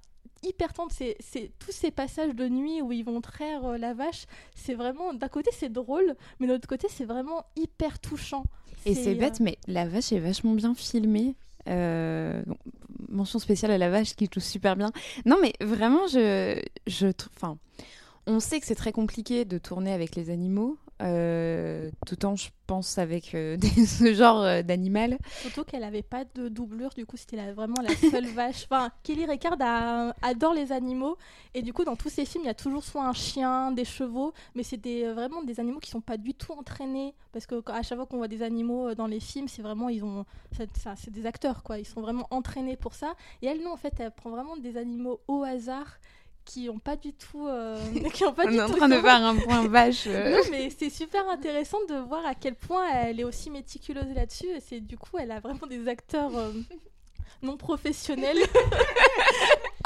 hyper 0.46 0.72
tendre. 0.72 0.92
C'est, 0.92 1.16
c'est 1.20 1.50
tous 1.58 1.72
ces 1.72 1.90
passages 1.90 2.34
de 2.34 2.48
nuit 2.48 2.82
où 2.82 2.92
ils 2.92 3.04
vont 3.04 3.20
traire 3.20 3.64
euh, 3.64 3.78
la 3.78 3.94
vache. 3.94 4.26
C'est 4.54 4.74
vraiment, 4.74 5.12
d'un 5.14 5.28
côté, 5.28 5.50
c'est 5.52 5.72
drôle, 5.72 6.14
mais 6.38 6.46
de 6.46 6.52
l'autre 6.52 6.68
côté, 6.68 6.86
c'est 6.90 7.04
vraiment 7.04 7.44
hyper 7.56 7.98
touchant. 7.98 8.44
Et 8.84 8.94
c'est 8.94 9.14
euh, 9.14 9.18
bête, 9.18 9.40
mais 9.40 9.58
la 9.66 9.86
vache 9.86 10.12
est 10.12 10.18
vachement 10.18 10.54
bien 10.54 10.74
filmée. 10.74 11.34
Euh, 11.68 12.42
mention 13.08 13.38
spéciale 13.38 13.72
à 13.72 13.78
la 13.78 13.90
vache 13.90 14.14
qui 14.14 14.28
touche 14.28 14.44
super 14.44 14.76
bien. 14.76 14.92
Non, 15.24 15.36
mais 15.42 15.52
vraiment, 15.60 16.06
je, 16.06 16.62
je. 16.86 17.08
Enfin, 17.34 17.58
on 18.26 18.40
sait 18.40 18.60
que 18.60 18.66
c'est 18.66 18.76
très 18.76 18.92
compliqué 18.92 19.44
de 19.44 19.58
tourner 19.58 19.92
avec 19.92 20.14
les 20.14 20.30
animaux. 20.30 20.78
Euh, 21.02 21.90
tout 22.06 22.16
temps 22.16 22.36
je 22.36 22.48
pense 22.66 22.98
avec 22.98 23.34
euh, 23.34 23.56
des, 23.58 23.68
ce 23.86 24.12
genre 24.14 24.40
euh, 24.42 24.62
d'animal. 24.62 25.18
Surtout 25.42 25.64
qu'elle 25.64 25.84
avait 25.84 26.02
pas 26.02 26.24
de 26.34 26.48
doublure, 26.48 26.90
du 26.96 27.06
coup 27.06 27.16
c'était 27.16 27.36
la- 27.36 27.52
vraiment 27.52 27.80
la 27.82 27.94
seule 28.10 28.26
vache. 28.34 28.64
Enfin, 28.70 28.90
Kelly 29.02 29.24
Ricard 29.26 29.56
a- 29.60 30.12
adore 30.22 30.54
les 30.54 30.72
animaux 30.72 31.16
et 31.54 31.62
du 31.62 31.72
coup 31.72 31.84
dans 31.84 31.96
tous 31.96 32.08
ses 32.08 32.24
films 32.24 32.44
il 32.44 32.48
y 32.48 32.50
a 32.50 32.54
toujours 32.54 32.82
soit 32.82 33.04
un 33.06 33.12
chien, 33.12 33.70
des 33.72 33.84
chevaux, 33.84 34.32
mais 34.54 34.62
c'est 34.62 34.80
euh, 34.86 35.14
vraiment 35.14 35.42
des 35.42 35.60
animaux 35.60 35.80
qui 35.80 35.90
sont 35.90 36.00
pas 36.00 36.16
du 36.16 36.34
tout 36.34 36.52
entraînés 36.52 37.14
parce 37.32 37.46
que 37.46 37.60
quand- 37.60 37.74
à 37.74 37.82
chaque 37.82 37.98
fois 37.98 38.06
qu'on 38.06 38.16
voit 38.18 38.28
des 38.28 38.42
animaux 38.42 38.94
dans 38.94 39.06
les 39.06 39.20
films 39.20 39.48
c'est 39.48 39.62
vraiment 39.62 39.88
ils 39.88 40.02
ont 40.04 40.24
c'est 40.96 41.10
des 41.10 41.26
acteurs 41.26 41.62
quoi, 41.62 41.78
ils 41.78 41.86
sont 41.86 42.00
vraiment 42.00 42.26
entraînés 42.30 42.76
pour 42.76 42.94
ça. 42.94 43.14
Et 43.42 43.46
elle 43.46 43.62
non 43.62 43.72
en 43.72 43.76
fait 43.76 43.92
elle 43.98 44.10
prend 44.10 44.30
vraiment 44.30 44.56
des 44.56 44.76
animaux 44.76 45.20
au 45.28 45.42
hasard 45.44 45.98
qui 46.46 46.70
ont 46.70 46.78
pas 46.78 46.96
du 46.96 47.12
tout 47.12 47.46
euh, 47.46 47.76
qui 48.14 48.24
ont 48.24 48.32
pas 48.32 48.46
On 48.46 48.50
du 48.50 48.56
est 48.56 48.62
en 48.62 48.68
tout 48.68 48.76
train 48.76 48.88
de 48.88 48.94
faire 48.94 49.22
un 49.24 49.36
point 49.36 49.68
vache. 49.68 50.04
euh. 50.06 50.30
non, 50.30 50.42
mais 50.50 50.70
c'est 50.70 50.88
super 50.88 51.28
intéressant 51.28 51.78
de 51.90 51.96
voir 51.96 52.24
à 52.24 52.34
quel 52.34 52.54
point 52.54 52.88
elle 52.90 53.20
est 53.20 53.24
aussi 53.24 53.50
méticuleuse 53.50 54.14
là-dessus. 54.14 54.46
Et 54.46 54.60
c'est 54.60 54.80
du 54.80 54.96
coup, 54.96 55.18
elle 55.18 55.32
a 55.32 55.40
vraiment 55.40 55.66
des 55.68 55.86
acteurs 55.88 56.34
euh, 56.36 56.52
non 57.42 57.56
professionnels, 57.58 58.38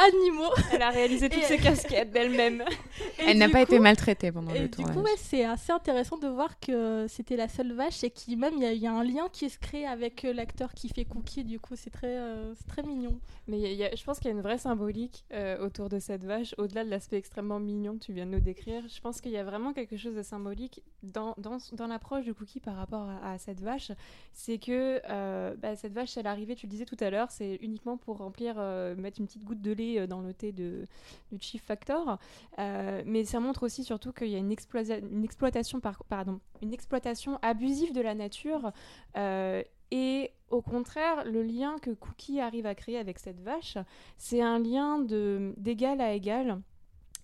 animaux. 0.09 0.51
Elle 0.73 0.83
a 0.83 0.91
réalisé 0.91 1.29
toutes 1.29 1.43
ses 1.45 1.59
casquettes 1.59 2.11
d'elle-même. 2.11 2.65
Elle 3.27 3.39
n'a 3.39 3.47
du 3.47 3.53
pas 3.53 3.59
coup- 3.65 3.73
été 3.73 3.79
maltraitée 3.81 4.33
pendant 4.33 4.53
Et 4.55 4.59
le 4.61 4.65
du 4.65 4.71
tournage. 4.71 4.95
coup, 4.97 5.03
ouais, 5.03 5.15
c'est 5.17 5.45
assez 5.45 5.73
intéressant 5.73 6.17
de 6.19 6.29
voir 6.29 6.59
que 6.61 7.07
c'était 7.09 7.37
la 7.37 7.49
seule 7.49 7.73
vache 7.73 8.03
et 8.05 8.11
qu'il 8.11 8.39
même 8.39 8.55
il 8.57 8.73
y, 8.73 8.79
y 8.79 8.87
a 8.87 8.93
un 8.93 9.05
lien 9.05 9.29
qui 9.33 9.49
se 9.51 9.59
crée 9.59 9.87
avec 9.87 10.25
euh, 10.25 10.33
l'acteur 10.33 10.73
qui 10.75 10.89
fait 10.89 11.05
Cookie. 11.05 11.45
Du 11.45 11.59
coup, 11.61 11.75
c'est 11.77 11.91
très, 11.91 12.17
euh, 12.17 12.55
c'est 12.55 12.67
très 12.67 12.83
mignon. 12.83 13.19
Mais 13.49 13.59
il 13.59 13.63
y 13.63 13.67
a- 13.67 13.71
il 13.73 13.77
y 13.79 13.85
a- 13.85 13.95
je 13.95 14.05
pense 14.05 14.19
qu'il 14.19 14.27
y 14.29 14.33
a 14.33 14.37
une 14.37 14.43
vraie 14.43 14.59
symbolique 14.59 15.25
euh, 15.33 15.65
autour 15.65 15.89
de 15.89 15.99
cette 15.99 16.25
vache, 16.25 16.55
au-delà 16.59 16.85
de 16.85 16.91
l'aspect 16.91 17.17
extrêmement 17.19 17.61
mignon 17.61 17.95
que 17.99 18.05
tu 18.05 18.13
viens 18.13 18.27
de 18.27 18.31
nous 18.33 18.41
décrire. 18.41 18.83
Je 18.89 19.01
pense 19.01 19.21
qu'il 19.21 19.33
y 19.33 19.37
a 19.37 19.45
vraiment 19.45 19.73
quelque 19.73 19.97
chose 19.97 20.15
de 20.15 20.23
symbolique 20.23 20.83
dans, 21.03 21.35
dans, 21.39 21.59
dans 21.73 21.87
l'approche 21.87 22.25
du 22.25 22.35
cookie 22.35 22.61
par 22.61 22.77
rapport 22.77 23.09
à, 23.23 23.33
à 23.33 23.39
cette 23.39 23.61
vache. 23.61 23.91
C'est 24.33 24.59
que 24.59 25.01
euh, 25.09 25.55
bah, 25.59 25.77
cette 25.77 25.93
vache, 25.93 26.17
elle 26.17 26.27
arrivait, 26.27 26.55
tu 26.55 26.67
le 26.67 26.71
disais 26.71 26.85
tout 26.85 26.97
à 27.01 27.11
l'heure, 27.11 27.31
c'est 27.31 27.57
uniquement 27.63 27.97
pour 27.97 28.19
remplir, 28.19 28.55
euh, 28.59 28.95
mettre 28.97 29.21
une 29.21 29.27
petite 29.27 29.45
goutte 29.45 29.61
de 29.61 29.73
lait 29.73 29.90
euh, 29.99 30.07
dans 30.07 30.21
le 30.21 30.33
thé 30.35 30.53
de, 30.53 30.85
du 31.33 31.39
Chief 31.41 31.63
Factor. 31.63 32.19
Euh, 32.59 33.03
mais 33.07 33.25
ça 33.25 33.41
montre 33.41 33.65
aussi 33.65 33.85
surtout 33.85 34.13
qu'il 34.13 34.29
y 34.29 34.35
a 34.35 34.39
une, 34.39 34.53
exploitation, 34.53 35.81
par, 35.81 36.05
pardon, 36.05 36.41
une 36.63 36.73
exploitation 36.73 37.39
abusive 37.43 37.93
de 37.93 38.01
la 38.01 38.15
nature. 38.15 38.73
euh, 39.17 39.63
et 39.93 40.31
au 40.51 40.63
contraire, 40.63 41.25
le 41.25 41.43
lien 41.43 41.77
que 41.81 41.91
Cookie 41.91 42.41
arrive 42.41 42.67
à 42.67 42.77
créer 42.77 42.97
avec 42.97 43.19
cette 43.19 43.41
vache, 43.41 43.77
c'est 44.19 44.41
un 44.41 44.59
lien 44.59 45.01
d'égal 45.01 46.01
à 46.01 46.13
égal. 46.13 46.61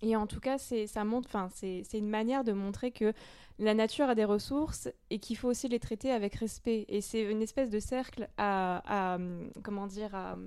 Et 0.01 0.15
en 0.15 0.27
tout 0.27 0.39
cas, 0.39 0.57
c'est 0.57 0.85
ça 0.85 1.03
montre, 1.03 1.27
enfin, 1.27 1.49
c'est 1.49 1.83
une 1.93 2.09
manière 2.09 2.43
de 2.43 2.51
montrer 2.51 2.91
que 2.91 3.13
la 3.59 3.73
nature 3.73 4.09
a 4.09 4.15
des 4.15 4.25
ressources 4.25 4.89
et 5.09 5.19
qu'il 5.19 5.37
faut 5.37 5.47
aussi 5.47 5.67
les 5.67 5.79
traiter 5.79 6.11
avec 6.11 6.35
respect. 6.35 6.85
Et 6.87 7.01
c'est 7.01 7.23
une 7.23 7.41
espèce 7.41 7.69
de 7.69 7.79
cercle 7.79 8.29
à, 8.37 9.17
comment 9.63 9.87
dire, 9.87 10.13
à, 10.13 10.37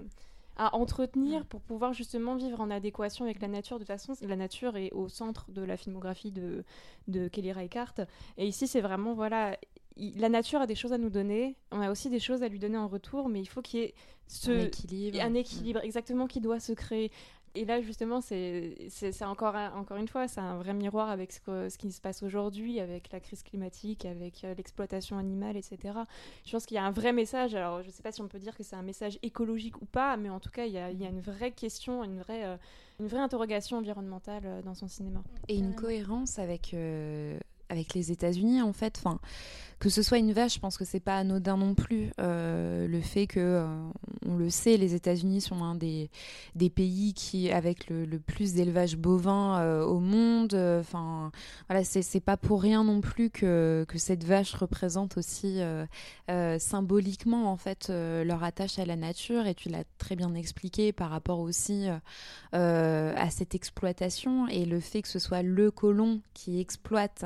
à 0.62 0.76
entretenir 0.76 1.46
pour 1.46 1.62
pouvoir 1.62 1.94
justement 1.94 2.36
vivre 2.36 2.60
en 2.60 2.70
adéquation 2.70 3.24
avec 3.24 3.40
la 3.40 3.48
nature. 3.48 3.78
De 3.78 3.84
toute 3.84 3.88
façon, 3.88 4.12
la 4.20 4.36
nature 4.36 4.76
est 4.76 4.92
au 4.92 5.08
centre 5.08 5.50
de 5.50 5.62
la 5.62 5.76
filmographie 5.78 6.32
de, 6.32 6.64
de 7.08 7.28
Kelly 7.28 7.50
Reichardt. 7.52 8.04
Et 8.36 8.46
ici, 8.46 8.68
c'est 8.68 8.82
vraiment, 8.82 9.14
voilà, 9.14 9.56
il- 9.96 10.18
la 10.20 10.28
nature 10.28 10.60
a 10.60 10.66
des 10.66 10.74
choses 10.74 10.92
à 10.92 10.98
nous 10.98 11.08
donner, 11.08 11.56
on 11.72 11.80
a 11.80 11.90
aussi 11.90 12.10
des 12.10 12.20
choses 12.20 12.42
à 12.42 12.48
lui 12.48 12.58
donner 12.58 12.76
en 12.76 12.88
retour, 12.88 13.30
mais 13.30 13.40
il 13.40 13.46
faut 13.46 13.62
qu'il 13.62 13.80
y 13.80 13.82
ait 13.84 13.94
ce, 14.26 14.50
Un 14.50 14.60
équilibre. 14.66 15.20
un 15.22 15.34
équilibre 15.34 15.80
exactement 15.82 16.26
qui 16.26 16.40
doit 16.40 16.60
se 16.60 16.72
créer. 16.72 17.10
Et 17.56 17.64
là, 17.64 17.80
justement, 17.80 18.20
c'est 18.20 19.22
encore, 19.22 19.56
encore 19.74 19.96
une 19.96 20.06
fois, 20.06 20.28
c'est 20.28 20.40
un 20.40 20.56
vrai 20.58 20.72
miroir 20.72 21.10
avec 21.10 21.32
ce, 21.32 21.76
qui 21.76 21.90
se 21.90 22.00
passe 22.00 22.22
aujourd'hui, 22.22 22.78
avec 22.78 23.10
la 23.10 23.18
crise 23.18 23.42
climatique, 23.42 24.04
avec 24.04 24.44
euh, 24.44 24.54
l'exploitation 24.54 25.18
animale, 25.18 25.56
etc. 25.56 25.78
Je 26.44 26.52
pense 26.52 26.64
qu'il 26.64 26.76
y 26.76 26.78
a 26.78 26.84
un 26.84 26.92
vrai 26.92 27.12
message. 27.12 27.56
Alors, 27.56 27.82
je 27.82 27.88
ne 27.88 27.92
sais 27.92 28.02
pas 28.02 28.12
si 28.12 28.20
on 28.22 28.28
peut 28.28 28.38
dire 28.38 28.56
que 28.56 28.62
c'est 28.62 28.76
un 28.76 28.82
message 28.82 29.18
écologique 29.22 29.82
ou 29.82 29.84
pas, 29.84 30.16
mais 30.16 30.30
en 30.30 30.38
tout 30.38 30.50
cas, 30.50 30.66
il 30.66 30.72
y 30.72 30.78
a, 30.78 30.90
une 30.90 31.20
vraie 31.20 31.50
question, 31.50 32.04
une 32.04 32.18
vraie, 32.20 32.44
euh, 32.44 32.56
une 33.00 33.08
vraie 33.08 33.20
interrogation 33.20 33.78
environnementale 33.78 34.42
euh, 34.44 34.62
dans 34.62 34.74
son 34.74 34.86
cinéma. 34.86 35.22
Et 35.48 35.56
une 35.56 35.74
cohérence 35.74 36.38
avec, 36.38 36.76
avec 37.68 37.94
les 37.94 38.12
États-Unis, 38.12 38.62
en 38.62 38.72
fait. 38.72 39.02
Enfin, 39.04 39.18
que 39.80 39.88
ce 39.88 40.02
soit 40.02 40.18
une 40.18 40.32
vache, 40.32 40.56
je 40.56 40.60
pense 40.60 40.76
que 40.76 40.84
c'est 40.84 41.00
pas 41.00 41.16
anodin 41.16 41.56
non 41.56 41.74
plus. 41.74 42.12
Euh, 42.20 42.86
le 42.86 43.00
fait 43.00 43.26
que, 43.26 43.40
euh, 43.40 43.66
on 44.26 44.36
le 44.36 44.50
sait, 44.50 44.76
les 44.76 44.94
États-Unis 44.94 45.40
sont 45.40 45.64
un 45.64 45.74
des, 45.74 46.10
pays 46.68 47.14
qui, 47.14 47.50
avec 47.50 47.88
le, 47.88 48.18
plus 48.18 48.52
d'élevage 48.52 48.98
bovin 48.98 49.58
euh, 49.58 49.82
au 49.82 49.98
monde. 49.98 50.52
Enfin, 50.54 51.32
voilà, 51.66 51.82
c'est 51.82 52.20
pas 52.20 52.36
pour 52.36 52.60
rien 52.60 52.84
non 52.84 53.00
plus 53.00 53.30
que, 53.30 53.86
que 53.88 53.98
cette 53.98 54.22
vache 54.22 54.52
représente 54.52 55.16
aussi 55.16 55.60
symboliquement, 56.58 57.50
en 57.50 57.56
fait, 57.56 57.88
leur 57.88 58.44
attache 58.44 58.78
à 58.78 58.84
la 58.84 58.96
nature. 58.96 59.46
Et 59.46 59.54
tu 59.54 59.70
l'as 59.70 59.84
très 59.96 60.14
bien 60.14 60.34
expliqué 60.34 60.92
par 60.92 61.08
rapport 61.08 61.40
aussi 61.40 61.86
à 62.52 63.30
cette 63.30 63.54
exploitation 63.54 64.46
et 64.48 64.66
le 64.66 64.80
fait 64.80 65.00
que 65.00 65.08
ce 65.08 65.18
soit 65.18 65.42
le 65.42 65.70
colon 65.70 66.20
qui 66.34 66.60
exploite 66.60 67.24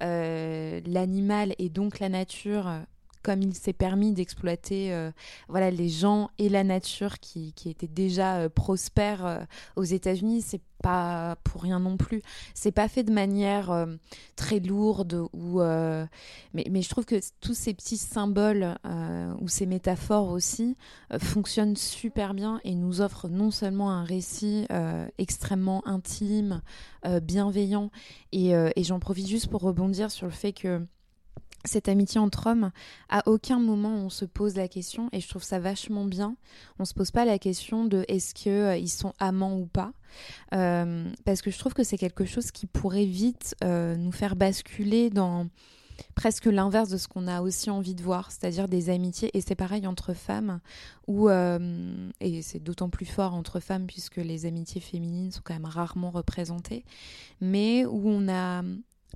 l'animal 0.00 1.54
et 1.58 1.70
donc 1.70 1.93
la 2.00 2.08
nature 2.08 2.68
euh, 2.68 2.80
comme 3.22 3.40
il 3.40 3.54
s'est 3.54 3.72
permis 3.72 4.12
d'exploiter 4.12 4.92
euh, 4.92 5.10
voilà 5.48 5.70
les 5.70 5.88
gens 5.88 6.28
et 6.38 6.50
la 6.50 6.62
nature 6.62 7.20
qui, 7.20 7.54
étaient 7.64 7.86
déjà 7.86 8.36
euh, 8.36 8.48
prospères 8.50 9.46
aux 9.76 9.84
États-Unis 9.84 10.42
c'est 10.42 10.60
pas 10.82 11.36
pour 11.44 11.62
rien 11.62 11.80
non 11.80 11.96
plus. 11.96 12.20
C'est 12.52 12.70
pas 12.70 12.88
fait 12.88 13.04
de 13.04 13.12
manière 13.12 13.86
très 14.36 14.60
lourde 14.60 15.26
ou 15.32 15.60
mais, 16.52 16.82
je 16.82 16.88
trouve 16.90 17.06
que 17.06 17.18
tous 17.40 17.54
ces 17.54 17.72
petits 17.72 17.96
symboles 17.96 18.76
ou 19.40 19.48
ces 19.48 19.64
métaphores 19.64 20.28
aussi 20.28 20.76
fonctionnent 21.18 21.76
super 21.76 22.34
bien 22.34 22.60
et 22.64 22.74
nous 22.74 23.00
offrent 23.00 23.30
non 23.30 23.50
seulement 23.50 23.92
un 23.92 24.04
récit 24.04 24.66
extrêmement 25.16 25.86
intime, 25.88 26.60
bienveillant, 27.22 27.90
et 28.32 28.52
j'en 28.82 29.00
profite 29.00 29.26
juste 29.26 29.48
pour 29.48 29.62
rebondir 29.62 30.10
sur 30.10 30.26
le 30.26 30.32
fait 30.32 30.52
que 30.52 30.86
cette 31.64 31.88
amitié 31.88 32.20
entre 32.20 32.46
hommes, 32.48 32.70
à 33.08 33.22
aucun 33.26 33.58
moment 33.58 33.94
on 33.94 34.10
se 34.10 34.24
pose 34.24 34.56
la 34.56 34.68
question, 34.68 35.08
et 35.12 35.20
je 35.20 35.28
trouve 35.28 35.42
ça 35.42 35.58
vachement 35.58 36.04
bien, 36.04 36.36
on 36.78 36.84
se 36.84 36.94
pose 36.94 37.10
pas 37.10 37.24
la 37.24 37.38
question 37.38 37.84
de 37.84 38.04
est-ce 38.08 38.34
qu'ils 38.34 38.90
sont 38.90 39.12
amants 39.18 39.58
ou 39.58 39.66
pas, 39.66 39.92
Euh, 40.54 41.10
parce 41.24 41.42
que 41.42 41.50
je 41.50 41.58
trouve 41.58 41.74
que 41.74 41.82
c'est 41.82 41.98
quelque 41.98 42.24
chose 42.24 42.52
qui 42.52 42.66
pourrait 42.66 43.04
vite 43.04 43.56
euh, 43.64 43.96
nous 43.96 44.12
faire 44.12 44.36
basculer 44.36 45.10
dans 45.10 45.48
presque 46.14 46.46
l'inverse 46.46 46.88
de 46.88 46.96
ce 46.96 47.08
qu'on 47.08 47.28
a 47.28 47.40
aussi 47.40 47.70
envie 47.70 47.94
de 47.94 48.02
voir, 48.02 48.30
c'est-à-dire 48.32 48.68
des 48.68 48.90
amitiés, 48.90 49.30
et 49.36 49.40
c'est 49.40 49.54
pareil 49.54 49.86
entre 49.86 50.12
femmes, 50.12 50.60
où, 51.06 51.28
euh, 51.28 52.10
et 52.20 52.42
c'est 52.42 52.60
d'autant 52.60 52.90
plus 52.90 53.06
fort 53.06 53.34
entre 53.34 53.60
femmes 53.60 53.86
puisque 53.86 54.16
les 54.16 54.46
amitiés 54.46 54.80
féminines 54.80 55.30
sont 55.30 55.42
quand 55.44 55.54
même 55.54 55.64
rarement 55.64 56.10
représentées, 56.10 56.84
mais 57.40 57.84
où 57.84 58.08
on 58.08 58.28
a 58.28 58.62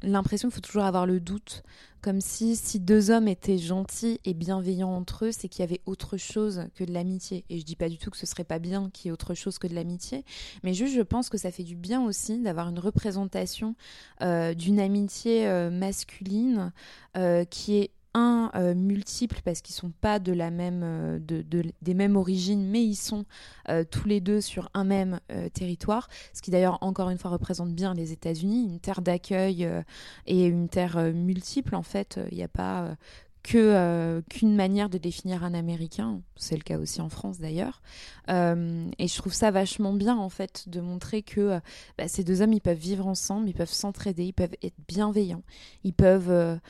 l'impression 0.02 0.48
qu'il 0.48 0.54
faut 0.54 0.60
toujours 0.60 0.84
avoir 0.84 1.06
le 1.06 1.20
doute, 1.20 1.62
comme 2.00 2.20
si 2.20 2.54
si 2.56 2.78
deux 2.78 3.10
hommes 3.10 3.28
étaient 3.28 3.58
gentils 3.58 4.20
et 4.24 4.34
bienveillants 4.34 4.94
entre 4.94 5.26
eux, 5.26 5.32
c'est 5.32 5.48
qu'il 5.48 5.60
y 5.60 5.64
avait 5.64 5.80
autre 5.86 6.16
chose 6.16 6.66
que 6.74 6.84
de 6.84 6.92
l'amitié. 6.92 7.44
Et 7.50 7.58
je 7.58 7.64
dis 7.64 7.76
pas 7.76 7.88
du 7.88 7.98
tout 7.98 8.10
que 8.10 8.16
ce 8.16 8.26
serait 8.26 8.44
pas 8.44 8.58
bien 8.58 8.90
qu'il 8.90 9.06
y 9.06 9.08
ait 9.08 9.12
autre 9.12 9.34
chose 9.34 9.58
que 9.58 9.66
de 9.66 9.74
l'amitié, 9.74 10.24
mais 10.62 10.74
juste 10.74 10.94
je 10.94 11.02
pense 11.02 11.28
que 11.28 11.38
ça 11.38 11.50
fait 11.50 11.64
du 11.64 11.76
bien 11.76 12.04
aussi 12.04 12.40
d'avoir 12.40 12.68
une 12.68 12.78
représentation 12.78 13.74
euh, 14.22 14.54
d'une 14.54 14.80
amitié 14.80 15.46
euh, 15.46 15.70
masculine 15.70 16.72
euh, 17.16 17.44
qui 17.44 17.78
est 17.78 17.90
euh, 18.54 18.74
multiple 18.74 19.40
parce 19.44 19.60
qu'ils 19.60 19.74
sont 19.74 19.90
pas 20.00 20.18
de 20.18 20.32
la 20.32 20.50
même 20.50 20.82
euh, 20.82 21.18
de, 21.18 21.42
de- 21.42 21.72
des 21.82 21.94
mêmes 21.94 22.16
origines 22.16 22.66
mais 22.68 22.82
ils 22.84 22.96
sont 22.96 23.24
euh, 23.68 23.84
tous 23.88 24.06
les 24.08 24.20
deux 24.20 24.40
sur 24.40 24.68
un 24.74 24.84
même 24.84 25.20
territoire. 25.52 26.08
Ce 26.32 26.42
qui 26.42 26.50
d'ailleurs 26.50 26.78
encore 26.80 27.10
une 27.10 27.18
fois 27.18 27.30
représente 27.30 27.72
bien 27.74 27.94
les 27.94 28.12
États-Unis. 28.12 28.64
Une 28.64 28.80
terre 28.80 29.02
d'accueil 29.02 29.68
et 30.26 30.46
une 30.46 30.68
terre 30.68 30.98
multiple 31.14 31.74
en 31.74 31.82
fait 31.82 32.18
il 32.30 32.36
n'y 32.36 32.42
a 32.44 32.48
pas 32.48 32.96
euh, 33.56 34.20
qu'une 34.28 34.54
manière 34.54 34.90
de 34.90 34.98
définir 34.98 35.44
un 35.44 35.54
Américain, 35.54 36.20
c'est 36.36 36.56
le 36.56 36.62
cas 36.62 36.78
aussi 36.78 37.00
en 37.00 37.08
France 37.08 37.38
d'ailleurs. 37.38 37.82
Euh, 38.28 38.90
et 38.98 39.08
je 39.08 39.16
trouve 39.16 39.32
ça 39.32 39.50
vachement 39.50 39.92
bien 39.92 40.16
en 40.16 40.28
fait 40.28 40.68
de 40.68 40.80
montrer 40.80 41.22
que 41.22 41.40
euh, 41.40 41.60
bah, 41.96 42.08
ces 42.08 42.24
deux 42.24 42.42
hommes 42.42 42.52
ils 42.52 42.60
peuvent 42.60 42.76
vivre 42.76 43.06
ensemble, 43.06 43.48
ils 43.48 43.54
peuvent 43.54 43.70
s'entraider, 43.70 44.24
ils 44.24 44.32
peuvent 44.32 44.56
être 44.62 44.76
bienveillants, 44.86 45.42
ils 45.84 45.94
peuvent 45.94 46.60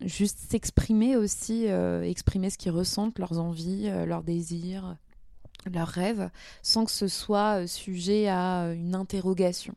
juste 0.00 0.38
s'exprimer 0.50 1.16
aussi, 1.16 1.66
exprimer 1.66 2.50
ce 2.50 2.58
qu'ils 2.58 2.72
ressentent, 2.72 3.18
leurs 3.18 3.38
envies, 3.38 3.90
leurs 4.06 4.22
désirs, 4.22 4.96
leurs 5.72 5.88
rêves, 5.88 6.30
sans 6.62 6.84
que 6.84 6.90
ce 6.90 7.08
soit 7.08 7.66
sujet 7.66 8.28
à 8.28 8.72
une 8.74 8.94
interrogation. 8.94 9.74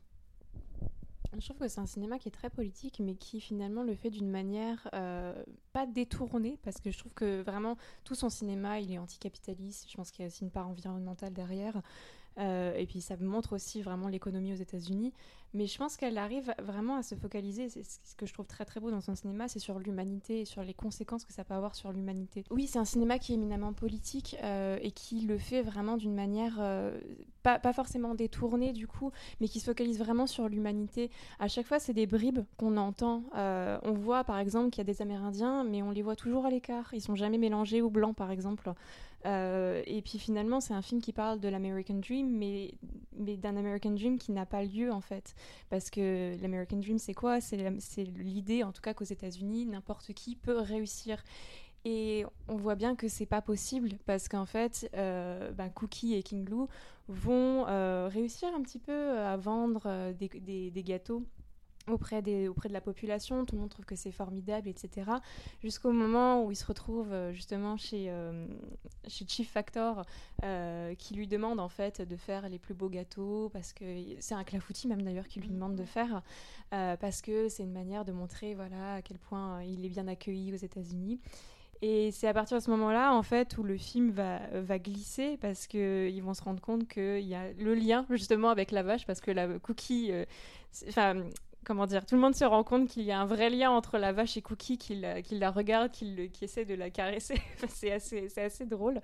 Je 1.38 1.46
trouve 1.46 1.58
que 1.58 1.68
c'est 1.68 1.80
un 1.80 1.86
cinéma 1.86 2.18
qui 2.18 2.28
est 2.28 2.32
très 2.32 2.50
politique, 2.50 3.00
mais 3.00 3.14
qui 3.14 3.40
finalement 3.40 3.82
le 3.82 3.94
fait 3.94 4.10
d'une 4.10 4.30
manière 4.30 4.88
euh, 4.94 5.34
pas 5.72 5.86
détournée, 5.86 6.58
parce 6.62 6.80
que 6.80 6.90
je 6.90 6.98
trouve 6.98 7.14
que 7.14 7.42
vraiment 7.42 7.76
tout 8.04 8.14
son 8.14 8.28
cinéma, 8.28 8.80
il 8.80 8.92
est 8.92 8.98
anticapitaliste. 8.98 9.90
Je 9.90 9.96
pense 9.96 10.10
qu'il 10.10 10.22
y 10.22 10.24
a 10.24 10.28
aussi 10.28 10.42
une 10.42 10.50
part 10.50 10.68
environnementale 10.68 11.32
derrière. 11.32 11.82
Euh, 12.38 12.74
et 12.74 12.86
puis 12.86 13.00
ça 13.00 13.16
montre 13.18 13.54
aussi 13.54 13.80
vraiment 13.80 14.08
l'économie 14.08 14.52
aux 14.52 14.56
États-Unis. 14.56 15.12
Mais 15.54 15.66
je 15.66 15.78
pense 15.78 15.96
qu'elle 15.96 16.18
arrive 16.18 16.54
vraiment 16.58 16.96
à 16.96 17.02
se 17.02 17.14
focaliser, 17.14 17.70
c'est 17.70 17.82
ce 17.82 18.14
que 18.14 18.26
je 18.26 18.34
trouve 18.34 18.46
très 18.46 18.66
très 18.66 18.78
beau 18.78 18.90
dans 18.90 19.00
son 19.00 19.14
cinéma, 19.14 19.48
c'est 19.48 19.58
sur 19.58 19.78
l'humanité 19.78 20.42
et 20.42 20.44
sur 20.44 20.62
les 20.62 20.74
conséquences 20.74 21.24
que 21.24 21.32
ça 21.32 21.44
peut 21.44 21.54
avoir 21.54 21.74
sur 21.74 21.92
l'humanité. 21.92 22.44
Oui, 22.50 22.66
c'est 22.66 22.78
un 22.78 22.84
cinéma 22.84 23.18
qui 23.18 23.32
est 23.32 23.36
éminemment 23.36 23.72
politique 23.72 24.36
euh, 24.42 24.78
et 24.82 24.90
qui 24.90 25.20
le 25.20 25.38
fait 25.38 25.62
vraiment 25.62 25.96
d'une 25.96 26.14
manière 26.14 26.58
pas, 27.58 27.72
forcément 27.72 28.14
détournée 28.14 28.72
du 28.72 28.86
coup, 28.86 29.12
mais 29.40 29.48
qui 29.48 29.60
se 29.60 29.66
focalise 29.66 29.98
vraiment 29.98 30.26
sur 30.26 30.48
l'humanité. 30.48 31.10
À 31.38 31.48
chaque 31.48 31.66
fois, 31.66 31.78
c'est 31.78 31.92
des 31.92 32.06
bribes 32.06 32.40
qu'on 32.56 32.76
entend. 32.76 33.22
Euh, 33.36 33.78
on 33.82 33.92
voit 33.92 34.24
par 34.24 34.38
exemple 34.38 34.70
qu'il 34.70 34.80
y 34.80 34.88
a 34.88 34.92
des 34.92 35.02
Amérindiens, 35.02 35.64
mais 35.64 35.82
on 35.82 35.90
les 35.90 36.02
voit 36.02 36.16
toujours 36.16 36.46
à 36.46 36.50
l'écart. 36.50 36.90
Ils 36.92 37.00
sont 37.00 37.14
jamais 37.14 37.38
mélangés 37.38 37.82
aux 37.82 37.90
blancs 37.90 38.16
par 38.16 38.30
exemple. 38.30 38.72
Euh, 39.24 39.82
et 39.86 40.02
puis 40.02 40.18
finalement, 40.18 40.60
c'est 40.60 40.74
un 40.74 40.82
film 40.82 41.00
qui 41.00 41.12
parle 41.12 41.40
de 41.40 41.48
l'American 41.48 41.94
Dream, 41.94 42.28
mais, 42.30 42.74
mais 43.18 43.36
d'un 43.36 43.56
American 43.56 43.90
Dream 43.90 44.18
qui 44.18 44.32
n'a 44.32 44.46
pas 44.46 44.62
lieu 44.62 44.92
en 44.92 45.00
fait. 45.00 45.34
Parce 45.70 45.90
que 45.90 46.36
l'American 46.40 46.76
Dream, 46.76 46.98
c'est 46.98 47.14
quoi? 47.14 47.40
C'est 47.40 47.56
l'idée, 48.18 48.62
en 48.62 48.72
tout 48.72 48.82
cas, 48.82 48.94
qu'aux 48.94 49.04
États-Unis, 49.04 49.66
n'importe 49.66 50.12
qui 50.12 50.36
peut 50.36 50.58
réussir. 50.58 51.22
Et 51.88 52.26
on 52.48 52.56
voit 52.56 52.74
bien 52.74 52.96
que 52.96 53.06
c'est 53.06 53.26
pas 53.26 53.40
possible 53.40 53.90
parce 54.06 54.28
qu'en 54.28 54.44
fait, 54.44 54.90
euh, 54.96 55.52
ben, 55.52 55.70
Cookie 55.70 56.14
et 56.14 56.22
King 56.24 56.44
Lou 56.48 56.68
vont 57.06 57.64
euh, 57.68 58.08
réussir 58.12 58.48
un 58.56 58.60
petit 58.62 58.80
peu 58.80 59.16
à 59.18 59.36
vendre 59.36 60.12
des, 60.18 60.28
des, 60.28 60.72
des 60.72 60.82
gâteaux 60.82 61.22
auprès, 61.88 62.22
des, 62.22 62.48
auprès 62.48 62.68
de 62.68 62.72
la 62.72 62.80
population, 62.80 63.44
tout 63.44 63.54
le 63.54 63.60
monde 63.60 63.70
trouve 63.70 63.84
que 63.84 63.96
c'est 63.96 64.10
formidable, 64.10 64.68
etc. 64.68 65.10
Jusqu'au 65.62 65.92
moment 65.92 66.44
où 66.44 66.50
il 66.50 66.56
se 66.56 66.66
retrouve 66.66 67.12
euh, 67.12 67.32
justement 67.32 67.76
chez, 67.76 68.06
euh, 68.08 68.46
chez 69.06 69.26
Chief 69.26 69.50
Factor, 69.50 70.02
euh, 70.44 70.94
qui 70.94 71.14
lui 71.14 71.26
demande 71.26 71.60
en 71.60 71.68
fait 71.68 72.02
de 72.02 72.16
faire 72.16 72.48
les 72.48 72.58
plus 72.58 72.74
beaux 72.74 72.88
gâteaux, 72.88 73.50
parce 73.52 73.72
que 73.72 73.84
c'est 74.20 74.34
un 74.34 74.44
clafoutis 74.44 74.88
même 74.88 75.02
d'ailleurs 75.02 75.28
qui 75.28 75.40
lui 75.40 75.48
demande 75.48 75.76
de 75.76 75.84
faire, 75.84 76.22
parce 76.70 77.22
que 77.22 77.48
c'est 77.48 77.62
une 77.62 77.72
manière 77.72 78.04
de 78.04 78.12
montrer 78.12 78.54
voilà, 78.54 78.94
à 78.94 79.02
quel 79.02 79.18
point 79.18 79.62
il 79.62 79.84
est 79.84 79.88
bien 79.88 80.08
accueilli 80.08 80.52
aux 80.52 80.56
États-Unis. 80.56 81.20
Et 81.82 82.10
c'est 82.10 82.28
à 82.28 82.34
partir 82.34 82.58
de 82.58 82.62
ce 82.62 82.70
moment-là, 82.70 83.14
en 83.14 83.22
fait, 83.22 83.58
où 83.58 83.62
le 83.62 83.76
film 83.76 84.10
va, 84.10 84.78
glisser 84.78 85.36
parce 85.40 85.66
qu'ils 85.66 86.22
vont 86.22 86.34
se 86.34 86.42
rendre 86.42 86.60
compte 86.60 86.88
qu'il 86.88 87.26
y 87.26 87.34
a 87.34 87.52
le 87.52 87.74
lien 87.74 88.06
justement 88.10 88.50
avec 88.50 88.70
la 88.70 88.82
vache, 88.82 89.06
parce 89.06 89.20
que 89.20 89.30
la 89.30 89.58
cookie, 89.58 90.12
enfin, 90.88 91.22
comment 91.66 91.86
dire, 91.86 92.06
tout 92.06 92.14
le 92.14 92.20
monde 92.20 92.34
se 92.34 92.44
rend 92.44 92.62
compte 92.62 92.88
qu'il 92.88 93.02
y 93.02 93.10
a 93.10 93.20
un 93.20 93.26
vrai 93.26 93.50
lien 93.50 93.70
entre 93.70 93.98
la 93.98 94.12
vache 94.12 94.36
et 94.36 94.42
Cookie, 94.42 94.78
qu'il 94.78 95.00
la 95.00 95.50
regarde, 95.50 95.90
qu'il 95.90 96.30
essaie 96.40 96.64
de 96.64 96.74
la 96.74 96.90
caresser. 96.90 97.34
c'est 97.68 97.90
assez, 97.92 98.64
drôle. 98.66 99.00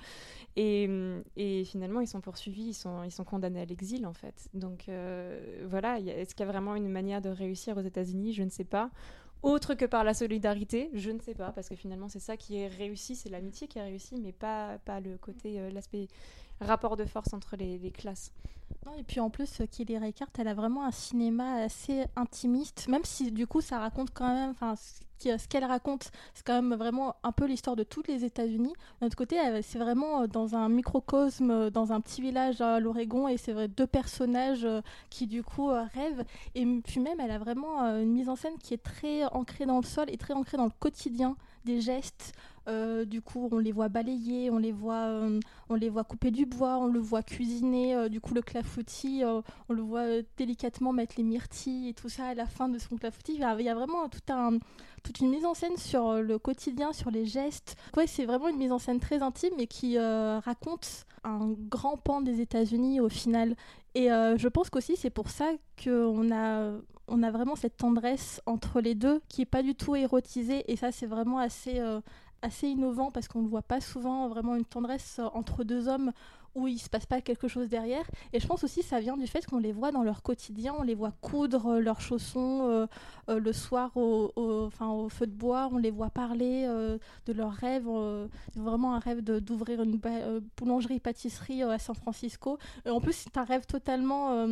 Et, 0.56 1.64
finalement, 1.66 2.00
ils 2.00 2.06
sont 2.06 2.20
poursuivis, 2.20 2.68
ils 2.68 2.74
sont, 2.74 3.02
ils 3.02 3.10
sont 3.10 3.24
condamnés 3.24 3.60
à 3.60 3.64
l'exil, 3.64 4.06
en 4.06 4.14
fait. 4.14 4.48
Donc 4.54 4.88
euh, 4.88 5.66
voilà, 5.68 5.98
est-ce 5.98 6.34
qu'il 6.34 6.46
y 6.46 6.48
a 6.48 6.52
vraiment 6.52 6.76
une 6.76 6.88
manière 6.88 7.20
de 7.20 7.28
réussir 7.28 7.76
aux 7.76 7.82
États-Unis? 7.82 8.32
Je 8.32 8.44
ne 8.44 8.50
sais 8.50 8.64
pas. 8.64 8.90
Autre 9.42 9.74
que 9.74 9.84
par 9.84 10.04
la 10.04 10.14
solidarité, 10.14 10.88
je 10.94 11.10
ne 11.10 11.18
sais 11.18 11.34
pas, 11.34 11.50
parce 11.50 11.68
que 11.68 11.74
finalement, 11.74 12.08
c'est 12.08 12.20
ça 12.20 12.36
qui 12.36 12.58
est 12.58 12.68
réussi, 12.68 13.16
c'est 13.16 13.28
l'amitié 13.28 13.66
qui 13.66 13.78
est 13.78 13.82
réussi, 13.82 14.14
mais 14.20 14.32
pas, 14.32 14.78
pas 14.84 15.00
le 15.00 15.18
côté, 15.18 15.58
euh, 15.58 15.70
l'aspect 15.70 16.06
rapport 16.60 16.96
de 16.96 17.04
force 17.04 17.32
entre 17.34 17.56
les, 17.56 17.90
classes. 17.90 18.32
Et 18.96 19.02
puis 19.02 19.18
en 19.18 19.30
plus, 19.30 19.60
euh, 19.60 19.66
Kelly 19.66 19.98
Reichardt, 19.98 20.30
elle 20.38 20.46
a 20.46 20.54
vraiment 20.54 20.84
un 20.84 20.92
cinéma 20.92 21.54
assez 21.64 22.04
intimiste, 22.14 22.86
même 22.88 23.04
si 23.04 23.32
du 23.32 23.48
coup 23.48 23.60
ça 23.60 23.80
raconte 23.80 24.12
quand 24.12 24.32
même, 24.32 24.54
ce 25.22 25.48
qu'elle 25.48 25.64
raconte, 25.64 26.10
c'est 26.34 26.44
quand 26.44 26.60
même 26.60 26.74
vraiment 26.74 27.16
un 27.22 27.32
peu 27.32 27.46
l'histoire 27.46 27.76
de 27.76 27.82
tous 27.82 28.02
les 28.08 28.24
États-Unis. 28.24 28.72
D'un 29.00 29.06
autre 29.06 29.16
côté, 29.16 29.36
c'est 29.62 29.78
vraiment 29.78 30.22
euh, 30.22 30.26
dans 30.26 30.54
un 30.54 30.68
microcosme, 30.68 31.50
euh, 31.50 31.70
dans 31.70 31.92
un 31.92 32.00
petit 32.00 32.20
village 32.20 32.60
à 32.60 32.80
l'Oregon, 32.80 33.28
et 33.28 33.36
c'est 33.36 33.52
vrai 33.52 33.68
deux 33.68 33.86
personnages 33.86 34.66
qui 35.10 35.26
du 35.26 35.42
coup 35.42 35.68
rêvent. 35.68 36.24
Et 36.54 36.64
puis 36.84 37.00
même, 37.00 37.20
elle 37.20 37.30
a 37.30 37.38
vraiment 37.38 37.80
une 37.80 38.12
mise 38.12 38.28
en 38.28 38.36
scène 38.36 38.58
qui 38.58 38.74
est 38.74 38.82
très 38.82 39.24
ancrée 39.26 39.66
dans 39.66 39.78
le 39.78 39.86
sol 39.86 40.06
et 40.08 40.16
très 40.16 40.34
ancrée 40.34 40.56
dans 40.56 40.64
le 40.64 40.72
quotidien 40.78 41.36
des 41.64 41.80
gestes. 41.80 42.32
Euh, 42.68 43.04
du 43.04 43.22
coup, 43.22 43.48
on 43.50 43.58
les 43.58 43.72
voit 43.72 43.88
balayer, 43.88 44.50
on 44.50 44.58
les 44.58 44.72
voit, 44.72 45.06
euh, 45.06 45.40
on 45.68 45.74
les 45.74 45.88
voit 45.88 46.04
couper 46.04 46.30
du 46.30 46.46
bois, 46.46 46.78
on 46.78 46.86
le 46.86 47.00
voit 47.00 47.22
cuisiner. 47.22 47.94
Euh, 47.94 48.08
du 48.08 48.20
coup, 48.20 48.34
le 48.34 48.42
clafoutis, 48.42 49.22
on 49.24 49.72
le 49.72 49.82
voit 49.82 50.22
délicatement 50.36 50.92
mettre 50.92 51.14
les 51.16 51.24
myrtilles 51.24 51.88
et 51.88 51.94
tout 51.94 52.08
ça 52.08 52.26
à 52.26 52.34
la 52.34 52.46
fin 52.46 52.68
de 52.68 52.78
son 52.78 52.96
clafoutis. 52.96 53.34
Il 53.34 53.40
y 53.40 53.68
a, 53.68 53.74
vraiment 53.74 54.08
tout 54.08 54.32
un, 54.32 54.58
toute 55.02 55.20
une 55.20 55.30
mise 55.30 55.44
en 55.44 55.54
scène 55.54 55.76
sur 55.76 56.14
le 56.22 56.38
quotidien, 56.38 56.92
sur 56.92 57.10
les 57.10 57.26
gestes. 57.26 57.76
Ouais, 57.96 58.06
c'est 58.06 58.24
vraiment 58.24 58.48
une 58.48 58.58
mise 58.58 58.72
en 58.72 58.78
scène 58.78 59.00
très 59.00 59.22
intime 59.22 59.54
et 59.58 59.66
qui 59.66 59.98
raconte 59.98 61.06
un 61.24 61.54
grand 61.68 61.96
pan 61.96 62.20
des 62.20 62.40
États-Unis 62.40 63.00
au 63.00 63.08
final. 63.08 63.56
Et 63.94 64.08
je 64.08 64.48
pense 64.48 64.70
qu'aussi 64.70 64.96
c'est 64.96 65.10
pour 65.10 65.30
ça 65.30 65.50
qu'on 65.82 66.32
a 66.32 66.72
on 67.08 67.22
a 67.24 67.30
vraiment 67.30 67.56
cette 67.56 67.76
tendresse 67.76 68.40
entre 68.46 68.80
les 68.80 68.94
deux 68.94 69.20
qui 69.28 69.42
est 69.42 69.46
pas 69.46 69.62
du 69.62 69.74
tout 69.74 69.96
érotisée 69.96 70.70
et 70.70 70.76
ça 70.76 70.92
c'est 70.92 71.06
vraiment 71.06 71.38
assez 71.38 71.82
assez 72.42 72.68
innovant 72.68 73.10
parce 73.10 73.28
qu'on 73.28 73.42
ne 73.42 73.48
voit 73.48 73.62
pas 73.62 73.80
souvent 73.80 74.28
vraiment 74.28 74.56
une 74.56 74.64
tendresse 74.64 75.18
euh, 75.18 75.28
entre 75.34 75.64
deux 75.64 75.88
hommes 75.88 76.12
où 76.54 76.68
il 76.68 76.78
se 76.78 76.90
passe 76.90 77.06
pas 77.06 77.22
quelque 77.22 77.48
chose 77.48 77.70
derrière. 77.70 78.04
Et 78.34 78.40
je 78.40 78.46
pense 78.46 78.62
aussi 78.62 78.82
ça 78.82 79.00
vient 79.00 79.16
du 79.16 79.26
fait 79.26 79.46
qu'on 79.46 79.58
les 79.58 79.72
voit 79.72 79.90
dans 79.90 80.02
leur 80.02 80.22
quotidien 80.22 80.74
on 80.78 80.82
les 80.82 80.94
voit 80.94 81.12
coudre 81.22 81.66
euh, 81.66 81.80
leurs 81.80 82.00
chaussons 82.02 82.86
le 83.28 83.52
soir 83.52 83.96
au, 83.96 84.68
feu 85.08 85.26
de 85.26 85.32
bois 85.32 85.70
on 85.72 85.78
les 85.78 85.90
voit 85.90 86.10
parler 86.10 86.66
de 86.66 87.32
leurs 87.32 87.52
rêves 87.52 87.88
vraiment 88.54 88.94
un 88.94 88.98
rêve 88.98 89.22
d'ouvrir 89.22 89.82
une 89.82 89.98
boulangerie 90.56 91.00
pâtisserie 91.00 91.62
à 91.62 91.78
San 91.78 91.94
Francisco. 91.94 92.58
Et 92.84 92.90
en 92.90 93.00
plus 93.00 93.14
c'est 93.14 93.38
un 93.38 93.44
rêve 93.44 93.64
totalement 93.64 94.46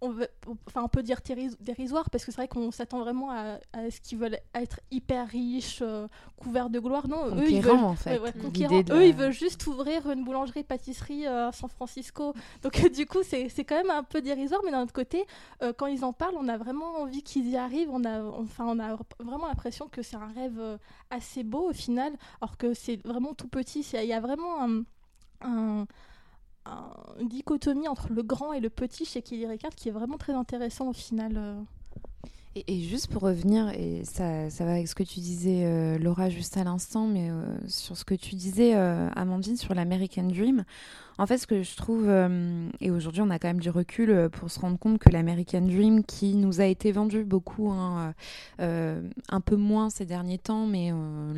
on, 0.00 0.10
veut, 0.10 0.28
enfin, 0.66 0.82
on 0.82 0.88
peut 0.88 1.02
dire 1.02 1.20
dérisoire 1.60 2.10
parce 2.10 2.24
que 2.24 2.30
c'est 2.30 2.36
vrai 2.36 2.48
qu'on 2.48 2.70
s'attend 2.70 3.00
vraiment 3.00 3.30
à, 3.30 3.58
ce 3.90 4.00
qu'ils 4.00 4.18
veulent 4.18 4.38
être 4.54 4.80
hyper 4.90 5.26
riches, 5.28 5.78
euh, 5.80 6.06
couverts 6.36 6.70
de 6.70 6.78
gloire. 6.78 7.08
Non, 7.08 7.34
eux 7.34 7.50
ils 7.50 7.62
veulent, 7.62 7.76
en 7.76 7.96
fait. 7.96 8.18
eux, 8.18 9.06
ils 9.06 9.14
veulent 9.14 9.32
juste 9.32 9.66
ouvrir 9.66 10.10
une 10.10 10.24
boulangerie-pâtisserie 10.24 11.26
euh, 11.26 11.48
à 11.48 11.52
San 11.52 11.70
Francisco. 11.70 12.34
Donc 12.62 12.90
du 12.92 13.06
coup, 13.06 13.22
c'est 13.22 13.48
quand 13.64 13.76
même 13.76 13.90
un 13.90 14.02
peu 14.02 14.20
dérisoire, 14.20 14.60
mais 14.64 14.70
d'un 14.70 14.82
autre 14.82 14.92
côté, 14.92 15.24
euh, 15.62 15.72
quand 15.72 15.86
ils 15.86 16.04
en 16.04 16.12
parlent, 16.12 16.36
on 16.38 16.48
a 16.48 16.58
vraiment 16.58 17.00
envie 17.00 17.22
qu'ils 17.22 17.48
y 17.48 17.56
arrivent. 17.56 17.90
On 17.90 18.04
a, 18.04 18.22
enfin, 18.22 18.66
on 18.66 18.78
a 18.78 18.96
vraiment 19.18 19.48
l'impression 19.48 19.88
que 19.88 20.02
c'est 20.02 20.16
un 20.16 20.28
rêve 20.34 20.78
assez 21.10 21.42
beau 21.42 21.70
au 21.70 21.72
final, 21.72 22.12
alors 22.40 22.58
que 22.58 22.74
c'est 22.74 22.96
vraiment 23.06 23.34
tout 23.34 23.48
petit. 23.48 23.86
Il 23.94 24.04
y 24.04 24.12
a 24.12 24.20
vraiment 24.20 24.84
un 25.40 25.86
une 27.18 27.28
dichotomie 27.28 27.88
entre 27.88 28.12
le 28.12 28.22
grand 28.22 28.52
et 28.52 28.60
le 28.60 28.70
petit 28.70 29.04
chez 29.04 29.22
Kelly 29.22 29.46
Ricard 29.46 29.74
qui 29.74 29.88
est 29.88 29.92
vraiment 29.92 30.18
très 30.18 30.34
intéressant 30.34 30.88
au 30.88 30.92
final. 30.92 31.64
Euh. 32.56 32.60
Et, 32.66 32.80
juste 32.80 33.08
pour 33.08 33.22
revenir, 33.22 33.68
et 33.70 34.02
ça, 34.04 34.48
va 34.64 34.72
avec 34.72 34.88
ce 34.88 34.94
que 34.94 35.02
tu 35.02 35.20
disais, 35.20 35.62
euh, 35.64 35.98
Laura, 35.98 36.30
juste 36.30 36.56
à 36.56 36.64
l'instant, 36.64 37.06
mais 37.06 37.30
euh, 37.30 37.42
sur 37.68 37.96
ce 37.96 38.04
que 38.04 38.14
tu 38.14 38.34
disais, 38.34 38.74
Amandine, 38.74 39.56
sur 39.56 39.74
l'American 39.74 40.24
Dream, 40.24 40.64
en 41.18 41.26
fait, 41.26 41.38
ce 41.38 41.46
que 41.46 41.62
je 41.62 41.76
trouve, 41.76 42.10
et 42.80 42.90
aujourd'hui 42.90 43.22
on 43.22 43.30
a 43.30 43.38
quand 43.38 43.48
même 43.48 43.60
du 43.60 43.70
recul 43.70 44.28
pour 44.30 44.50
se 44.50 44.60
rendre 44.60 44.78
compte 44.78 44.98
que 44.98 45.08
l'American 45.08 45.62
Dream, 45.62 46.04
qui 46.04 46.34
nous 46.34 46.60
a 46.60 46.66
été 46.66 46.92
vendu 46.92 47.24
beaucoup, 47.24 47.70
hein, 47.70 48.12
un 48.58 49.40
peu 49.40 49.56
moins 49.56 49.88
ces 49.88 50.04
derniers 50.04 50.36
temps, 50.36 50.66
mais 50.66 50.92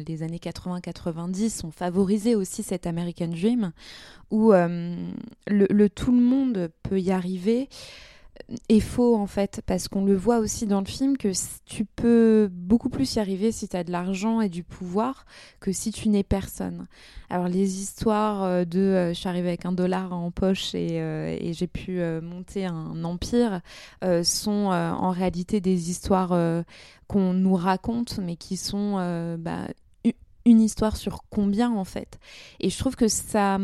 les 0.04 0.24
années 0.24 0.38
80-90 0.38 1.64
ont 1.64 1.70
favorisé 1.70 2.34
aussi 2.34 2.64
cet 2.64 2.88
American 2.88 3.28
Dream, 3.28 3.70
où 4.30 4.52
euh, 4.52 4.94
le, 5.46 5.88
tout 5.88 6.12
le 6.12 6.20
monde 6.20 6.70
peut 6.82 7.00
y 7.00 7.10
arriver 7.10 7.68
est 8.68 8.80
faux 8.80 9.16
en 9.16 9.26
fait, 9.26 9.62
parce 9.66 9.88
qu'on 9.88 10.04
le 10.04 10.16
voit 10.16 10.38
aussi 10.38 10.66
dans 10.66 10.80
le 10.80 10.86
film 10.86 11.16
que 11.16 11.32
tu 11.64 11.84
peux 11.84 12.48
beaucoup 12.52 12.88
plus 12.88 13.16
y 13.16 13.18
arriver 13.20 13.52
si 13.52 13.68
tu 13.68 13.76
as 13.76 13.84
de 13.84 13.92
l'argent 13.92 14.40
et 14.40 14.48
du 14.48 14.62
pouvoir 14.62 15.26
que 15.60 15.72
si 15.72 15.92
tu 15.92 16.08
n'es 16.08 16.22
personne. 16.22 16.86
Alors 17.30 17.48
les 17.48 17.80
histoires 17.80 18.42
euh, 18.44 18.64
de 18.64 18.78
euh, 18.78 19.08
je 19.08 19.14
suis 19.14 19.28
arrivée 19.28 19.48
avec 19.48 19.66
un 19.66 19.72
dollar 19.72 20.12
en 20.12 20.30
poche 20.30 20.74
et, 20.74 21.52
j'ai 21.52 21.66
pu 21.66 22.00
monter 22.22 22.66
un 22.66 23.04
empire 23.04 23.60
sont 24.22 24.66
en 24.70 25.10
réalité 25.10 25.60
des 25.60 25.90
histoires 25.90 26.36
qu'on 27.06 27.32
nous 27.32 27.54
raconte 27.54 28.18
mais 28.18 28.36
qui 28.36 28.56
sont 28.56 29.36
bah, 29.38 29.66
histoire 30.56 30.96
sur 30.96 31.22
combien 31.30 31.70
en 31.70 31.84
fait. 31.84 32.18
Et 32.60 32.70
je 32.70 32.78
trouve 32.78 32.96
que 32.96 33.08
ça, 33.08 33.58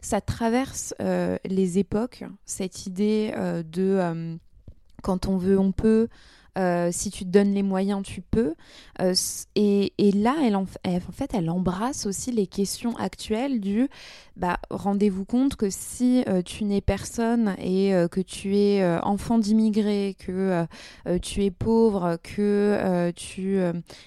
ça 0.00 0.20
traverse 0.20 0.94
euh, 1.00 1.36
les 1.44 1.78
époques, 1.78 2.24
cette 2.44 2.86
idée 2.86 3.32
euh, 3.36 3.62
de 3.62 3.82
euh, 3.82 4.36
quand 5.02 5.26
on 5.26 5.36
veut, 5.36 5.58
on 5.58 5.72
peut. 5.72 6.08
Euh, 6.56 6.88
si 6.90 7.10
tu 7.10 7.24
te 7.24 7.30
donnes 7.30 7.52
les 7.52 7.62
moyens, 7.62 8.02
tu 8.02 8.22
peux. 8.22 8.54
Euh, 9.00 9.14
et, 9.54 9.92
là, 10.12 10.36
elle 10.42 10.56
en, 10.56 10.66
fait, 10.66 11.34
elle 11.34 11.50
embrasse 11.50 12.06
aussi 12.06 12.32
les 12.32 12.46
questions 12.46 12.96
actuelles 12.96 13.60
du 13.60 13.88
bah, 14.36 14.58
rendez-vous 14.70 15.24
compte 15.24 15.56
que 15.56 15.68
si 15.70 16.22
euh, 16.28 16.42
tu 16.42 16.64
n'es 16.64 16.80
personne 16.80 17.56
et 17.58 17.92
que 18.10 18.20
tu 18.20 18.56
es 18.56 18.84
enfant 19.02 19.38
d'immigrés, 19.38 20.16
que 20.18 20.66
tu 21.22 21.44
es 21.44 21.50
pauvre, 21.50 22.18
que 22.22 23.10
tu 23.14 23.58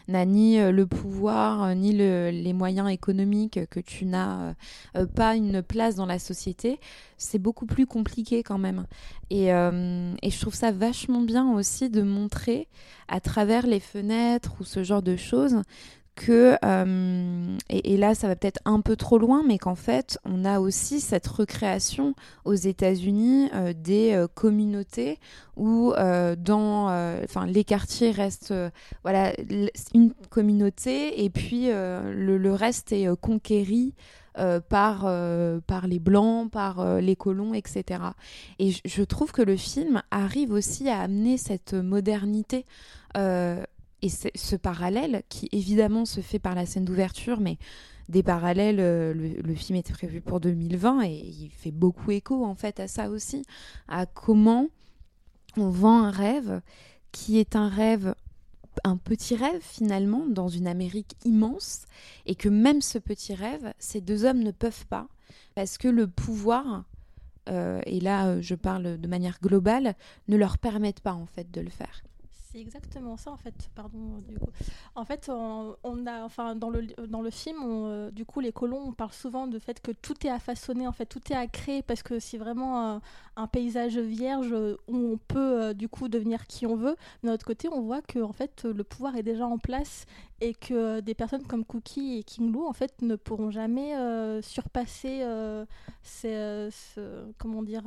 n'as 0.08 0.26
ni 0.26 0.60
le 0.60 0.86
pouvoir 0.86 1.76
ni 1.76 1.93
le, 1.93 2.30
les 2.32 2.54
moyens 2.54 2.89
économiques, 2.89 3.60
que 3.70 3.80
tu 3.80 4.06
n'as 4.06 4.54
pas 5.16 5.36
une 5.36 5.62
place 5.62 5.95
dans 5.95 6.06
la 6.06 6.20
société, 6.20 6.80
c'est 7.20 7.38
beaucoup 7.38 7.65
plus 7.65 7.86
compliqué 7.86 8.41
quand 8.41 8.57
même. 8.57 8.86
Et, 9.30 9.49
et, 9.49 10.30
je 10.32 10.39
trouve 10.41 10.55
ça 10.55 10.72
vachement 10.72 11.22
bien 11.22 11.51
aussi 11.53 11.89
de 11.89 12.01
montrer 12.01 12.67
à 13.07 13.20
travers 13.20 13.67
les 13.67 13.80
fenêtres 13.80 14.53
ou 14.59 14.63
ce 14.63 14.84
genre 14.84 15.03
de 15.03 15.15
choses 15.15 15.61
euh, 16.30 17.57
et, 17.70 17.97
là 17.97 18.15
ça 18.15 18.28
va 18.28 18.36
peut-être 18.36 18.59
un 18.65 18.82
peu 18.82 18.95
trop 18.95 19.17
loin, 19.17 19.43
mais 19.45 19.57
qu'en 19.57 19.76
fait 19.76 20.20
on 20.26 20.45
a 20.45 20.59
aussi 20.59 20.99
cette 20.99 21.28
recréation 21.28 22.15
aux 22.45 22.55
États-Unis 22.55 23.49
euh, 23.53 23.74
des 23.74 24.13
euh, 24.13 24.28
communautés 24.28 25.20
où 25.55 25.93
dans, 26.38 26.86
enfin 27.24 27.45
les 27.45 27.65
quartiers 27.65 28.11
restent, 28.11 28.53
voilà, 29.03 29.34
une 29.93 30.13
communauté 30.30 31.26
et 31.26 31.30
puis 31.30 31.67
le, 31.67 32.53
reste 32.53 32.93
est 32.93 33.13
conquéri. 33.20 33.93
par, 34.70 35.01
par 35.67 35.88
les 35.88 35.99
blancs, 35.99 36.49
par 36.49 37.01
les 37.01 37.17
colons, 37.17 37.53
etc. 37.53 38.01
Et 38.57 38.72
je, 38.86 39.03
trouve 39.03 39.34
que 39.34 39.41
le 39.41 39.57
film 39.57 40.01
arrive 40.11 40.53
aussi 40.53 40.88
à 40.88 41.01
amener 41.01 41.36
cette 41.36 41.74
modernité 41.74 42.65
et 44.02 44.10
ce 44.10 44.56
parallèle, 44.56 45.24
qui 45.30 45.50
évidemment 45.52 46.06
se 46.06 46.22
fait 46.22 46.39
par 46.39 46.56
la 46.56 46.66
scène 46.66 46.86
d'ouverture, 46.86 47.39
mais 47.39 47.58
des 48.10 48.24
parallèles, 48.24 48.80
euh, 48.80 49.14
le, 49.14 49.56
film 49.56 49.78
était 49.78 49.93
prévu 49.93 50.20
pour 50.20 50.39
2020 50.39 51.04
et 51.04 51.14
il 51.14 51.52
fait 51.52 51.72
beaucoup 51.72 52.10
écho 52.12 52.43
en 52.43 52.56
fait 52.56 52.80
à 52.80 52.88
ça 52.88 53.10
aussi, 53.10 53.43
à 53.88 54.08
comment 54.08 54.68
on 55.58 55.70
vend 55.70 56.04
un 56.04 56.12
rêve 56.12 56.62
qui 57.12 57.38
est 57.38 57.56
un 57.56 57.70
rêve, 57.70 58.16
un 58.84 58.97
petit 58.97 59.36
rêve 59.36 59.62
finalement, 59.62 60.26
dans 60.28 60.47
une 60.47 60.68
Amérique 60.68 61.16
immense, 61.24 61.86
et 62.26 62.36
que 62.36 62.50
même 62.50 62.82
ce 62.82 62.97
petit 62.97 63.36
rêve, 63.36 63.74
ces 63.78 64.02
deux 64.02 64.26
hommes 64.26 64.43
ne 64.43 64.52
peuvent 64.52 64.88
pas, 64.88 65.08
parce 65.54 65.78
que 65.78 65.88
le 65.88 66.08
pouvoir, 66.08 66.86
euh, 67.50 67.82
et 67.86 68.00
là 68.00 68.41
je 68.41 68.56
parle 68.56 68.97
de 69.00 69.08
manière 69.08 69.39
globale, 69.41 69.95
ne 70.28 70.38
leur 70.38 70.58
permettent 70.58 71.02
pas 71.02 71.14
en 71.14 71.26
fait 71.28 71.52
de 71.52 71.62
le 71.62 71.70
faire. 71.70 72.04
C'est 72.52 72.60
exactement 72.60 73.16
ça 73.16 73.32
en 73.32 73.38
fait. 73.38 73.70
Pardon. 73.76 74.24
Du 74.28 74.39
coup. 74.39 74.50
En 74.95 75.06
fait, 75.06 75.30
on, 75.30 75.76
a, 76.08 76.24
enfin, 76.24 76.56
dans 76.56 76.72
le 76.72 76.82
dans 77.08 77.22
le 77.22 77.30
film, 77.30 77.58
euh, 77.64 78.10
du 78.10 78.26
coup, 78.26 78.39
les 78.39 78.52
colons, 78.52 78.82
on 78.88 78.91
parle 78.91 79.14
souvent 79.14 79.45
de 79.45 79.60
fait 79.60 79.80
que 79.80 79.91
tout 79.91 80.26
est 80.26 80.32
à 80.32 80.39
façonner, 80.39 80.88
en 80.88 80.91
fait, 80.91 81.06
tout 81.06 81.22
est 81.32 81.36
à 81.36 81.45
créer 81.45 81.84
parce 81.84 82.02
que 82.02 82.18
c'est 82.20 82.39
vraiment 82.39 83.02
un, 83.36 83.47
paysage 83.47 83.97
vierge 84.00 84.52
où 84.88 84.95
on 84.95 85.18
peut 85.18 85.62
euh, 85.62 85.74
du 85.74 85.89
coup 85.89 86.08
devenir 86.10 86.47
qui 86.47 86.66
on 86.66 86.76
veut. 86.76 86.95
D'un 87.24 87.34
autre 87.34 87.45
côté, 87.45 87.70
on 87.72 87.82
voit 87.82 88.02
que 88.02 88.20
en 88.20 88.34
fait, 88.34 88.64
le 88.64 88.84
pouvoir 88.84 89.16
est 89.16 89.24
déjà 89.24 89.45
en 89.45 89.60
place 89.60 90.06
et 90.41 90.56
que 90.56 91.02
des 91.02 91.14
personnes 91.14 91.45
comme 91.45 91.66
Cookie 91.66 92.18
et 92.18 92.24
King 92.24 92.52
Lou 92.52 92.66
en 92.66 92.74
fait 92.74 93.02
ne 93.04 93.16
pourront 93.16 93.52
jamais 93.52 93.95
euh, 93.95 94.41
surpasser 94.41 95.24
ces, 96.02 96.70
comment 97.38 97.62
dire 97.62 97.84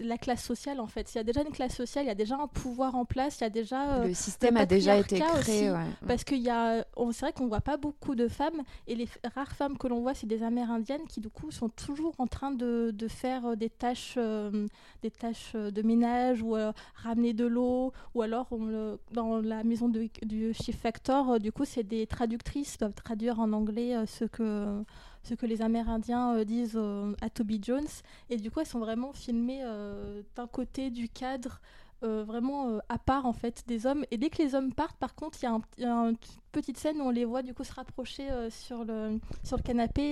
la 0.00 0.18
classe 0.18 0.44
sociale 0.44 0.80
en 0.80 0.86
fait. 0.86 1.14
Il 1.14 1.18
y 1.18 1.20
a 1.20 1.24
déjà 1.24 1.42
une 1.42 1.52
classe 1.52 1.74
sociale, 1.74 2.04
il 2.04 2.08
y 2.08 2.10
a 2.10 2.14
déjà 2.14 2.36
un 2.36 2.48
pouvoir 2.48 2.94
en 2.94 3.04
place, 3.04 3.38
il 3.38 3.42
y 3.42 3.46
a 3.46 3.50
déjà 3.50 3.94
euh, 3.94 4.08
le 4.08 4.14
système 4.14 4.56
a 4.56 4.66
déjà 4.66 4.96
été 4.96 5.20
créé. 5.20 5.72
Parce 6.06 6.24
qu'il 6.24 6.42
y 6.42 6.50
a, 6.50 6.84
c'est 7.12 7.20
vrai 7.20 7.32
qu'on 7.32 7.46
voit 7.46 7.60
pas 7.60 7.76
beaucoup 7.76 8.14
de 8.14 8.28
femmes 8.28 8.62
et 8.86 8.94
les 8.94 9.08
rares 9.34 9.52
femmes 9.52 9.78
que 9.78 9.86
l'on 9.86 10.00
voit, 10.00 10.14
c'est 10.14 10.26
des 10.26 10.42
Amérindiennes 10.42 11.06
qui 11.08 11.20
du 11.20 11.30
coup 11.30 11.50
sont 11.50 11.68
toujours 11.68 12.14
en 12.18 12.26
train 12.26 12.50
de, 12.50 12.90
de 12.92 13.08
faire 13.08 13.46
euh, 13.46 13.56
des 13.56 13.70
tâches, 13.70 14.14
euh, 14.16 14.66
des 15.02 15.10
tâches 15.10 15.54
de 15.54 15.82
ménage 15.82 16.42
ou 16.42 16.56
ramener 16.94 17.32
de 17.32 17.46
l'eau 17.46 17.92
ou 18.14 18.22
alors 18.22 18.46
on, 18.50 18.98
dans 19.12 19.40
la 19.40 19.64
maison 19.64 19.88
de, 19.88 20.08
du 20.22 20.52
Chief 20.54 20.76
Factor, 20.76 21.38
du 21.40 21.52
coup 21.52 21.64
c'est 21.64 21.82
des 21.82 22.06
traductrices 22.06 22.78
doivent 22.78 22.92
traduire 22.94 23.40
en 23.40 23.52
anglais 23.52 23.94
ce 24.06 24.24
que 24.24 24.84
ce 25.26 25.34
que 25.34 25.46
les 25.46 25.62
Amérindiens 25.62 26.36
euh, 26.36 26.44
disent 26.44 26.76
euh, 26.76 27.14
à 27.20 27.30
Toby 27.30 27.60
Jones. 27.62 27.88
Et 28.30 28.36
du 28.36 28.50
coup, 28.50 28.60
elles 28.60 28.66
sont 28.66 28.78
vraiment 28.78 29.12
filmées 29.12 29.60
euh, 29.62 30.22
d'un 30.36 30.46
côté 30.46 30.90
du 30.90 31.08
cadre. 31.08 31.60
vraiment 32.02 32.78
à 32.88 32.98
part 32.98 33.24
en 33.26 33.32
fait 33.32 33.64
des 33.66 33.84
hommes 33.86 34.04
et 34.12 34.16
dès 34.18 34.28
que 34.28 34.40
les 34.40 34.54
hommes 34.54 34.72
partent 34.72 34.98
par 34.98 35.14
contre 35.14 35.38
il 35.42 35.46
y, 35.82 35.84
a 35.84 35.90
une 35.90 36.16
petite 36.52 36.78
scène 36.78 37.00
où 37.00 37.04
on 37.04 37.10
les 37.10 37.24
voit 37.24 37.42
du 37.42 37.52
coup 37.54 37.64
se 37.64 37.72
rapprocher 37.72 38.28
sur 38.50 38.84
le 38.84 39.18
sur 39.42 39.56
le 39.56 39.62
canapé 39.62 40.06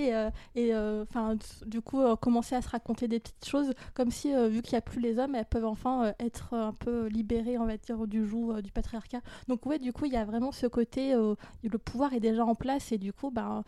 et 0.55 0.75
enfin 0.75 1.37
du 1.65 1.81
coup 1.81 2.01
commencer 2.17 2.55
à 2.55 2.61
se 2.61 2.69
raconter 2.69 3.07
des 3.07 3.19
petites 3.19 3.47
choses 3.47 3.71
comme 3.93 4.11
si 4.11 4.33
vu 4.49 4.61
qu'il 4.63 4.73
n'y 4.73 4.79
a 4.79 4.87
plus 4.91 4.99
les 4.99 5.19
hommes 5.19 5.35
elles 5.35 5.45
peuvent 5.45 5.71
enfin 5.77 6.13
être 6.19 6.53
un 6.55 6.73
peu 6.73 7.05
libérées 7.05 7.57
on 7.59 7.67
va 7.67 7.77
dire 7.77 8.07
du 8.07 8.27
joug 8.27 8.61
du 8.61 8.71
patriarcat 8.71 9.21
donc 9.47 9.65
ouais 9.67 9.79
du 9.79 9.93
coup 9.93 10.05
il 10.05 10.11
y 10.11 10.17
a 10.17 10.25
vraiment 10.25 10.51
ce 10.51 10.67
côté 10.67 11.13
le 11.13 11.77
pouvoir 11.77 12.13
est 12.13 12.19
déjà 12.19 12.43
en 12.43 12.55
place 12.55 12.91
et 12.91 12.97
du 12.97 13.13
coup 13.13 13.29
ben 13.29 13.63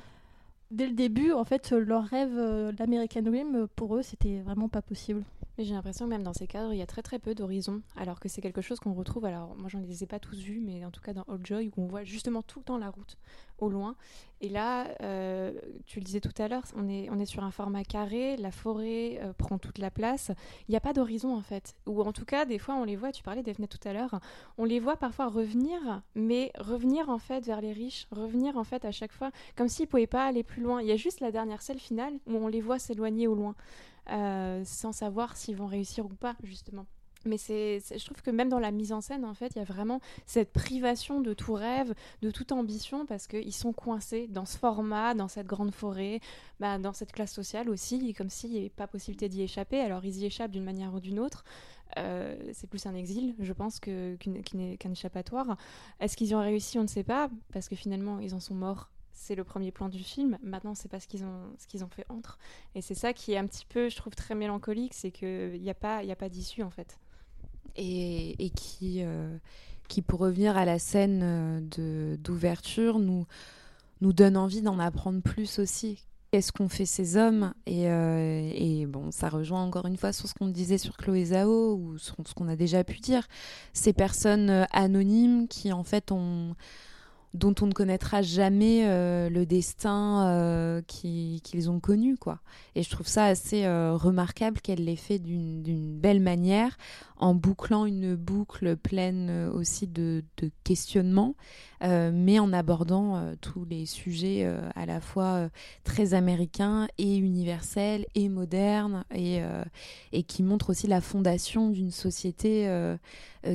dès 0.72 0.88
le 0.88 0.94
début, 0.94 1.32
en 1.32 1.44
fait, 1.44 1.72
leur 1.72 2.04
rêve, 2.04 2.38
euh, 2.38 2.72
l'American 2.80 3.22
Dream, 3.22 3.68
pour 3.76 3.96
eux, 3.96 4.02
c'était 4.02 4.42
vraiment 4.42 4.70
pas 4.70 4.82
possible. 4.82 5.24
Mais 5.58 5.64
j'ai 5.64 5.74
l'impression 5.74 6.06
que 6.06 6.12
même 6.12 6.24
dans 6.24 6.34
ces 6.34 6.46
cadres, 6.46 6.74
il 6.74 6.78
y 6.78 6.84
a 6.84 6.86
très 6.86 7.02
très 7.02 7.18
peu 7.18 7.34
d'horizons, 7.34 7.82
alors 7.96 8.20
que 8.20 8.30
c'est 8.30 8.42
quelque 8.42 8.62
chose 8.62 8.80
qu'on 8.80 8.94
retrouve. 8.94 9.26
Alors, 9.26 9.56
moi, 9.58 9.70
j'en 9.70 9.80
les 9.80 10.04
ai 10.04 10.08
pas 10.08 10.20
tous 10.20 10.38
vus, 10.38 10.60
mais 10.60 10.86
en 10.86 10.92
tout 10.92 11.02
cas 11.02 11.14
dans 11.14 11.26
Old 11.28 11.46
Joy, 11.46 11.72
où 11.76 11.84
on 11.84 11.88
voit 11.88 12.04
justement 12.04 12.44
tout 12.44 12.60
le 12.60 12.66
temps 12.66 12.78
la 12.78 12.90
route 12.90 13.18
au 13.58 13.70
loin. 13.70 13.96
Et 14.40 14.50
là, 14.50 14.88
euh, 15.02 15.52
tu 15.88 16.00
le 16.00 16.06
disais 16.06 16.20
tout 16.20 16.34
à 16.38 16.48
l'heure, 16.48 16.64
on 16.76 16.88
est, 16.88 17.10
on 17.10 17.18
est 17.20 17.26
sur 17.26 17.44
un 17.44 17.50
format 17.50 17.84
carré, 17.84 18.38
la 18.38 18.52
forêt 18.52 19.20
euh, 19.24 19.34
prend 19.34 19.58
toute 19.58 19.80
la 19.80 19.90
place. 19.90 20.32
Il 20.68 20.72
n'y 20.72 20.78
a 20.78 20.80
pas 20.80 20.94
d'horizon 20.94 21.36
en 21.36 21.42
fait. 21.42 21.76
Ou 21.88 22.02
en 22.02 22.14
tout 22.14 22.26
cas, 22.26 22.46
des 22.46 22.60
fois, 22.60 22.76
on 22.76 22.84
les 22.84 22.96
voit, 22.96 23.12
tu 23.12 23.24
parlais 23.24 23.42
des 23.42 23.56
fenêtres 23.56 23.80
tout 23.80 23.88
à 23.88 23.94
l'heure, 23.94 24.20
on 24.60 24.66
les 24.66 24.80
voit 24.80 24.98
parfois 24.98 25.28
revenir, 25.28 26.04
mais 26.14 26.52
revenir 26.60 27.10
en 27.10 27.18
fait 27.18 27.46
vers 27.46 27.62
les 27.62 27.74
riches, 27.74 28.08
revenir 28.12 28.58
en 28.58 28.64
fait 28.64 28.86
à 28.86 28.92
chaque 28.92 29.12
fois, 29.12 29.32
comme 29.56 29.70
s'ils 29.70 29.86
ne 29.86 29.90
pouvaient 29.90 30.06
pas 30.06 30.26
aller 30.26 30.44
plus 30.44 30.62
loin. 30.62 30.82
Il 30.82 30.88
y 30.88 30.92
a 30.92 30.98
juste 30.98 31.20
la 31.20 31.32
dernière 31.32 31.64
scène 31.64 31.80
finale 31.80 32.14
où 32.28 32.36
on 32.36 32.48
les 32.48 32.62
voit 32.62 32.78
s'éloigner 32.78 33.28
au 33.28 33.34
loin. 33.34 33.56
Euh, 34.10 34.64
sans 34.64 34.94
savoir 34.94 35.36
s'ils 35.36 35.58
vont 35.58 35.68
réussir 35.68 36.06
ou 36.06 36.16
pas, 36.16 36.36
justement. 36.44 36.86
Mais 37.26 37.38
c'est, 37.38 37.80
je 37.92 38.06
trouve 38.06 38.22
que 38.22 38.32
même 38.32 38.48
dans 38.48 38.60
la 38.60 38.72
mise 38.72 38.94
en 38.94 39.02
scène, 39.02 39.26
en 39.26 39.34
fait, 39.34 39.52
il 39.56 39.58
y 39.58 39.62
a 39.62 39.66
vraiment 39.66 40.00
cette 40.26 40.54
privation 40.54 41.20
de 41.20 41.34
tout 41.34 41.54
rêve, 41.54 41.94
de 42.22 42.32
toute 42.32 42.54
ambition, 42.54 43.06
parce 43.06 43.28
qu'ils 43.28 43.54
sont 43.54 43.74
coincés 43.74 44.28
dans 44.30 44.46
ce 44.46 44.58
format, 44.58 45.14
dans 45.14 45.28
cette 45.28 45.48
grande 45.48 45.74
forêt, 45.74 46.22
bah, 46.62 46.78
dans 46.78 46.94
cette 46.94 47.12
classe 47.12 47.34
sociale 47.34 47.70
aussi, 47.70 48.14
comme 48.14 48.30
s'il 48.30 48.52
n'y 48.52 48.60
avait 48.60 48.70
pas 48.70 48.88
possibilité 48.88 49.28
d'y 49.28 49.42
échapper. 49.42 49.82
Alors 49.82 50.06
ils 50.06 50.20
y 50.20 50.26
échappent 50.26 50.52
d'une 50.52 50.64
manière 50.64 50.94
ou 50.94 51.02
d'une 51.02 51.20
autre. 51.20 51.44
Euh, 51.98 52.38
c'est 52.54 52.70
plus 52.70 52.86
un 52.86 52.96
exil, 52.96 53.36
je 53.40 53.54
pense, 53.54 53.80
qu'un 53.80 54.92
échappatoire. 54.92 55.58
Est-ce 56.00 56.16
qu'ils 56.16 56.30
y 56.30 56.36
ont 56.36 56.42
réussi? 56.42 56.80
On 56.80 56.84
ne 56.84 56.88
sait 56.88 57.04
pas, 57.04 57.30
parce 57.52 57.68
que 57.68 57.76
finalement, 57.76 58.20
ils 58.20 58.36
en 58.36 58.40
sont 58.40 58.56
morts 58.56 58.90
c'est 59.18 59.36
le 59.36 59.44
premier 59.44 59.72
plan 59.72 59.90
du 59.90 60.04
film. 60.04 60.38
Maintenant, 60.44 60.76
c'est 60.76 60.88
pas 60.88 61.00
ce 61.00 61.08
qu'ils 61.08 61.24
ont, 61.24 61.52
ce 61.58 61.68
qu'ils 61.68 61.84
ont 61.84 61.90
fait 61.90 62.06
entre. 62.08 62.38
Et 62.76 62.82
c'est 62.82 62.94
ça 62.94 63.14
qui 63.14 63.34
est 63.34 63.38
un 63.38 63.48
petit 63.48 63.66
peu, 63.66 63.90
je 63.90 63.96
trouve, 63.96 64.16
très 64.16 64.36
mélancolique, 64.36 64.94
c'est 64.94 65.12
qu'il 65.12 65.60
n'y 65.60 65.70
a 65.70 65.74
pas, 65.74 66.04
il 66.04 66.12
a 66.12 66.16
pas 66.16 66.30
d'issue 66.30 66.62
en 66.62 66.70
fait. 66.70 67.00
Et, 67.76 68.44
et 68.44 68.50
qui, 68.52 69.02
euh, 69.02 69.38
qui, 69.88 70.02
pour 70.02 70.20
revenir 70.20 70.56
à 70.56 70.66
la 70.66 70.80
scène 70.80 71.22
euh, 71.24 71.60
de, 71.62 72.16
d'ouverture, 72.18 73.00
nous, 73.00 73.26
nous 74.02 74.14
donne 74.14 74.38
envie 74.38 74.62
d'en 74.62 74.80
apprendre 74.80 75.22
plus 75.22 75.60
aussi. 75.60 76.06
Qu'est-ce 76.32 76.52
qu'ont 76.52 76.70
fait 76.70 76.86
ces 76.86 77.18
hommes 77.18 77.54
et, 77.66 77.90
euh, 77.90 78.52
et, 78.54 78.86
bon, 78.86 79.12
ça 79.12 79.30
rejoint 79.30 79.64
encore 79.64 79.88
une 79.88 79.98
fois 79.98 80.14
sur 80.14 80.28
ce 80.28 80.34
qu'on 80.34 80.48
disait 80.48 80.78
sur 80.78 80.98
Chloé 80.98 81.26
Zhao 81.26 81.76
ou 81.76 81.98
sur 81.98 82.16
ce 82.26 82.34
qu'on 82.34 82.50
a 82.50 82.56
déjà 82.56 82.84
pu 82.84 83.00
dire. 83.00 83.28
Ces 83.74 83.94
personnes 83.94 84.68
anonymes 84.72 85.48
qui, 85.48 85.72
en 85.72 85.84
fait, 85.84 86.12
ont 86.12 86.56
dont 87.38 87.54
on 87.62 87.68
ne 87.68 87.72
connaîtra 87.72 88.22
jamais 88.22 88.82
euh, 88.86 89.30
le 89.30 89.46
destin 89.46 90.28
euh, 90.28 90.82
qu'ils 90.88 91.70
ont 91.70 91.80
connu 91.80 92.18
quoi. 92.18 92.40
Et 92.76 92.84
je 92.84 92.90
trouve 92.90 93.08
ça 93.08 93.26
assez 93.26 93.66
euh, 93.66 93.96
remarquable 93.96 94.60
qu'elle 94.60 94.84
l'ait 94.84 94.96
fait 94.96 95.20
d'une 95.20 95.98
belle 95.98 96.20
manière 96.20 96.78
en 97.18 97.34
bouclant 97.36 97.86
une 97.86 98.16
boucle 98.16 98.76
pleine 98.76 99.50
aussi 99.54 99.88
de, 99.88 100.24
questionnements 100.64 101.36
mais 101.82 102.40
en 102.40 102.54
abordant 102.54 103.34
tous 103.42 103.66
les 103.66 103.86
sujets 103.86 104.46
à 104.76 104.86
la 104.86 105.02
fois 105.02 105.50
très 105.84 106.14
américains 106.14 106.88
et 107.00 107.18
universels 107.18 108.06
et 108.14 108.30
modernes 108.30 109.04
et, 109.14 109.42
et 110.12 110.24
qui 110.24 110.44
montrent 110.44 110.70
aussi 110.70 110.86
la 110.86 111.02
fondation 111.02 111.70
d'une 111.70 111.92
société 111.92 112.70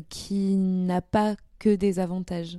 qui 0.09 0.57
n'a 0.57 1.01
pas 1.01 1.37
que 1.61 1.75
des 1.75 2.01
avantages 2.01 2.59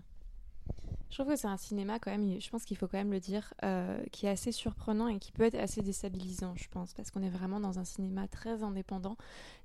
Je 1.13 1.19
trouve 1.19 1.31
que 1.31 1.39
c'est 1.39 1.47
un 1.47 1.57
cinéma 1.57 1.99
quand 1.99 2.09
même, 2.09 2.41
je 2.41 2.49
pense 2.49 2.65
qu'il 2.65 2.75
faut 2.75 2.87
quand 2.87 2.97
même 2.97 3.11
le 3.11 3.19
dire, 3.19 3.53
euh, 3.63 4.03
qui 4.11 4.25
est 4.25 4.29
assez 4.29 4.51
surprenant 4.51 5.07
et 5.07 5.19
qui 5.19 5.31
peut 5.31 5.43
être 5.43 5.53
assez 5.53 5.83
déstabilisant, 5.83 6.55
je 6.55 6.67
pense, 6.69 6.95
parce 6.95 7.11
qu'on 7.11 7.21
est 7.21 7.29
vraiment 7.29 7.59
dans 7.59 7.77
un 7.77 7.83
cinéma 7.83 8.27
très 8.27 8.63
indépendant. 8.63 9.15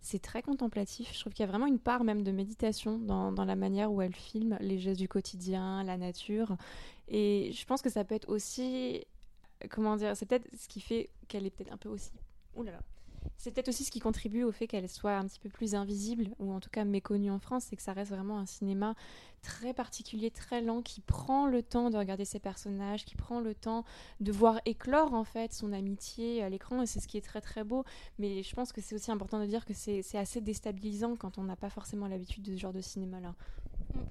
C'est 0.03 0.21
très 0.21 0.43
contemplatif. 0.43 1.11
Je 1.15 1.21
trouve 1.21 1.33
qu'il 1.33 1.47
y 1.47 1.49
a 1.49 1.51
vraiment 1.51 1.65
une 1.65 1.79
part 1.79 2.05
même 2.05 2.23
de 2.23 2.33
méditation 2.33 2.99
dans, 2.99 3.33
dans, 3.33 3.47
la 3.47 3.57
manière 3.57 3.91
où 3.91 4.03
elle 4.03 4.15
filme 4.15 4.59
les 4.61 4.79
gestes 4.79 5.01
du 5.01 5.09
quotidien, 5.09 5.83
la 5.85 5.97
nature. 5.97 6.55
Et 7.09 7.51
je 7.55 7.65
pense 7.65 7.81
que 7.81 7.89
ça 7.89 8.05
peut 8.05 8.15
être 8.15 8.29
aussi, 8.29 9.07
comment 9.71 9.97
dire, 9.97 10.15
c'est 10.19 10.27
peut-être 10.27 10.55
ce 10.55 10.69
qui 10.69 10.83
fait 10.83 11.09
qu'elle 11.29 11.47
est 11.47 11.51
peut-être 11.51 11.73
un 11.73 11.79
peu 11.79 11.89
aussi. 11.89 12.13
Ouh 12.57 12.63
là 12.63 12.73
là 12.73 12.81
c'est 13.37 13.53
peut-être 13.53 13.69
aussi 13.69 13.85
ce 13.85 13.91
qui 13.91 14.01
contribue 14.01 14.43
au 14.43 14.53
fait 14.53 14.67
qu'elle 14.67 14.89
soit 14.89 15.17
un 15.17 15.27
petit 15.27 15.39
peu 15.39 15.49
plus 15.49 15.75
invisible, 15.75 16.29
ou 16.39 16.53
en 16.53 16.61
tout 16.61 16.71
cas 16.71 16.85
méconnue 16.85 17.31
en 17.31 17.39
France, 17.39 17.67
c'est 17.69 17.77
que 17.77 17.83
ça 17.83 17.93
reste 17.93 18.11
vraiment 18.11 18.39
un 18.39 18.47
cinéma 18.47 18.95
très 19.43 19.73
particulier, 19.73 20.31
très 20.31 20.61
lent, 20.61 20.83
qui 20.83 21.01
prend 21.01 21.47
le 21.47 21.63
temps 21.63 21.91
de 21.91 21.97
regarder 21.97 22.25
ses 22.25 22.41
personnages, 22.41 23.05
qui 23.05 23.15
prend 23.15 23.41
le 23.41 23.55
temps 23.55 23.85
de 24.21 24.33
voir 24.33 24.61
éclore 24.65 25.15
en 25.15 25.25
fait 25.25 25.53
son 25.53 25.73
amitié 25.73 26.43
à 26.43 26.49
l'écran, 26.49 26.83
et 26.83 26.87
c'est 26.87 27.01
ce 27.01 27.07
qui 27.07 27.17
est 27.17 27.25
très 27.25 27.41
très 27.41 27.65
beau. 27.65 27.85
Mais 28.19 28.43
je 28.43 28.55
pense 28.55 28.73
que 28.73 28.81
c'est 28.81 28.95
aussi 28.95 29.11
important 29.11 29.39
de 29.41 29.47
dire 29.47 29.65
que 29.65 29.75
c'est 29.75 30.03
assez 30.15 30.41
déstabilisant 30.41 31.17
quand 31.17 31.39
on 31.39 31.45
n'a 31.45 31.57
pas 31.57 31.71
forcément 31.71 32.09
l'habitude 32.09 32.43
de 32.43 32.53
ce 32.53 32.59
genre 32.59 32.73
de 32.73 32.81
cinéma-là. 32.81 33.35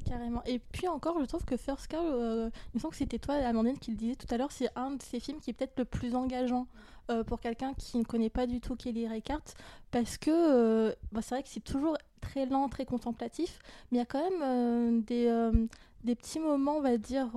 Carrément. 0.06 0.42
Et 0.46 0.60
puis 0.60 0.88
encore, 0.88 1.20
je 1.20 1.26
trouve 1.26 1.44
que 1.44 1.58
First 1.58 1.88
Cow, 1.90 1.98
euh, 1.98 2.50
il 2.74 2.78
me 2.78 2.80
semble 2.80 2.92
que 2.92 2.98
c'était 2.98 3.20
toi, 3.20 3.36
Amandine, 3.36 3.78
qui 3.78 3.92
le 3.92 3.98
disait 3.98 4.16
tout 4.16 4.28
à 4.34 4.38
l'heure, 4.38 4.52
c'est 4.52 4.70
un 4.76 4.92
de 4.92 5.02
ces 5.02 5.20
films 5.20 5.40
qui 5.40 5.50
est 5.50 5.54
peut-être 5.54 5.78
le 5.78 5.86
plus 5.86 6.16
engageant 6.16 6.68
euh, 7.10 7.24
pour 7.24 7.40
quelqu'un 7.40 7.74
qui 7.74 7.98
ne 7.98 8.04
connaît 8.04 8.30
pas 8.30 8.48
du 8.48 8.62
tout 8.62 8.76
Kelly 8.76 9.08
Reichardt, 9.08 9.54
parce 9.92 10.18
que 10.18 10.32
euh, 10.32 10.94
bah, 11.12 11.22
c'est 11.22 11.36
vrai 11.36 11.44
que 11.44 11.50
c'est 11.50 11.64
toujours 11.64 11.98
très 12.22 12.46
lent, 12.46 12.70
très 12.70 12.86
contemplatif, 12.86 13.60
mais 13.92 13.98
il 13.98 14.00
y 14.00 14.04
a 14.04 14.06
quand 14.06 14.40
même 14.40 15.02
des, 15.02 15.28
des 16.04 16.16
petits 16.16 16.40
moments, 16.40 16.78
on 16.78 16.82
va 16.82 16.98
dire, 16.98 17.28